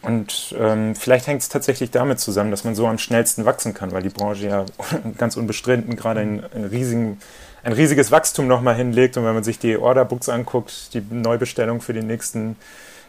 Und 0.00 0.54
ähm, 0.58 0.94
vielleicht 0.94 1.26
hängt 1.26 1.42
es 1.42 1.48
tatsächlich 1.48 1.90
damit 1.90 2.20
zusammen, 2.20 2.52
dass 2.52 2.62
man 2.62 2.76
so 2.76 2.86
am 2.86 2.98
schnellsten 2.98 3.44
wachsen 3.44 3.74
kann, 3.74 3.90
weil 3.90 4.02
die 4.02 4.10
Branche 4.10 4.46
ja 4.46 4.66
ganz 5.18 5.36
unbestritten 5.36 5.96
gerade 5.96 6.20
einen 6.20 6.44
riesigen 6.70 7.18
ein 7.64 7.72
riesiges 7.72 8.10
Wachstum 8.10 8.46
nochmal 8.46 8.74
hinlegt. 8.74 9.16
Und 9.16 9.24
wenn 9.24 9.34
man 9.34 9.44
sich 9.44 9.58
die 9.58 9.76
Orderbooks 9.76 10.28
anguckt, 10.28 10.94
die 10.94 11.02
Neubestellung 11.10 11.80
für 11.80 11.92
die 11.92 12.02
nächsten 12.02 12.56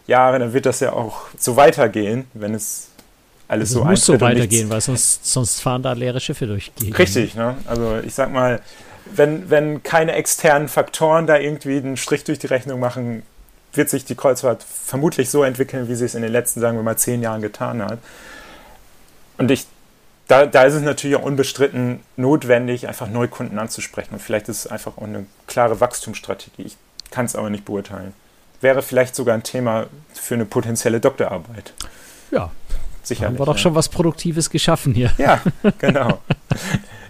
Jahre, 0.08 0.40
dann 0.40 0.54
wird 0.54 0.66
das 0.66 0.80
ja 0.80 0.94
auch 0.94 1.28
so 1.38 1.56
weitergehen, 1.56 2.26
wenn 2.34 2.54
es 2.54 2.90
alles 3.50 3.70
es 3.70 3.76
so 3.76 3.84
muss 3.84 4.06
so 4.06 4.22
weitergehen, 4.22 4.70
weil 4.70 4.80
sonst, 4.80 5.26
sonst 5.26 5.60
fahren 5.60 5.84
da 5.84 5.92
leere 5.94 6.20
Schiffe 6.20 6.48
durch. 6.48 6.72
Richtig, 6.98 7.36
ne? 7.36 7.58
Also 7.66 8.00
ich 8.06 8.14
sag 8.14 8.32
mal, 8.32 8.62
wenn, 9.14 9.50
wenn 9.50 9.84
keine 9.84 10.14
externen 10.14 10.70
Faktoren 10.70 11.28
da 11.28 11.38
irgendwie 11.38 11.78
einen 11.78 11.98
Strich 11.98 12.24
durch 12.24 12.40
die 12.40 12.48
Rechnung 12.48 12.80
machen, 12.80 13.24
wird 13.74 13.90
sich 13.90 14.06
die 14.06 14.16
Kreuzfahrt 14.16 14.64
vermutlich 14.64 15.30
so 15.30 15.44
entwickeln, 15.44 15.90
wie 15.90 15.96
sie 15.96 16.06
es 16.06 16.16
in 16.16 16.22
den 16.22 16.32
letzten, 16.32 16.62
sagen 16.62 16.78
wir 16.78 16.84
mal, 16.84 16.98
zehn 16.98 17.22
Jahren 17.22 17.42
getan 17.42 17.84
hat. 17.84 18.00
Und 19.38 19.52
ich 19.52 19.68
da, 20.30 20.46
da 20.46 20.64
ist 20.64 20.76
es 20.76 20.84
natürlich 20.84 21.18
auch 21.18 21.24
unbestritten 21.24 22.02
notwendig, 22.16 22.88
einfach 22.88 23.10
Neukunden 23.10 23.58
anzusprechen. 23.58 24.14
Und 24.14 24.22
vielleicht 24.22 24.48
ist 24.48 24.66
es 24.66 24.68
einfach 24.68 24.98
auch 25.00 25.04
eine 25.04 25.26
klare 25.48 25.80
Wachstumsstrategie. 25.80 26.62
Ich 26.62 26.78
kann 27.10 27.26
es 27.26 27.36
aber 27.36 27.50
nicht 27.50 27.66
beurteilen. 27.66 28.14
Wäre 28.62 28.84
vielleicht 28.84 29.16
sogar 29.16 29.34
ein 29.34 29.42
Thema 29.42 29.88
für 30.14 30.36
eine 30.36 30.46
potenzielle 30.46 31.00
Doktorarbeit. 31.00 31.74
Ja, 32.30 32.52
sicherlich. 33.10 33.32
Haben 33.32 33.40
wir 33.40 33.46
doch 33.46 33.56
ja. 33.56 33.62
schon 33.62 33.76
was 33.76 33.90
Produktives 33.90 34.50
geschaffen 34.50 34.94
hier. 34.94 35.12
Ja, 35.18 35.42
genau. 35.78 36.20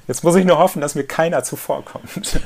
Jetzt 0.07 0.23
muss 0.23 0.35
ich 0.35 0.45
nur 0.45 0.57
hoffen, 0.57 0.81
dass 0.81 0.95
mir 0.95 1.03
keiner 1.03 1.43
zuvorkommt. 1.43 2.41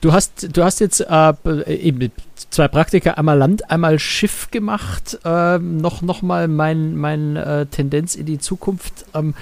Du 0.00 0.12
hast, 0.12 0.56
du 0.56 0.64
hast 0.64 0.80
jetzt 0.80 1.00
äh, 1.00 1.32
eben 1.66 2.10
zwei 2.50 2.68
Praktika, 2.68 3.12
einmal 3.12 3.38
Land, 3.38 3.70
einmal 3.70 3.98
Schiff 3.98 4.50
gemacht. 4.50 5.18
Ähm, 5.24 5.78
noch, 5.78 6.02
noch 6.02 6.22
mal 6.22 6.48
mein, 6.48 6.96
mein 6.96 7.36
äh, 7.36 7.66
Tendenz 7.66 8.14
in 8.14 8.26
die 8.26 8.38
Zukunft. 8.38 9.06
Ähm, 9.14 9.34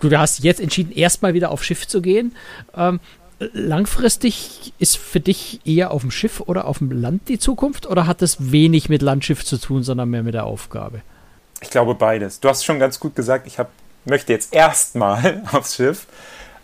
du 0.00 0.16
hast 0.16 0.44
jetzt 0.44 0.60
entschieden, 0.60 0.92
erstmal 0.92 1.34
wieder 1.34 1.50
auf 1.50 1.64
Schiff 1.64 1.88
zu 1.88 2.02
gehen. 2.02 2.36
Ähm, 2.76 3.00
langfristig 3.52 4.72
ist 4.78 4.96
für 4.96 5.20
dich 5.20 5.60
eher 5.64 5.90
auf 5.90 6.02
dem 6.02 6.10
Schiff 6.10 6.40
oder 6.40 6.66
auf 6.66 6.78
dem 6.78 6.90
Land 6.90 7.28
die 7.28 7.38
Zukunft 7.38 7.86
oder 7.86 8.06
hat 8.06 8.22
das 8.22 8.52
wenig 8.52 8.88
mit 8.88 9.02
Landschiff 9.02 9.44
zu 9.44 9.58
tun, 9.58 9.82
sondern 9.82 10.10
mehr 10.10 10.22
mit 10.22 10.34
der 10.34 10.44
Aufgabe? 10.44 11.02
Ich 11.62 11.70
glaube 11.70 11.94
beides. 11.94 12.40
Du 12.40 12.48
hast 12.48 12.64
schon 12.64 12.78
ganz 12.78 13.00
gut 13.00 13.16
gesagt, 13.16 13.46
ich 13.46 13.58
hab, 13.58 13.70
möchte 14.04 14.32
jetzt 14.32 14.52
erstmal 14.52 15.42
aufs 15.52 15.76
Schiff. 15.76 16.06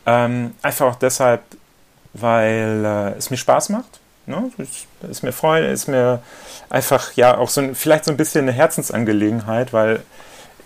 Ähm, 0.04 0.54
einfach 0.60 0.86
auch 0.86 0.96
deshalb, 0.96 1.42
weil 2.12 2.84
äh, 2.84 3.18
es 3.18 3.30
mir 3.30 3.36
Spaß 3.36 3.70
macht. 3.70 4.00
Ne? 4.26 4.50
Ist, 4.58 4.86
ist 5.08 5.22
mir 5.22 5.32
Freude, 5.32 5.68
ist 5.68 5.86
mir 5.86 6.20
einfach 6.68 7.12
ja 7.14 7.38
auch 7.38 7.48
so 7.48 7.60
ein, 7.60 7.74
vielleicht 7.74 8.04
so 8.04 8.10
ein 8.10 8.16
bisschen 8.16 8.42
eine 8.42 8.52
Herzensangelegenheit, 8.52 9.72
weil 9.72 10.02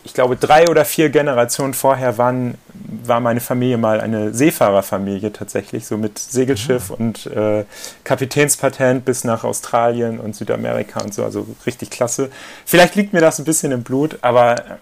ich 0.04 0.14
glaube, 0.14 0.36
drei 0.36 0.68
oder 0.68 0.84
vier 0.84 1.10
Generationen 1.10 1.74
vorher 1.74 2.18
waren, 2.18 2.58
war 3.04 3.20
meine 3.20 3.40
Familie 3.40 3.78
mal 3.78 4.00
eine 4.00 4.34
Seefahrerfamilie 4.34 5.32
tatsächlich, 5.32 5.86
so 5.86 5.96
mit 5.96 6.18
Segelschiff 6.18 6.90
mhm. 6.90 6.96
und 6.96 7.26
äh, 7.26 7.64
Kapitänspatent 8.02 9.04
bis 9.04 9.24
nach 9.24 9.44
Australien 9.44 10.18
und 10.18 10.34
Südamerika 10.34 11.00
und 11.00 11.14
so, 11.14 11.24
also 11.24 11.46
richtig 11.66 11.90
klasse. 11.90 12.30
Vielleicht 12.64 12.96
liegt 12.96 13.12
mir 13.12 13.20
das 13.20 13.38
ein 13.38 13.44
bisschen 13.44 13.70
im 13.70 13.84
Blut, 13.84 14.18
aber 14.22 14.78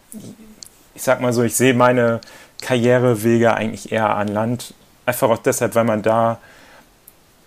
ich 0.95 1.03
sag 1.03 1.21
mal 1.21 1.33
so, 1.33 1.43
ich 1.43 1.55
sehe 1.55 1.75
meine 1.75 2.21
Karrierewege 2.63 3.55
eigentlich 3.55 3.93
eher 3.93 4.17
an 4.17 4.29
Land, 4.29 4.75
einfach 5.05 5.29
auch 5.29 5.39
deshalb, 5.39 5.75
weil 5.75 5.85
man 5.85 6.03
da 6.03 6.39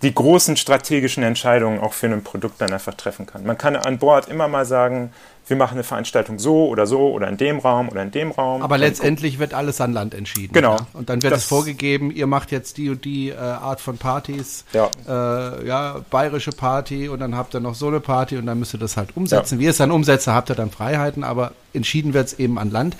die 0.02 0.14
großen 0.14 0.56
strategischen 0.56 1.22
Entscheidungen 1.22 1.80
auch 1.80 1.94
für 1.94 2.06
ein 2.06 2.22
Produkt 2.22 2.60
dann 2.60 2.72
einfach 2.72 2.94
treffen 2.94 3.26
kann. 3.26 3.44
Man 3.44 3.56
kann 3.56 3.74
an 3.74 3.98
Bord 3.98 4.28
immer 4.28 4.48
mal 4.48 4.66
sagen, 4.66 5.12
wir 5.46 5.56
machen 5.56 5.74
eine 5.74 5.84
Veranstaltung 5.84 6.38
so 6.38 6.68
oder 6.68 6.86
so 6.86 7.10
oder 7.10 7.28
in 7.28 7.36
dem 7.36 7.58
Raum 7.58 7.88
oder 7.88 8.02
in 8.02 8.10
dem 8.10 8.30
Raum. 8.30 8.62
Aber 8.62 8.78
letztendlich 8.78 9.38
wird 9.38 9.52
alles 9.52 9.80
an 9.80 9.92
Land 9.92 10.14
entschieden. 10.14 10.52
Genau. 10.52 10.76
Ja? 10.76 10.86
Und 10.94 11.10
dann 11.10 11.22
wird 11.22 11.34
es 11.34 11.44
vorgegeben, 11.44 12.10
ihr 12.10 12.26
macht 12.26 12.50
jetzt 12.50 12.78
die 12.78 12.88
und 12.88 13.04
die 13.04 13.28
äh, 13.28 13.36
Art 13.36 13.80
von 13.80 13.98
Partys. 13.98 14.64
Ja. 14.72 14.90
Äh, 15.06 15.66
ja, 15.66 16.00
bayerische 16.10 16.52
Party 16.52 17.08
und 17.08 17.20
dann 17.20 17.36
habt 17.36 17.54
ihr 17.54 17.60
noch 17.60 17.74
so 17.74 17.88
eine 17.88 18.00
Party 18.00 18.36
und 18.36 18.46
dann 18.46 18.58
müsst 18.58 18.74
ihr 18.74 18.80
das 18.80 18.96
halt 18.96 19.16
umsetzen. 19.16 19.56
Ja. 19.56 19.60
Wie 19.60 19.64
ihr 19.64 19.70
es 19.70 19.76
dann 19.76 19.90
umsetzt, 19.90 20.26
habt 20.26 20.50
ihr 20.50 20.56
dann 20.56 20.70
Freiheiten, 20.70 21.24
aber 21.24 21.52
entschieden 21.74 22.14
wird 22.14 22.28
es 22.28 22.38
eben 22.38 22.58
an 22.58 22.70
Land. 22.70 22.96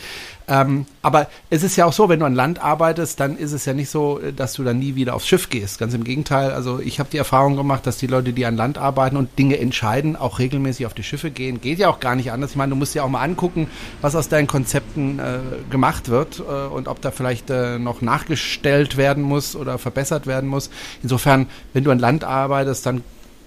Ähm, 0.46 0.86
aber 1.02 1.28
es 1.50 1.62
ist 1.62 1.76
ja 1.76 1.86
auch 1.86 1.92
so, 1.92 2.08
wenn 2.08 2.20
du 2.20 2.26
an 2.26 2.34
Land 2.34 2.62
arbeitest, 2.62 3.18
dann 3.20 3.36
ist 3.36 3.52
es 3.52 3.64
ja 3.64 3.72
nicht 3.72 3.88
so, 3.88 4.20
dass 4.36 4.52
du 4.54 4.64
dann 4.64 4.78
nie 4.78 4.94
wieder 4.94 5.14
aufs 5.14 5.26
Schiff 5.26 5.48
gehst. 5.48 5.78
Ganz 5.78 5.94
im 5.94 6.04
Gegenteil. 6.04 6.52
Also 6.52 6.80
ich 6.80 6.98
habe 6.98 7.08
die 7.10 7.16
Erfahrung 7.18 7.56
gemacht, 7.56 7.86
dass 7.86 7.96
die 7.96 8.06
Leute, 8.06 8.32
die 8.32 8.44
an 8.44 8.56
Land 8.56 8.78
arbeiten 8.78 9.16
und 9.16 9.38
Dinge 9.38 9.58
entscheiden, 9.58 10.16
auch 10.16 10.38
regelmäßig 10.38 10.86
auf 10.86 10.94
die 10.94 11.02
Schiffe 11.02 11.30
gehen. 11.30 11.60
Geht 11.60 11.78
ja 11.78 11.88
auch 11.88 12.00
gar 12.00 12.14
nicht 12.14 12.30
anders. 12.30 12.50
Ich 12.50 12.56
meine, 12.56 12.70
du 12.70 12.76
musst 12.76 12.94
ja 12.94 13.02
auch 13.02 13.08
mal 13.08 13.22
angucken, 13.22 13.68
was 14.00 14.14
aus 14.14 14.28
deinen 14.28 14.46
Konzepten 14.46 15.18
äh, 15.18 15.38
gemacht 15.70 16.08
wird 16.08 16.40
äh, 16.40 16.42
und 16.42 16.88
ob 16.88 17.00
da 17.00 17.10
vielleicht 17.10 17.50
äh, 17.50 17.78
noch 17.78 18.02
nachgestellt 18.02 18.96
werden 18.96 19.22
muss 19.22 19.56
oder 19.56 19.78
verbessert 19.78 20.26
werden 20.26 20.48
muss. 20.48 20.70
Insofern, 21.02 21.46
wenn 21.72 21.84
du 21.84 21.90
an 21.90 21.98
Land 21.98 22.24
arbeitest, 22.24 22.84
dann 22.86 23.02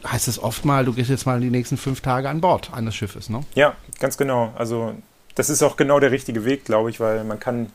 heißt 0.06 0.28
es 0.28 0.42
oft 0.42 0.66
mal, 0.66 0.86
du 0.86 0.94
gehst 0.94 1.10
jetzt 1.10 1.26
mal 1.26 1.40
die 1.40 1.50
nächsten 1.50 1.78
fünf 1.78 2.02
Tage 2.02 2.30
an 2.30 2.42
Bord 2.42 2.72
eines 2.74 2.96
Schiffes, 2.96 3.30
ne? 3.30 3.42
Ja, 3.56 3.74
ganz 4.00 4.18
genau. 4.18 4.54
Also 4.56 4.94
das 5.38 5.50
ist 5.50 5.62
auch 5.64 5.78
genau 5.78 6.00
der 6.00 6.12
richtige 6.12 6.44
Weg, 6.46 6.66
glaube 6.66 6.90
ich, 6.90 7.00
weil 7.00 7.24
man 7.24 7.40
kann 7.40 7.68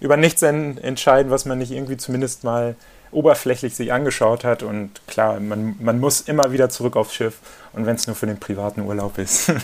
über 0.00 0.16
nichts 0.16 0.40
entscheiden, 0.42 1.30
was 1.30 1.44
man 1.44 1.58
nicht 1.58 1.70
irgendwie 1.70 1.98
zumindest 1.98 2.44
mal 2.44 2.76
oberflächlich 3.12 3.74
sich 3.74 3.92
angeschaut 3.92 4.42
hat. 4.44 4.62
Und 4.62 5.06
klar, 5.06 5.38
man, 5.38 5.76
man 5.80 6.00
muss 6.00 6.22
immer 6.22 6.50
wieder 6.52 6.70
zurück 6.70 6.96
aufs 6.96 7.12
Schiff. 7.12 7.36
Und 7.74 7.84
wenn 7.84 7.96
es 7.96 8.06
nur 8.06 8.16
für 8.16 8.26
den 8.26 8.40
privaten 8.40 8.80
Urlaub 8.80 9.18
ist. 9.18 9.52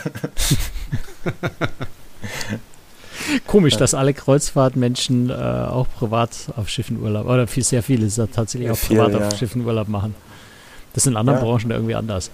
Komisch, 3.46 3.78
dass 3.78 3.94
alle 3.94 4.12
Kreuzfahrtmenschen 4.12 5.30
äh, 5.30 5.32
auch 5.32 5.86
privat 5.98 6.30
auf 6.56 6.68
Schiffen 6.68 7.00
Urlaub, 7.02 7.26
oder 7.26 7.46
viel, 7.46 7.64
sehr 7.64 7.82
viele 7.82 8.08
tatsächlich 8.30 8.70
auch 8.70 8.76
viel, 8.76 8.98
privat 8.98 9.18
ja. 9.18 9.28
auf 9.28 9.38
Schiffen 9.38 9.64
Urlaub 9.64 9.88
machen. 9.88 10.14
Das 10.92 11.04
ist 11.04 11.10
in 11.10 11.16
anderen 11.16 11.38
ja. 11.38 11.44
Branchen 11.44 11.70
irgendwie 11.70 11.94
anders. 11.94 12.30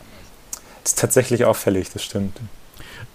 Das 0.83 0.93
ist 0.93 0.99
tatsächlich 0.99 1.45
auffällig, 1.45 1.91
das 1.93 2.03
stimmt. 2.03 2.37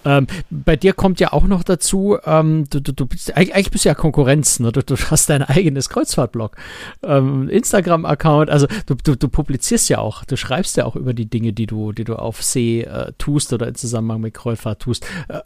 Ähm, 0.08 0.26
bei 0.48 0.76
dir 0.76 0.94
kommt 0.94 1.20
ja 1.20 1.34
auch 1.34 1.44
noch 1.44 1.62
dazu, 1.62 2.16
ähm, 2.24 2.64
du, 2.70 2.80
du, 2.80 2.92
du 2.92 3.04
bist, 3.04 3.36
eigentlich 3.36 3.70
bist 3.70 3.84
du 3.84 3.90
ja 3.90 3.94
Konkurrenz, 3.94 4.58
ne? 4.58 4.72
du, 4.72 4.82
du 4.82 4.96
hast 4.96 5.28
dein 5.28 5.42
eigenes 5.42 5.90
Kreuzfahrtblog, 5.90 6.56
ähm, 7.02 7.50
Instagram-Account, 7.50 8.48
also 8.48 8.66
du, 8.86 8.94
du, 8.94 9.16
du 9.16 9.28
publizierst 9.28 9.90
ja 9.90 9.98
auch, 9.98 10.24
du 10.24 10.36
schreibst 10.36 10.78
ja 10.78 10.86
auch 10.86 10.96
über 10.96 11.12
die 11.12 11.26
Dinge, 11.26 11.52
die 11.52 11.66
du, 11.66 11.92
die 11.92 12.04
du 12.04 12.16
auf 12.16 12.42
See 12.42 12.80
äh, 12.80 13.12
tust 13.18 13.52
oder 13.52 13.68
in 13.68 13.74
Zusammenhang 13.74 14.22
mit 14.22 14.32
Kreuzfahrt 14.32 14.80
tust. 14.80 15.04
Äh, 15.28 15.40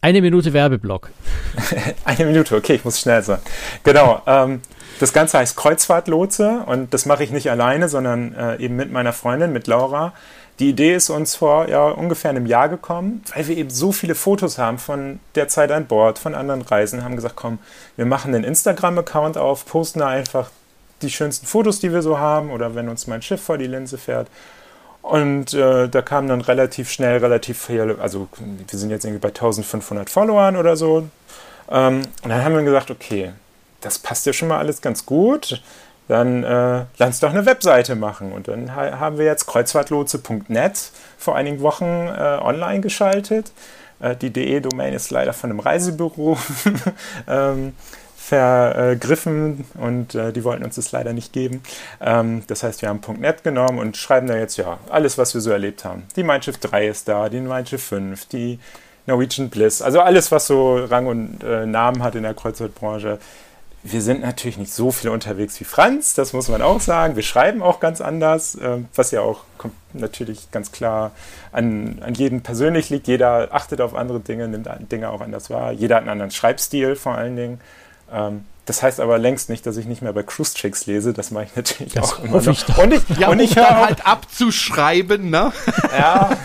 eine 0.00 0.22
Minute 0.22 0.52
Werbeblock. 0.52 1.10
eine 2.04 2.26
Minute, 2.26 2.56
okay, 2.56 2.74
ich 2.74 2.84
muss 2.84 3.00
schnell 3.00 3.22
sein. 3.22 3.38
Genau. 3.82 4.22
Ähm, 4.26 4.60
das 4.98 5.12
Ganze 5.12 5.38
heißt 5.38 5.56
Kreuzfahrtlotse 5.56 6.64
und 6.66 6.94
das 6.94 7.04
mache 7.04 7.22
ich 7.22 7.30
nicht 7.30 7.50
alleine, 7.50 7.88
sondern 7.88 8.34
äh, 8.34 8.56
eben 8.56 8.76
mit 8.76 8.90
meiner 8.90 9.12
Freundin, 9.12 9.52
mit 9.52 9.66
Laura. 9.66 10.14
Die 10.58 10.70
Idee 10.70 10.94
ist 10.94 11.10
uns 11.10 11.36
vor 11.36 11.68
ja, 11.68 11.88
ungefähr 11.88 12.30
einem 12.30 12.46
Jahr 12.46 12.68
gekommen, 12.70 13.22
weil 13.34 13.46
wir 13.46 13.56
eben 13.56 13.68
so 13.68 13.92
viele 13.92 14.14
Fotos 14.14 14.56
haben 14.56 14.78
von 14.78 15.20
der 15.34 15.48
Zeit 15.48 15.70
an 15.70 15.86
Bord, 15.86 16.18
von 16.18 16.34
anderen 16.34 16.62
Reisen, 16.62 17.04
haben 17.04 17.16
gesagt, 17.16 17.36
komm, 17.36 17.58
wir 17.96 18.06
machen 18.06 18.34
einen 18.34 18.44
Instagram-Account 18.44 19.36
auf, 19.36 19.66
posten 19.66 19.98
da 19.98 20.08
einfach 20.08 20.50
die 21.02 21.10
schönsten 21.10 21.46
Fotos, 21.46 21.78
die 21.80 21.92
wir 21.92 22.00
so 22.00 22.18
haben, 22.18 22.50
oder 22.50 22.74
wenn 22.74 22.88
uns 22.88 23.06
mein 23.06 23.20
Schiff 23.20 23.42
vor 23.42 23.58
die 23.58 23.66
Linse 23.66 23.98
fährt. 23.98 24.28
Und 25.02 25.52
äh, 25.52 25.88
da 25.88 26.02
kam 26.02 26.26
dann 26.26 26.40
relativ 26.40 26.90
schnell, 26.90 27.18
relativ 27.18 27.66
viel, 27.66 27.96
also 28.00 28.26
wir 28.38 28.78
sind 28.78 28.90
jetzt 28.90 29.04
irgendwie 29.04 29.20
bei 29.20 29.28
1500 29.28 30.08
Followern 30.08 30.56
oder 30.56 30.74
so. 30.76 31.06
Ähm, 31.70 32.02
und 32.22 32.30
dann 32.30 32.42
haben 32.42 32.54
wir 32.54 32.62
gesagt, 32.62 32.90
okay, 32.90 33.32
das 33.82 33.98
passt 33.98 34.24
ja 34.24 34.32
schon 34.32 34.48
mal 34.48 34.58
alles 34.58 34.80
ganz 34.80 35.04
gut 35.04 35.60
dann 36.08 36.44
äh, 36.44 36.84
lass 36.98 37.20
doch 37.20 37.30
eine 37.30 37.46
Webseite 37.46 37.96
machen. 37.96 38.32
Und 38.32 38.48
dann 38.48 38.74
ha 38.74 38.98
haben 39.00 39.18
wir 39.18 39.24
jetzt 39.24 39.46
kreuzfahrtlotse.net 39.46 40.90
vor 41.18 41.36
einigen 41.36 41.60
Wochen 41.60 41.84
äh, 41.84 42.38
online 42.40 42.80
geschaltet. 42.80 43.52
Äh, 44.00 44.16
die 44.16 44.30
DE-Domain 44.30 44.92
ist 44.92 45.10
leider 45.10 45.32
von 45.32 45.50
einem 45.50 45.60
Reisebüro 45.60 46.38
ähm, 47.28 47.74
vergriffen 48.16 49.64
und 49.74 50.16
äh, 50.16 50.32
die 50.32 50.42
wollten 50.42 50.64
uns 50.64 50.74
das 50.74 50.90
leider 50.90 51.12
nicht 51.12 51.32
geben. 51.32 51.62
Ähm, 52.00 52.42
das 52.48 52.64
heißt, 52.64 52.82
wir 52.82 52.88
haben 52.88 53.00
.net 53.20 53.44
genommen 53.44 53.78
und 53.78 53.96
schreiben 53.96 54.26
da 54.26 54.36
jetzt 54.36 54.56
ja 54.56 54.78
alles, 54.90 55.16
was 55.16 55.34
wir 55.34 55.40
so 55.40 55.50
erlebt 55.50 55.84
haben. 55.84 56.04
Die 56.16 56.24
Mein 56.24 56.42
Schiff 56.42 56.58
3 56.58 56.88
ist 56.88 57.06
da, 57.08 57.28
die 57.28 57.40
Mein 57.40 57.66
Schiff 57.66 57.84
5, 57.84 58.26
die 58.26 58.58
Norwegian 59.06 59.48
Bliss, 59.48 59.80
also 59.80 60.00
alles, 60.00 60.32
was 60.32 60.48
so 60.48 60.76
Rang 60.76 61.06
und 61.06 61.44
äh, 61.44 61.66
Namen 61.66 62.02
hat 62.02 62.16
in 62.16 62.24
der 62.24 62.34
Kreuzfahrtbranche. 62.34 63.18
Wir 63.88 64.02
sind 64.02 64.20
natürlich 64.20 64.58
nicht 64.58 64.72
so 64.72 64.90
viel 64.90 65.10
unterwegs 65.10 65.60
wie 65.60 65.64
Franz, 65.64 66.14
das 66.14 66.32
muss 66.32 66.48
man 66.48 66.60
auch 66.60 66.80
sagen. 66.80 67.14
Wir 67.14 67.22
schreiben 67.22 67.62
auch 67.62 67.78
ganz 67.78 68.00
anders, 68.00 68.56
äh, 68.56 68.78
was 68.96 69.12
ja 69.12 69.20
auch 69.20 69.44
natürlich 69.92 70.50
ganz 70.50 70.72
klar 70.72 71.12
an, 71.52 72.00
an 72.02 72.14
jeden 72.14 72.42
persönlich 72.42 72.90
liegt. 72.90 73.06
Jeder 73.06 73.54
achtet 73.54 73.80
auf 73.80 73.94
andere 73.94 74.18
Dinge, 74.18 74.48
nimmt 74.48 74.68
Dinge 74.90 75.10
auch 75.10 75.20
anders 75.20 75.50
wahr. 75.50 75.70
Jeder 75.70 75.96
hat 75.96 76.02
einen 76.02 76.10
anderen 76.10 76.32
Schreibstil 76.32 76.96
vor 76.96 77.14
allen 77.14 77.36
Dingen. 77.36 77.60
Ähm, 78.10 78.44
das 78.66 78.82
heißt 78.82 78.98
aber 78.98 79.16
längst 79.16 79.48
nicht, 79.48 79.64
dass 79.64 79.76
ich 79.76 79.86
nicht 79.86 80.02
mehr 80.02 80.12
bei 80.12 80.24
Cruise 80.24 80.54
Chicks 80.54 80.86
lese. 80.86 81.12
Das 81.12 81.30
mache 81.30 81.44
ich 81.44 81.56
natürlich 81.56 81.94
das 81.94 82.12
auch 82.12 82.24
immer 82.24 82.42
noch. 82.42 82.52
Ich 82.52 82.78
und 82.78 82.92
ich, 82.92 83.02
ja, 83.16 83.28
und 83.28 83.38
ich 83.38 83.54
höre 83.54 83.76
halt 83.76 84.04
abzuschreiben, 84.04 85.30
ne? 85.30 85.52
Ja, 85.96 86.36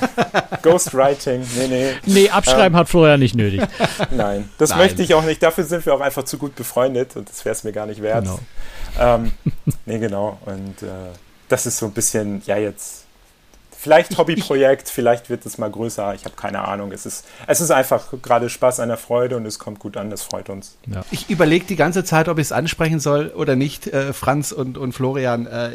Ghostwriting, 0.62 1.42
nee, 1.58 1.68
nee. 1.68 1.90
Nee, 2.06 2.30
abschreiben 2.30 2.76
ähm, 2.76 2.80
hat 2.80 2.90
Florian 2.90 3.20
nicht 3.20 3.36
nötig. 3.36 3.64
Nein, 4.12 4.50
das 4.60 4.70
Nein. 4.70 4.80
möchte 4.80 5.02
ich 5.02 5.16
auch 5.16 5.24
nicht. 5.24 5.42
Dafür 5.42 5.64
sind 5.64 5.84
wir 5.86 5.96
auch 5.96 6.00
einfach 6.00 6.24
zu 6.24 6.38
gut 6.38 6.56
befreundet 6.56 7.16
und 7.16 7.28
das 7.28 7.44
wäre 7.44 7.54
es 7.54 7.64
mir 7.64 7.72
gar 7.72 7.88
nicht 7.88 8.04
wert. 8.04 8.24
Genau. 8.26 8.40
Ähm, 9.00 9.32
nee, 9.88 9.98
genau. 9.98 10.38
Und 10.46 10.84
äh, 10.84 10.92
das 11.50 11.66
ist 11.66 11.80
so 11.80 11.88
ein 11.88 11.92
bisschen, 11.92 12.44
ja, 12.46 12.58
jetzt 12.58 13.01
Vielleicht 13.82 14.16
Hobbyprojekt, 14.20 14.90
vielleicht 14.90 15.32
wird 15.32 15.44
es 15.44 15.58
mal 15.58 15.72
größer, 15.72 16.14
ich 16.14 16.24
habe 16.26 16.36
keine 16.36 16.68
Ahnung. 16.68 16.92
Es 16.92 17.08
ist, 17.08 17.26
es 17.48 17.62
ist 17.62 17.72
einfach 17.72 18.14
gerade 18.22 18.48
Spaß 18.48 18.80
an 18.80 18.90
der 18.90 18.98
Freude 18.98 19.38
und 19.38 19.48
es 19.48 19.58
kommt 19.58 19.80
gut 19.80 19.98
an, 19.98 20.12
das 20.12 20.22
freut 20.22 20.52
uns. 20.52 20.78
Ja. 20.86 21.04
Ich 21.10 21.32
überlege 21.32 21.66
die 21.66 21.78
ganze 21.78 22.04
Zeit, 22.04 22.30
ob 22.30 22.38
ich 22.38 22.44
es 22.44 22.52
ansprechen 22.52 23.00
soll 23.00 23.30
oder 23.30 23.56
nicht, 23.56 23.88
äh, 23.88 24.14
Franz 24.14 24.52
und, 24.52 24.78
und 24.78 24.92
Florian. 24.94 25.48
Äh, 25.48 25.72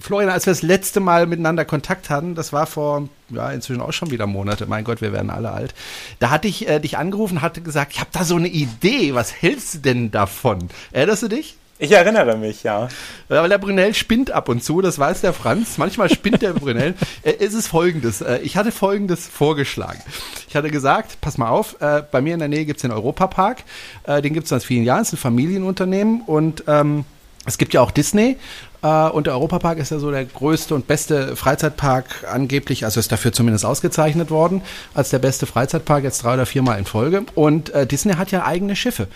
Florian, 0.00 0.30
als 0.30 0.46
wir 0.46 0.52
das 0.54 0.62
letzte 0.62 1.00
Mal 1.00 1.26
miteinander 1.26 1.66
Kontakt 1.66 2.08
hatten, 2.08 2.34
das 2.34 2.54
war 2.54 2.66
vor, 2.66 3.06
ja, 3.28 3.50
inzwischen 3.50 3.82
auch 3.82 3.92
schon 3.92 4.10
wieder 4.10 4.26
Monate, 4.26 4.64
mein 4.64 4.84
Gott, 4.84 5.02
wir 5.02 5.12
werden 5.12 5.28
alle 5.28 5.52
alt. 5.52 5.74
Da 6.20 6.30
hatte 6.30 6.48
ich 6.48 6.66
äh, 6.66 6.80
dich 6.80 6.96
angerufen, 6.96 7.42
hatte 7.42 7.60
gesagt, 7.60 7.92
ich 7.92 8.00
habe 8.00 8.10
da 8.14 8.24
so 8.24 8.36
eine 8.36 8.48
Idee, 8.48 9.12
was 9.12 9.30
hältst 9.42 9.74
du 9.74 9.78
denn 9.80 10.10
davon? 10.10 10.70
Erinnerst 10.90 11.24
du 11.24 11.28
dich? 11.28 11.58
Ich 11.78 11.92
erinnere 11.92 12.38
mich, 12.38 12.62
ja. 12.62 12.88
Weil 13.28 13.50
der 13.50 13.58
Brunel 13.58 13.92
spinnt 13.92 14.30
ab 14.30 14.48
und 14.48 14.64
zu, 14.64 14.80
das 14.80 14.98
weiß 14.98 15.20
der 15.20 15.34
Franz. 15.34 15.76
Manchmal 15.76 16.08
spinnt 16.08 16.40
der 16.40 16.54
Brunel. 16.54 16.94
Äh, 17.22 17.34
es 17.38 17.52
ist 17.52 17.68
folgendes. 17.68 18.22
Äh, 18.22 18.38
ich 18.38 18.56
hatte 18.56 18.72
folgendes 18.72 19.26
vorgeschlagen. 19.26 20.00
Ich 20.48 20.56
hatte 20.56 20.70
gesagt, 20.70 21.18
pass 21.20 21.36
mal 21.36 21.50
auf, 21.50 21.78
äh, 21.82 22.02
bei 22.10 22.22
mir 22.22 22.32
in 22.32 22.38
der 22.38 22.48
Nähe 22.48 22.64
gibt 22.64 22.78
es 22.78 22.82
den 22.82 22.92
Europapark. 22.92 23.64
Den 24.06 24.32
gibt 24.32 24.44
es 24.44 24.50
seit 24.50 24.62
vielen 24.62 24.84
Jahren, 24.84 25.02
es 25.02 25.08
ist 25.08 25.14
ein 25.14 25.18
Familienunternehmen 25.18 26.22
und 26.26 26.64
ähm, 26.66 27.04
es 27.44 27.58
gibt 27.58 27.74
ja 27.74 27.80
auch 27.80 27.90
Disney 27.90 28.36
und 28.82 29.26
der 29.26 29.34
Europapark 29.34 29.78
ist 29.78 29.90
ja 29.90 29.98
so 29.98 30.12
der 30.12 30.24
größte 30.24 30.74
und 30.74 30.86
beste 30.86 31.34
Freizeitpark 31.34 32.24
angeblich, 32.30 32.84
also 32.84 33.00
ist 33.00 33.10
dafür 33.10 33.32
zumindest 33.32 33.64
ausgezeichnet 33.64 34.30
worden, 34.30 34.62
als 34.94 35.10
der 35.10 35.18
beste 35.18 35.46
Freizeitpark 35.46 36.04
jetzt 36.04 36.22
drei 36.22 36.34
oder 36.34 36.46
viermal 36.46 36.78
in 36.78 36.84
Folge. 36.84 37.24
Und 37.34 37.70
äh, 37.70 37.84
Disney 37.84 38.14
hat 38.14 38.30
ja 38.30 38.44
eigene 38.44 38.76
Schiffe. 38.76 39.08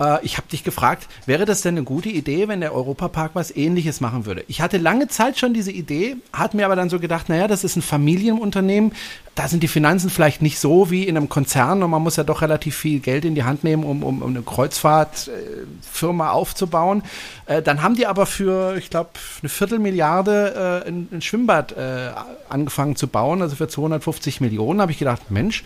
Äh, 0.00 0.24
ich 0.24 0.36
habe 0.36 0.48
dich 0.48 0.64
gefragt, 0.64 1.08
wäre 1.26 1.44
das 1.44 1.62
denn 1.62 1.76
eine 1.76 1.84
gute 1.84 2.08
Idee, 2.08 2.48
wenn 2.48 2.60
der 2.60 2.74
Europapark 2.74 3.32
was 3.34 3.54
ähnliches 3.54 4.00
machen 4.00 4.26
würde? 4.26 4.44
Ich 4.48 4.60
hatte 4.60 4.78
lange 4.78 5.08
Zeit 5.08 5.38
schon 5.38 5.54
diese 5.54 5.72
Idee, 5.72 6.16
hat 6.32 6.54
mir 6.54 6.66
aber 6.66 6.76
dann 6.76 6.90
so 6.90 7.00
gedacht, 7.00 7.28
naja, 7.28 7.48
das 7.48 7.64
ist 7.64 7.76
ein 7.76 7.82
Familienunternehmen, 7.82 8.92
da 9.38 9.46
sind 9.46 9.62
die 9.62 9.68
Finanzen 9.68 10.10
vielleicht 10.10 10.42
nicht 10.42 10.58
so 10.58 10.90
wie 10.90 11.04
in 11.04 11.16
einem 11.16 11.28
Konzern 11.28 11.84
und 11.84 11.90
man 11.92 12.02
muss 12.02 12.16
ja 12.16 12.24
doch 12.24 12.42
relativ 12.42 12.76
viel 12.76 12.98
Geld 12.98 13.24
in 13.24 13.36
die 13.36 13.44
Hand 13.44 13.62
nehmen, 13.62 13.84
um, 13.84 14.02
um, 14.02 14.20
um 14.20 14.30
eine 14.30 14.42
Kreuzfahrtfirma 14.42 16.30
aufzubauen. 16.30 17.04
Äh, 17.46 17.62
dann 17.62 17.80
haben 17.80 17.94
die 17.94 18.08
aber 18.08 18.26
für, 18.26 18.76
ich 18.76 18.90
glaube, 18.90 19.10
eine 19.40 19.48
Viertelmilliarde 19.48 20.82
äh, 20.84 20.88
ein, 20.88 21.08
ein 21.12 21.22
Schwimmbad 21.22 21.70
äh, 21.70 22.10
angefangen 22.48 22.96
zu 22.96 23.06
bauen, 23.06 23.40
also 23.40 23.54
für 23.54 23.68
250 23.68 24.40
Millionen. 24.40 24.80
habe 24.80 24.90
ich 24.90 24.98
gedacht, 24.98 25.30
Mensch, 25.30 25.62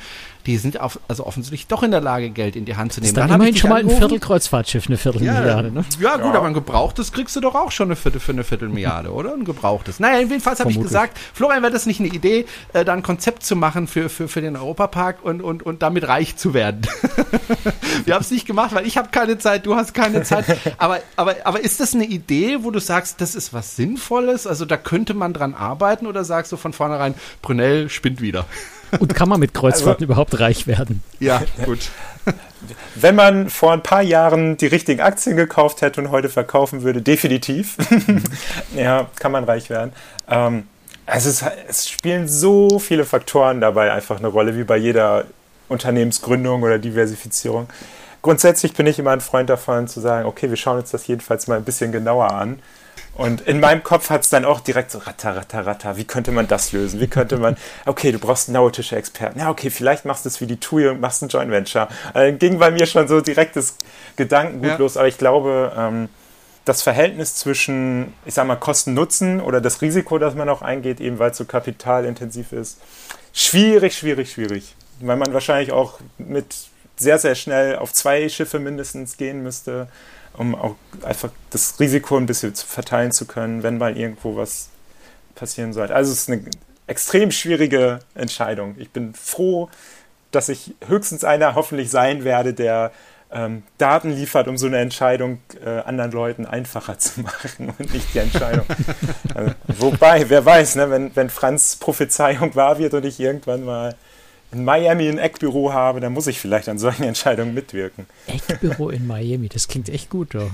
die 0.46 0.56
sind 0.56 0.80
auf, 0.80 0.98
also 1.08 1.26
offensichtlich 1.26 1.66
doch 1.66 1.82
in 1.82 1.90
der 1.90 2.00
Lage, 2.00 2.30
Geld 2.30 2.56
in 2.56 2.64
die 2.64 2.76
Hand 2.76 2.92
zu 2.92 3.00
nehmen. 3.00 3.08
Ist 3.08 3.16
dann, 3.16 3.28
dann 3.28 3.36
immerhin 3.36 3.56
schon 3.56 3.70
mal 3.70 3.80
ein 3.80 3.88
Viertelkreuzfahrtschiff, 3.88 4.86
eine 4.88 4.96
Viertelmilliarde. 4.96 5.68
Ja, 5.68 5.74
ne? 5.74 5.84
ja 6.00 6.16
gut, 6.16 6.32
ja. 6.32 6.38
aber 6.38 6.46
ein 6.46 6.54
gebrauchtes 6.54 7.12
kriegst 7.12 7.36
du 7.36 7.40
doch 7.40 7.54
auch 7.54 7.70
schon 7.70 7.88
eine 7.88 7.96
Viertel 7.96 8.20
für 8.20 8.32
eine 8.32 8.44
Viertelmilliarde, 8.44 9.12
oder? 9.12 9.34
Ein 9.34 9.44
gebrauchtes. 9.44 10.00
Naja, 10.00 10.20
jedenfalls 10.20 10.60
habe 10.60 10.70
ich 10.70 10.80
gesagt, 10.80 11.18
Florian, 11.32 11.62
wäre 11.62 11.72
das 11.72 11.86
nicht 11.86 12.00
eine 12.00 12.08
Idee, 12.08 12.46
äh, 12.72 12.84
da 12.84 12.92
ein 12.92 13.02
Konzept 13.02 13.44
zu 13.44 13.56
machen 13.62 13.86
für, 13.86 14.08
für, 14.08 14.26
für 14.26 14.40
den 14.40 14.56
Europapark 14.56 15.24
und, 15.24 15.40
und, 15.40 15.62
und 15.62 15.82
damit 15.82 16.08
reich 16.08 16.36
zu 16.36 16.52
werden. 16.52 16.82
Wir 18.04 18.14
haben 18.14 18.22
es 18.22 18.30
nicht 18.32 18.44
gemacht, 18.44 18.74
weil 18.74 18.86
ich 18.86 18.98
habe 18.98 19.10
keine 19.12 19.38
Zeit, 19.38 19.66
du 19.66 19.76
hast 19.76 19.94
keine 19.94 20.24
Zeit. 20.24 20.44
Aber, 20.78 20.98
aber, 21.14 21.36
aber 21.44 21.60
ist 21.60 21.78
das 21.78 21.94
eine 21.94 22.04
Idee, 22.04 22.58
wo 22.62 22.72
du 22.72 22.80
sagst, 22.80 23.20
das 23.20 23.36
ist 23.36 23.54
was 23.54 23.76
Sinnvolles? 23.76 24.48
Also 24.48 24.64
da 24.64 24.76
könnte 24.76 25.14
man 25.14 25.32
dran 25.32 25.54
arbeiten 25.54 26.08
oder 26.08 26.24
sagst 26.24 26.50
du 26.50 26.56
von 26.56 26.72
vornherein, 26.72 27.14
Brunel 27.40 27.88
spinnt 27.88 28.20
wieder? 28.20 28.46
Und 28.98 29.14
kann 29.14 29.28
man 29.28 29.38
mit 29.38 29.54
Kreuzfahrten 29.54 29.92
also, 29.94 30.04
überhaupt 30.04 30.40
reich 30.40 30.66
werden? 30.66 31.02
Ja, 31.20 31.42
gut. 31.64 31.90
Wenn 32.96 33.14
man 33.14 33.48
vor 33.48 33.72
ein 33.72 33.82
paar 33.82 34.02
Jahren 34.02 34.56
die 34.56 34.66
richtigen 34.66 35.00
Aktien 35.00 35.36
gekauft 35.36 35.82
hätte 35.82 36.00
und 36.00 36.10
heute 36.10 36.28
verkaufen 36.28 36.82
würde, 36.82 37.00
definitiv. 37.00 37.76
ja, 38.76 39.08
kann 39.16 39.32
man 39.32 39.44
reich 39.44 39.70
werden. 39.70 39.92
Ähm, 40.28 40.64
es, 41.14 41.26
ist, 41.26 41.44
es 41.68 41.88
spielen 41.88 42.28
so 42.28 42.78
viele 42.78 43.04
Faktoren 43.04 43.60
dabei 43.60 43.92
einfach 43.92 44.18
eine 44.18 44.28
Rolle, 44.28 44.56
wie 44.56 44.64
bei 44.64 44.76
jeder 44.76 45.24
Unternehmensgründung 45.68 46.62
oder 46.62 46.78
Diversifizierung. 46.78 47.68
Grundsätzlich 48.22 48.74
bin 48.74 48.86
ich 48.86 48.98
immer 48.98 49.10
ein 49.10 49.20
Freund 49.20 49.50
davon 49.50 49.88
zu 49.88 50.00
sagen, 50.00 50.26
okay, 50.26 50.48
wir 50.48 50.56
schauen 50.56 50.78
uns 50.78 50.90
das 50.90 51.06
jedenfalls 51.06 51.48
mal 51.48 51.56
ein 51.56 51.64
bisschen 51.64 51.92
genauer 51.92 52.30
an 52.32 52.60
und 53.14 53.42
in 53.42 53.60
meinem 53.60 53.82
Kopf 53.82 54.08
hat 54.08 54.22
es 54.22 54.30
dann 54.30 54.44
auch 54.44 54.60
direkt 54.60 54.90
so 54.90 54.98
ratter, 54.98 55.36
ratter, 55.36 55.66
ratter. 55.66 55.96
Wie 55.96 56.04
könnte 56.04 56.32
man 56.32 56.48
das 56.48 56.72
lösen? 56.72 56.98
Wie 56.98 57.08
könnte 57.08 57.36
man, 57.36 57.56
okay, 57.84 58.10
du 58.10 58.18
brauchst 58.18 58.48
nautische 58.48 58.96
Experten. 58.96 59.38
Ja, 59.38 59.50
okay, 59.50 59.68
vielleicht 59.68 60.06
machst 60.06 60.24
du 60.24 60.30
es 60.30 60.40
wie 60.40 60.46
die 60.46 60.56
TUI 60.56 60.88
und 60.88 61.00
machst 61.00 61.22
ein 61.22 61.28
Joint 61.28 61.50
Venture. 61.50 61.88
Dann 62.14 62.22
äh, 62.22 62.32
ging 62.32 62.58
bei 62.58 62.70
mir 62.70 62.86
schon 62.86 63.08
so 63.08 63.20
direkt 63.20 63.56
das 63.56 63.76
Gedankengut 64.16 64.70
ja. 64.70 64.76
los. 64.76 64.96
Aber 64.96 65.08
ich 65.08 65.18
glaube, 65.18 65.72
ähm, 65.76 66.08
das 66.64 66.82
Verhältnis 66.82 67.34
zwischen, 67.34 68.14
ich 68.24 68.34
sag 68.34 68.46
mal, 68.46 68.56
Kosten-Nutzen 68.56 69.40
oder 69.40 69.60
das 69.60 69.82
Risiko, 69.82 70.18
das 70.18 70.34
man 70.34 70.48
auch 70.48 70.62
eingeht, 70.62 71.00
eben 71.00 71.18
weil 71.18 71.32
es 71.32 71.36
so 71.36 71.44
kapitalintensiv 71.44 72.52
ist, 72.52 72.78
schwierig, 73.32 73.96
schwierig, 73.96 74.32
schwierig. 74.32 74.76
Weil 75.00 75.16
man 75.16 75.32
wahrscheinlich 75.32 75.72
auch 75.72 75.98
mit 76.18 76.54
sehr, 76.96 77.18
sehr 77.18 77.34
schnell 77.34 77.76
auf 77.76 77.92
zwei 77.92 78.28
Schiffe 78.28 78.60
mindestens 78.60 79.16
gehen 79.16 79.42
müsste 79.42 79.88
um 80.34 80.54
auch 80.54 80.76
einfach 81.02 81.30
das 81.50 81.78
Risiko 81.80 82.16
ein 82.16 82.26
bisschen 82.26 82.54
verteilen 82.54 83.12
zu 83.12 83.26
können, 83.26 83.62
wenn 83.62 83.78
mal 83.78 83.96
irgendwo 83.96 84.36
was 84.36 84.68
passieren 85.34 85.72
sollte. 85.72 85.94
Also 85.94 86.12
es 86.12 86.20
ist 86.20 86.30
eine 86.30 86.42
extrem 86.86 87.30
schwierige 87.30 88.00
Entscheidung. 88.14 88.74
Ich 88.78 88.90
bin 88.90 89.14
froh, 89.14 89.68
dass 90.30 90.48
ich 90.48 90.74
höchstens 90.86 91.24
einer 91.24 91.54
hoffentlich 91.54 91.90
sein 91.90 92.24
werde, 92.24 92.54
der 92.54 92.92
ähm, 93.32 93.62
Daten 93.78 94.10
liefert, 94.10 94.48
um 94.48 94.56
so 94.58 94.66
eine 94.66 94.78
Entscheidung 94.78 95.40
äh, 95.64 95.80
anderen 95.80 96.12
Leuten 96.12 96.46
einfacher 96.46 96.98
zu 96.98 97.20
machen 97.22 97.72
und 97.78 97.92
nicht 97.92 98.14
die 98.14 98.18
Entscheidung. 98.18 98.66
also, 99.34 99.52
wobei, 99.66 100.28
wer 100.28 100.44
weiß, 100.44 100.76
ne, 100.76 100.90
wenn, 100.90 101.14
wenn 101.16 101.30
Franz 101.30 101.76
Prophezeiung 101.76 102.54
wahr 102.54 102.78
wird 102.78 102.94
und 102.94 103.04
ich 103.04 103.18
irgendwann 103.18 103.64
mal 103.64 103.94
in 104.52 104.64
Miami 104.64 105.08
ein 105.08 105.18
Eckbüro 105.18 105.72
habe, 105.72 106.00
dann 106.00 106.12
muss 106.12 106.26
ich 106.26 106.38
vielleicht 106.38 106.68
an 106.68 106.78
solchen 106.78 107.04
Entscheidungen 107.04 107.54
mitwirken. 107.54 108.06
Eckbüro 108.26 108.90
in 108.90 109.06
Miami, 109.06 109.48
das 109.48 109.66
klingt 109.66 109.88
echt 109.88 110.10
gut, 110.10 110.34
doch. 110.34 110.50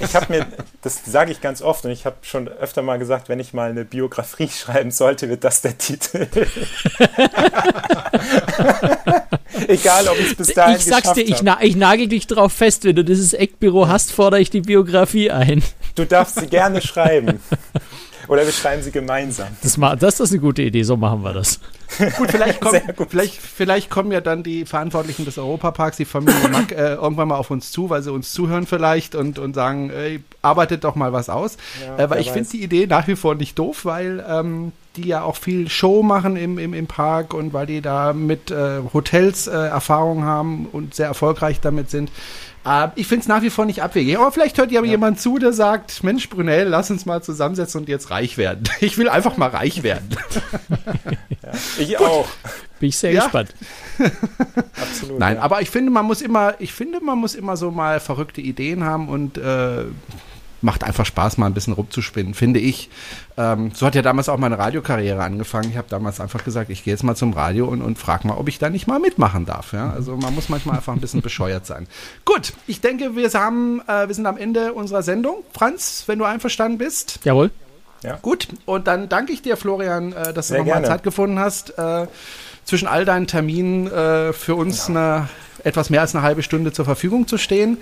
Ich 0.00 0.14
habe 0.14 0.26
mir, 0.28 0.46
das 0.82 1.00
sage 1.06 1.32
ich 1.32 1.40
ganz 1.40 1.62
oft 1.62 1.84
und 1.84 1.90
ich 1.90 2.04
habe 2.04 2.16
schon 2.22 2.48
öfter 2.48 2.82
mal 2.82 2.98
gesagt, 2.98 3.28
wenn 3.28 3.40
ich 3.40 3.54
mal 3.54 3.70
eine 3.70 3.84
Biografie 3.84 4.48
schreiben 4.54 4.90
sollte, 4.90 5.28
wird 5.28 5.44
das 5.44 5.62
der 5.62 5.78
Titel. 5.78 6.26
Egal, 9.68 10.08
ob 10.08 10.18
ich 10.18 10.30
es 10.30 10.34
bis 10.34 10.54
dahin 10.54 10.76
Ich 10.76 10.84
sag's 10.84 11.12
dir, 11.12 11.22
ich, 11.22 11.42
na, 11.42 11.58
ich, 11.62 11.76
nagel 11.76 12.08
dich 12.08 12.26
drauf 12.26 12.52
fest, 12.52 12.84
wenn 12.84 12.96
du 12.96 13.04
dieses 13.04 13.32
Eckbüro 13.32 13.88
hast, 13.88 14.12
fordere 14.12 14.40
ich 14.40 14.50
die 14.50 14.60
Biografie 14.60 15.30
ein. 15.30 15.62
Du 15.94 16.04
darfst 16.04 16.38
sie 16.40 16.46
gerne 16.46 16.80
schreiben. 16.80 17.40
Oder 18.28 18.44
wir 18.44 18.52
schreiben 18.52 18.82
sie 18.82 18.90
gemeinsam. 18.90 19.48
Das, 19.62 19.78
das 19.98 20.20
ist 20.20 20.32
eine 20.32 20.40
gute 20.40 20.62
Idee, 20.62 20.82
so 20.82 20.96
machen 20.96 21.22
wir 21.22 21.32
das. 21.32 21.60
gut, 22.16 22.30
vielleicht 22.30 22.60
kommen, 22.60 22.80
gut. 22.96 23.08
Vielleicht, 23.10 23.36
vielleicht 23.36 23.90
kommen 23.90 24.12
ja 24.12 24.20
dann 24.20 24.42
die 24.42 24.64
Verantwortlichen 24.64 25.24
des 25.24 25.38
Europaparks, 25.38 25.96
die 25.96 26.04
Familie 26.04 26.48
Mack, 26.48 26.72
äh, 26.72 26.94
irgendwann 26.94 27.28
mal 27.28 27.36
auf 27.36 27.50
uns 27.50 27.70
zu, 27.70 27.90
weil 27.90 28.02
sie 28.02 28.12
uns 28.12 28.32
zuhören 28.32 28.66
vielleicht 28.66 29.14
und, 29.14 29.38
und 29.38 29.54
sagen, 29.54 29.90
ey, 29.90 30.22
arbeitet 30.40 30.84
doch 30.84 30.94
mal 30.94 31.12
was 31.12 31.28
aus. 31.28 31.56
Ja, 31.84 31.98
äh, 31.98 32.10
weil 32.10 32.20
ich 32.20 32.30
finde 32.30 32.48
die 32.48 32.62
Idee 32.62 32.86
nach 32.86 33.06
wie 33.08 33.16
vor 33.16 33.34
nicht 33.34 33.58
doof, 33.58 33.84
weil 33.84 34.24
ähm, 34.26 34.72
die 34.96 35.08
ja 35.08 35.22
auch 35.22 35.36
viel 35.36 35.68
Show 35.68 36.02
machen 36.02 36.36
im, 36.36 36.58
im, 36.58 36.74
im 36.74 36.86
Park 36.86 37.34
und 37.34 37.52
weil 37.52 37.66
die 37.66 37.80
da 37.80 38.12
mit 38.12 38.50
äh, 38.50 38.80
Hotels 38.92 39.46
äh, 39.46 39.52
Erfahrung 39.52 40.24
haben 40.24 40.66
und 40.70 40.94
sehr 40.94 41.06
erfolgreich 41.06 41.60
damit 41.60 41.90
sind. 41.90 42.10
Äh, 42.64 42.88
ich 42.94 43.06
finde 43.06 43.22
es 43.22 43.28
nach 43.28 43.42
wie 43.42 43.50
vor 43.50 43.64
nicht 43.64 43.82
abwegig. 43.82 44.18
Aber 44.18 44.30
vielleicht 44.32 44.58
hört 44.58 44.70
ja, 44.70 44.82
ja 44.82 44.90
jemand 44.90 45.20
zu, 45.20 45.38
der 45.38 45.52
sagt, 45.52 46.02
Mensch, 46.04 46.28
Brunel, 46.28 46.68
lass 46.68 46.90
uns 46.90 47.06
mal 47.06 47.22
zusammensetzen 47.22 47.80
und 47.80 47.88
jetzt 47.88 48.10
reich 48.10 48.38
werden. 48.38 48.64
Ich 48.80 48.98
will 48.98 49.08
einfach 49.08 49.36
mal 49.36 49.48
reich 49.48 49.82
werden. 49.82 50.08
ja, 51.42 51.52
ich 51.78 51.96
Gut. 51.96 52.06
auch. 52.06 52.28
Bin 52.80 52.88
ich 52.88 52.96
sehr 52.96 53.12
ja. 53.12 53.22
gespannt. 53.22 53.54
Absolut. 54.80 55.18
Nein, 55.18 55.36
ja. 55.36 55.42
aber 55.42 55.62
ich 55.62 55.70
finde, 55.70 55.92
man 55.92 56.04
muss 56.04 56.20
immer, 56.20 56.54
ich 56.58 56.72
finde, 56.72 57.00
man 57.00 57.18
muss 57.18 57.34
immer 57.34 57.56
so 57.56 57.70
mal 57.70 58.00
verrückte 58.00 58.40
Ideen 58.40 58.84
haben 58.84 59.08
und 59.08 59.38
äh, 59.38 59.84
macht 60.62 60.84
einfach 60.84 61.06
Spaß, 61.06 61.38
mal 61.38 61.46
ein 61.46 61.54
bisschen 61.54 61.72
rumzuspinnen, 61.72 62.34
finde 62.34 62.60
ich. 62.60 62.88
Ähm, 63.36 63.72
so 63.74 63.86
hat 63.86 63.94
ja 63.94 64.02
damals 64.02 64.28
auch 64.28 64.38
meine 64.38 64.58
Radiokarriere 64.58 65.22
angefangen. 65.22 65.70
Ich 65.70 65.76
habe 65.76 65.88
damals 65.88 66.20
einfach 66.20 66.44
gesagt, 66.44 66.70
ich 66.70 66.84
gehe 66.84 66.92
jetzt 66.92 67.02
mal 67.02 67.16
zum 67.16 67.32
Radio 67.32 67.66
und, 67.66 67.82
und 67.82 67.98
frage 67.98 68.26
mal, 68.26 68.36
ob 68.36 68.48
ich 68.48 68.58
da 68.58 68.70
nicht 68.70 68.86
mal 68.86 68.98
mitmachen 68.98 69.46
darf. 69.46 69.72
Ja? 69.72 69.90
Also 69.90 70.16
man 70.16 70.34
muss 70.34 70.48
manchmal 70.48 70.76
einfach 70.76 70.92
ein 70.92 71.00
bisschen 71.00 71.22
bescheuert 71.22 71.66
sein. 71.66 71.86
Gut, 72.24 72.52
ich 72.66 72.80
denke, 72.80 73.16
wir, 73.16 73.28
haben, 73.32 73.80
äh, 73.86 74.08
wir 74.08 74.14
sind 74.14 74.26
am 74.26 74.36
Ende 74.36 74.72
unserer 74.72 75.02
Sendung. 75.02 75.42
Franz, 75.52 76.04
wenn 76.06 76.18
du 76.18 76.24
einverstanden 76.24 76.78
bist. 76.78 77.20
Jawohl. 77.24 77.50
Ja. 78.02 78.18
Gut, 78.20 78.48
und 78.66 78.86
dann 78.86 79.08
danke 79.08 79.32
ich 79.32 79.42
dir, 79.42 79.56
Florian, 79.56 80.12
äh, 80.12 80.32
dass 80.32 80.48
Sehr 80.48 80.58
du 80.58 80.64
nochmal 80.64 80.84
Zeit 80.84 81.02
gefunden 81.02 81.38
hast, 81.38 81.78
äh, 81.78 82.06
zwischen 82.64 82.88
all 82.88 83.04
deinen 83.04 83.26
Terminen 83.26 83.86
äh, 83.86 84.32
für 84.32 84.54
uns 84.54 84.88
ja. 84.88 84.94
eine, 84.94 85.28
etwas 85.64 85.90
mehr 85.90 86.00
als 86.00 86.14
eine 86.14 86.22
halbe 86.22 86.42
Stunde 86.42 86.72
zur 86.72 86.84
Verfügung 86.84 87.26
zu 87.26 87.38
stehen. 87.38 87.78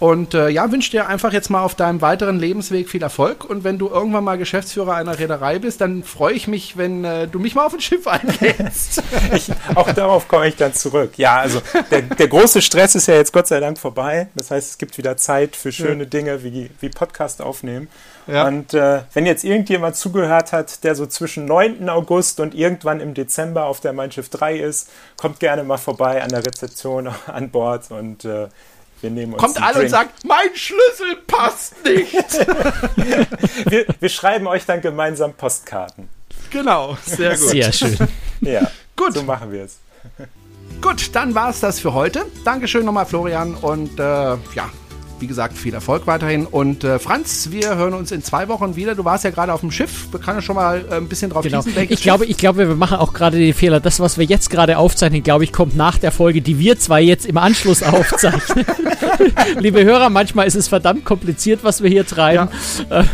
Und 0.00 0.34
äh, 0.34 0.48
ja, 0.48 0.70
wünsche 0.70 0.92
dir 0.92 1.08
einfach 1.08 1.32
jetzt 1.32 1.50
mal 1.50 1.62
auf 1.62 1.74
deinem 1.74 2.00
weiteren 2.00 2.38
Lebensweg 2.38 2.88
viel 2.88 3.02
Erfolg. 3.02 3.44
Und 3.44 3.64
wenn 3.64 3.78
du 3.78 3.88
irgendwann 3.88 4.22
mal 4.22 4.38
Geschäftsführer 4.38 4.94
einer 4.94 5.18
Reederei 5.18 5.58
bist, 5.58 5.80
dann 5.80 6.04
freue 6.04 6.34
ich 6.34 6.46
mich, 6.46 6.76
wenn 6.76 7.04
äh, 7.04 7.26
du 7.26 7.40
mich 7.40 7.56
mal 7.56 7.66
auf 7.66 7.74
ein 7.74 7.80
Schiff 7.80 8.06
einlädst. 8.06 9.02
ich, 9.34 9.50
auch 9.74 9.90
darauf 9.92 10.28
komme 10.28 10.48
ich 10.48 10.56
dann 10.56 10.72
zurück. 10.72 11.12
Ja, 11.16 11.38
also 11.38 11.60
der, 11.90 12.02
der, 12.02 12.28
große 12.28 12.62
Stress 12.62 12.94
ist 12.94 13.08
ja 13.08 13.14
jetzt 13.14 13.32
Gott 13.32 13.48
sei 13.48 13.58
Dank 13.58 13.76
vorbei. 13.78 14.28
Das 14.36 14.52
heißt, 14.52 14.70
es 14.70 14.78
gibt 14.78 14.96
wieder 14.98 15.16
Zeit 15.16 15.56
für 15.56 15.72
schöne 15.72 16.04
ja. 16.04 16.08
Dinge 16.08 16.44
wie, 16.44 16.70
wie 16.80 16.88
Podcast 16.90 17.42
aufnehmen. 17.42 17.88
Ja. 18.28 18.46
Und 18.46 18.74
äh, 18.74 19.00
wenn 19.14 19.26
jetzt 19.26 19.42
irgendjemand 19.42 19.96
zugehört 19.96 20.52
hat, 20.52 20.84
der 20.84 20.94
so 20.94 21.06
zwischen 21.06 21.46
9. 21.46 21.88
August 21.88 22.38
und 22.38 22.54
irgendwann 22.54 23.00
im 23.00 23.14
Dezember 23.14 23.64
auf 23.64 23.80
der 23.80 23.92
Mein 23.94 24.12
Schiff 24.12 24.28
3 24.28 24.58
ist, 24.58 24.90
kommt 25.16 25.40
gerne 25.40 25.64
mal 25.64 25.78
vorbei 25.78 26.22
an 26.22 26.28
der 26.28 26.46
Rezeption 26.46 27.08
an 27.26 27.50
Bord 27.50 27.90
und 27.90 28.24
äh, 28.24 28.48
wir 29.00 29.10
nehmen 29.10 29.34
uns 29.34 29.42
Kommt 29.42 29.62
alle 29.62 29.84
und 29.84 29.88
sagt, 29.88 30.24
mein 30.24 30.54
Schlüssel 30.54 31.16
passt 31.26 31.74
nicht. 31.84 32.14
wir, 33.66 33.86
wir, 33.98 34.08
schreiben 34.08 34.46
euch 34.46 34.66
dann 34.66 34.80
gemeinsam 34.80 35.34
Postkarten. 35.34 36.08
Genau, 36.50 36.96
sehr 37.04 37.36
gut. 37.36 37.48
Sehr 37.50 37.72
schön. 37.72 37.96
Ja, 38.40 38.70
gut. 38.96 39.14
So 39.14 39.22
machen 39.22 39.52
wir 39.52 39.64
es. 39.64 39.78
Gut, 40.80 41.14
dann 41.14 41.34
war 41.34 41.50
es 41.50 41.60
das 41.60 41.80
für 41.80 41.92
heute. 41.92 42.26
Dankeschön 42.44 42.84
nochmal, 42.84 43.06
Florian. 43.06 43.54
Und 43.54 43.98
äh, 43.98 44.02
ja, 44.02 44.70
wie 45.20 45.26
gesagt, 45.26 45.56
viel 45.56 45.74
Erfolg 45.74 46.06
weiterhin. 46.06 46.46
Und 46.46 46.84
äh, 46.84 46.98
Franz, 46.98 47.48
wir 47.50 47.76
hören 47.76 47.94
uns 47.94 48.12
in 48.12 48.22
zwei 48.22 48.48
Wochen 48.48 48.76
wieder. 48.76 48.94
Du 48.94 49.04
warst 49.04 49.24
ja 49.24 49.30
gerade 49.30 49.52
auf 49.52 49.60
dem 49.60 49.70
Schiff. 49.70 50.08
Wir 50.10 50.20
können 50.20 50.42
schon 50.42 50.56
mal 50.56 50.84
äh, 50.90 50.94
ein 50.94 51.08
bisschen 51.08 51.30
drauf 51.30 51.42
genau. 51.42 51.62
Ich 51.88 52.02
glaube, 52.02 52.26
ich 52.26 52.36
glaube, 52.36 52.68
wir 52.68 52.74
machen 52.74 52.98
auch 52.98 53.12
gerade 53.12 53.38
den 53.38 53.54
Fehler. 53.54 53.80
Das, 53.80 54.00
was 54.00 54.18
wir 54.18 54.24
jetzt 54.24 54.50
gerade 54.50 54.78
aufzeichnen, 54.78 55.22
glaube 55.22 55.44
ich, 55.44 55.52
kommt 55.52 55.76
nach 55.76 55.98
der 55.98 56.12
Folge, 56.12 56.42
die 56.42 56.58
wir 56.58 56.78
zwei 56.78 57.02
jetzt 57.02 57.26
im 57.26 57.36
Anschluss 57.38 57.82
aufzeichnen. 57.84 58.64
Liebe 59.58 59.84
Hörer, 59.84 60.10
manchmal 60.10 60.46
ist 60.46 60.54
es 60.54 60.68
verdammt 60.68 61.04
kompliziert, 61.04 61.60
was 61.62 61.82
wir 61.82 61.90
hier 61.90 62.06
treiben. 62.06 62.48
Ja. 62.90 63.04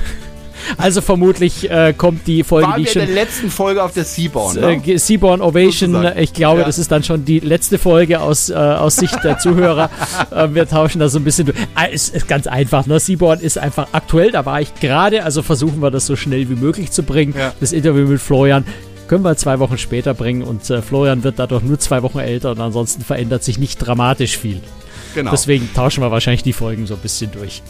Also 0.77 1.01
vermutlich 1.01 1.71
äh, 1.71 1.95
kommt 1.97 2.27
die 2.27 2.43
Folge, 2.43 2.69
Waren 2.69 2.83
die 2.83 2.89
schon. 2.89 3.03
in 3.03 3.09
der 3.09 3.15
letzten 3.15 3.51
Folge 3.51 3.83
auf 3.83 3.93
der 3.93 4.05
Seaborn. 4.05 4.57
Ne? 4.57 4.83
Äh, 4.87 4.99
Seaborn 4.99 5.41
Ovation. 5.41 5.93
Sozusagen. 5.93 6.19
Ich 6.19 6.33
glaube, 6.33 6.61
ja. 6.61 6.67
das 6.67 6.79
ist 6.79 6.91
dann 6.91 7.03
schon 7.03 7.25
die 7.25 7.41
letzte 7.41 7.79
Folge 7.79 8.21
aus, 8.21 8.51
äh, 8.51 8.55
aus 8.55 8.97
Sicht 8.97 9.23
der 9.25 9.39
Zuhörer. 9.39 9.91
äh, 10.31 10.49
wir 10.53 10.69
tauschen 10.69 10.99
da 10.99 11.09
so 11.09 11.19
ein 11.19 11.25
bisschen. 11.25 11.53
Ah, 11.75 11.87
es 11.93 12.09
ist 12.09 12.29
ganz 12.29 12.47
einfach. 12.47 12.87
Ne? 12.87 13.01
Seaborn 13.01 13.41
ist 13.41 13.59
einfach 13.59 13.89
aktuell. 13.93 14.31
Da 14.31 14.45
war 14.47 14.61
ich 14.61 14.75
gerade. 14.75 15.25
Also 15.25 15.43
versuchen 15.43 15.81
wir 15.81 15.91
das 15.91 16.07
so 16.07 16.17
schnell 16.17 16.49
wie 16.49 16.57
möglich 16.57 16.91
zu 16.91 17.03
bringen. 17.03 17.35
Ja. 17.37 17.53
Das 17.61 17.73
Interview 17.73 18.07
mit 18.07 18.21
Florian 18.21 18.65
können 19.09 19.25
wir 19.25 19.37
zwei 19.37 19.59
Wochen 19.59 19.79
später 19.79 20.15
bringen 20.15 20.43
und 20.43 20.69
äh, 20.71 20.81
Florian 20.81 21.25
wird 21.25 21.39
dadurch 21.39 21.63
nur 21.63 21.79
zwei 21.79 22.03
Wochen 22.03 22.19
älter 22.21 22.53
und 22.53 22.61
ansonsten 22.61 23.03
verändert 23.03 23.45
sich 23.45 23.59
nicht 23.59 23.77
dramatisch 23.77 24.39
viel. 24.39 24.61
Genau. 25.15 25.31
Deswegen 25.31 25.69
tauschen 25.75 26.03
wir 26.03 26.11
wahrscheinlich 26.11 26.43
die 26.43 26.53
Folgen 26.53 26.87
so 26.87 26.95
ein 26.95 27.01
bisschen 27.01 27.31
durch. 27.31 27.63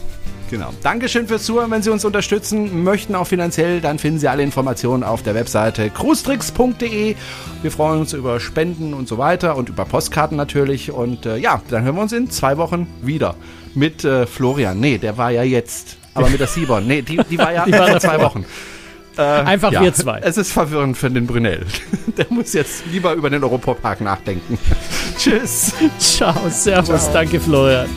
Genau. 0.51 0.73
Dankeschön 0.83 1.27
fürs 1.27 1.45
Zuhören. 1.45 1.71
Wenn 1.71 1.83
Sie 1.83 1.91
uns 1.91 2.05
unterstützen 2.05 2.85
möchten, 2.85 3.15
auch 3.15 3.27
finanziell, 3.27 3.81
dann 3.81 3.99
finden 3.99 4.19
Sie 4.19 4.29
alle 4.29 4.43
Informationen 4.43 5.03
auf 5.03 5.23
der 5.23 5.35
Webseite 5.35 5.91
cruestricks.de. 5.91 7.17
Wir 7.63 7.71
freuen 7.71 8.01
uns 8.01 8.13
über 8.13 8.39
Spenden 8.41 8.95
und 8.95 9.09
so 9.09 9.19
weiter 9.19 9.57
und 9.57 9.69
über 9.69 9.85
Postkarten 9.85 10.37
natürlich. 10.37 10.93
Und 10.93 11.27
äh, 11.27 11.37
ja, 11.39 11.63
dann 11.69 11.85
hören 11.85 11.97
wir 11.97 12.03
uns 12.03 12.13
in 12.13 12.31
zwei 12.31 12.57
Wochen 12.57 12.87
wieder 13.03 13.35
mit 13.75 14.05
äh, 14.05 14.27
Florian. 14.27 14.79
Nee, 14.81 14.99
der 14.99 15.17
war 15.17 15.31
ja 15.31 15.43
jetzt. 15.43 15.97
Aber 16.15 16.29
mit 16.29 16.39
der 16.41 16.47
Sibon. 16.47 16.87
Nee, 16.87 17.03
die, 17.03 17.19
die 17.29 17.39
war 17.39 17.53
ja 17.53 17.65
die 17.67 17.73
war 17.73 17.89
vor 17.89 18.01
zwei 18.01 18.21
Wochen. 18.21 18.45
Äh, 19.17 19.23
Einfach 19.23 19.73
ja, 19.73 19.81
wir 19.81 19.95
zwei. 19.95 20.19
Es 20.21 20.37
ist 20.37 20.53
verwirrend 20.53 20.97
für 20.97 21.11
den 21.11 21.27
Brunel. 21.27 21.65
Der 22.17 22.27
muss 22.31 22.53
jetzt 22.53 22.85
lieber 22.87 23.13
über 23.15 23.31
den 23.31 23.45
Europapark 23.45 24.01
nachdenken. 24.01 24.59
Tschüss. 25.19 25.73
Ciao, 25.99 26.35
Servus. 26.49 27.03
Ciao. 27.05 27.13
Danke, 27.13 27.39
Florian. 27.39 27.89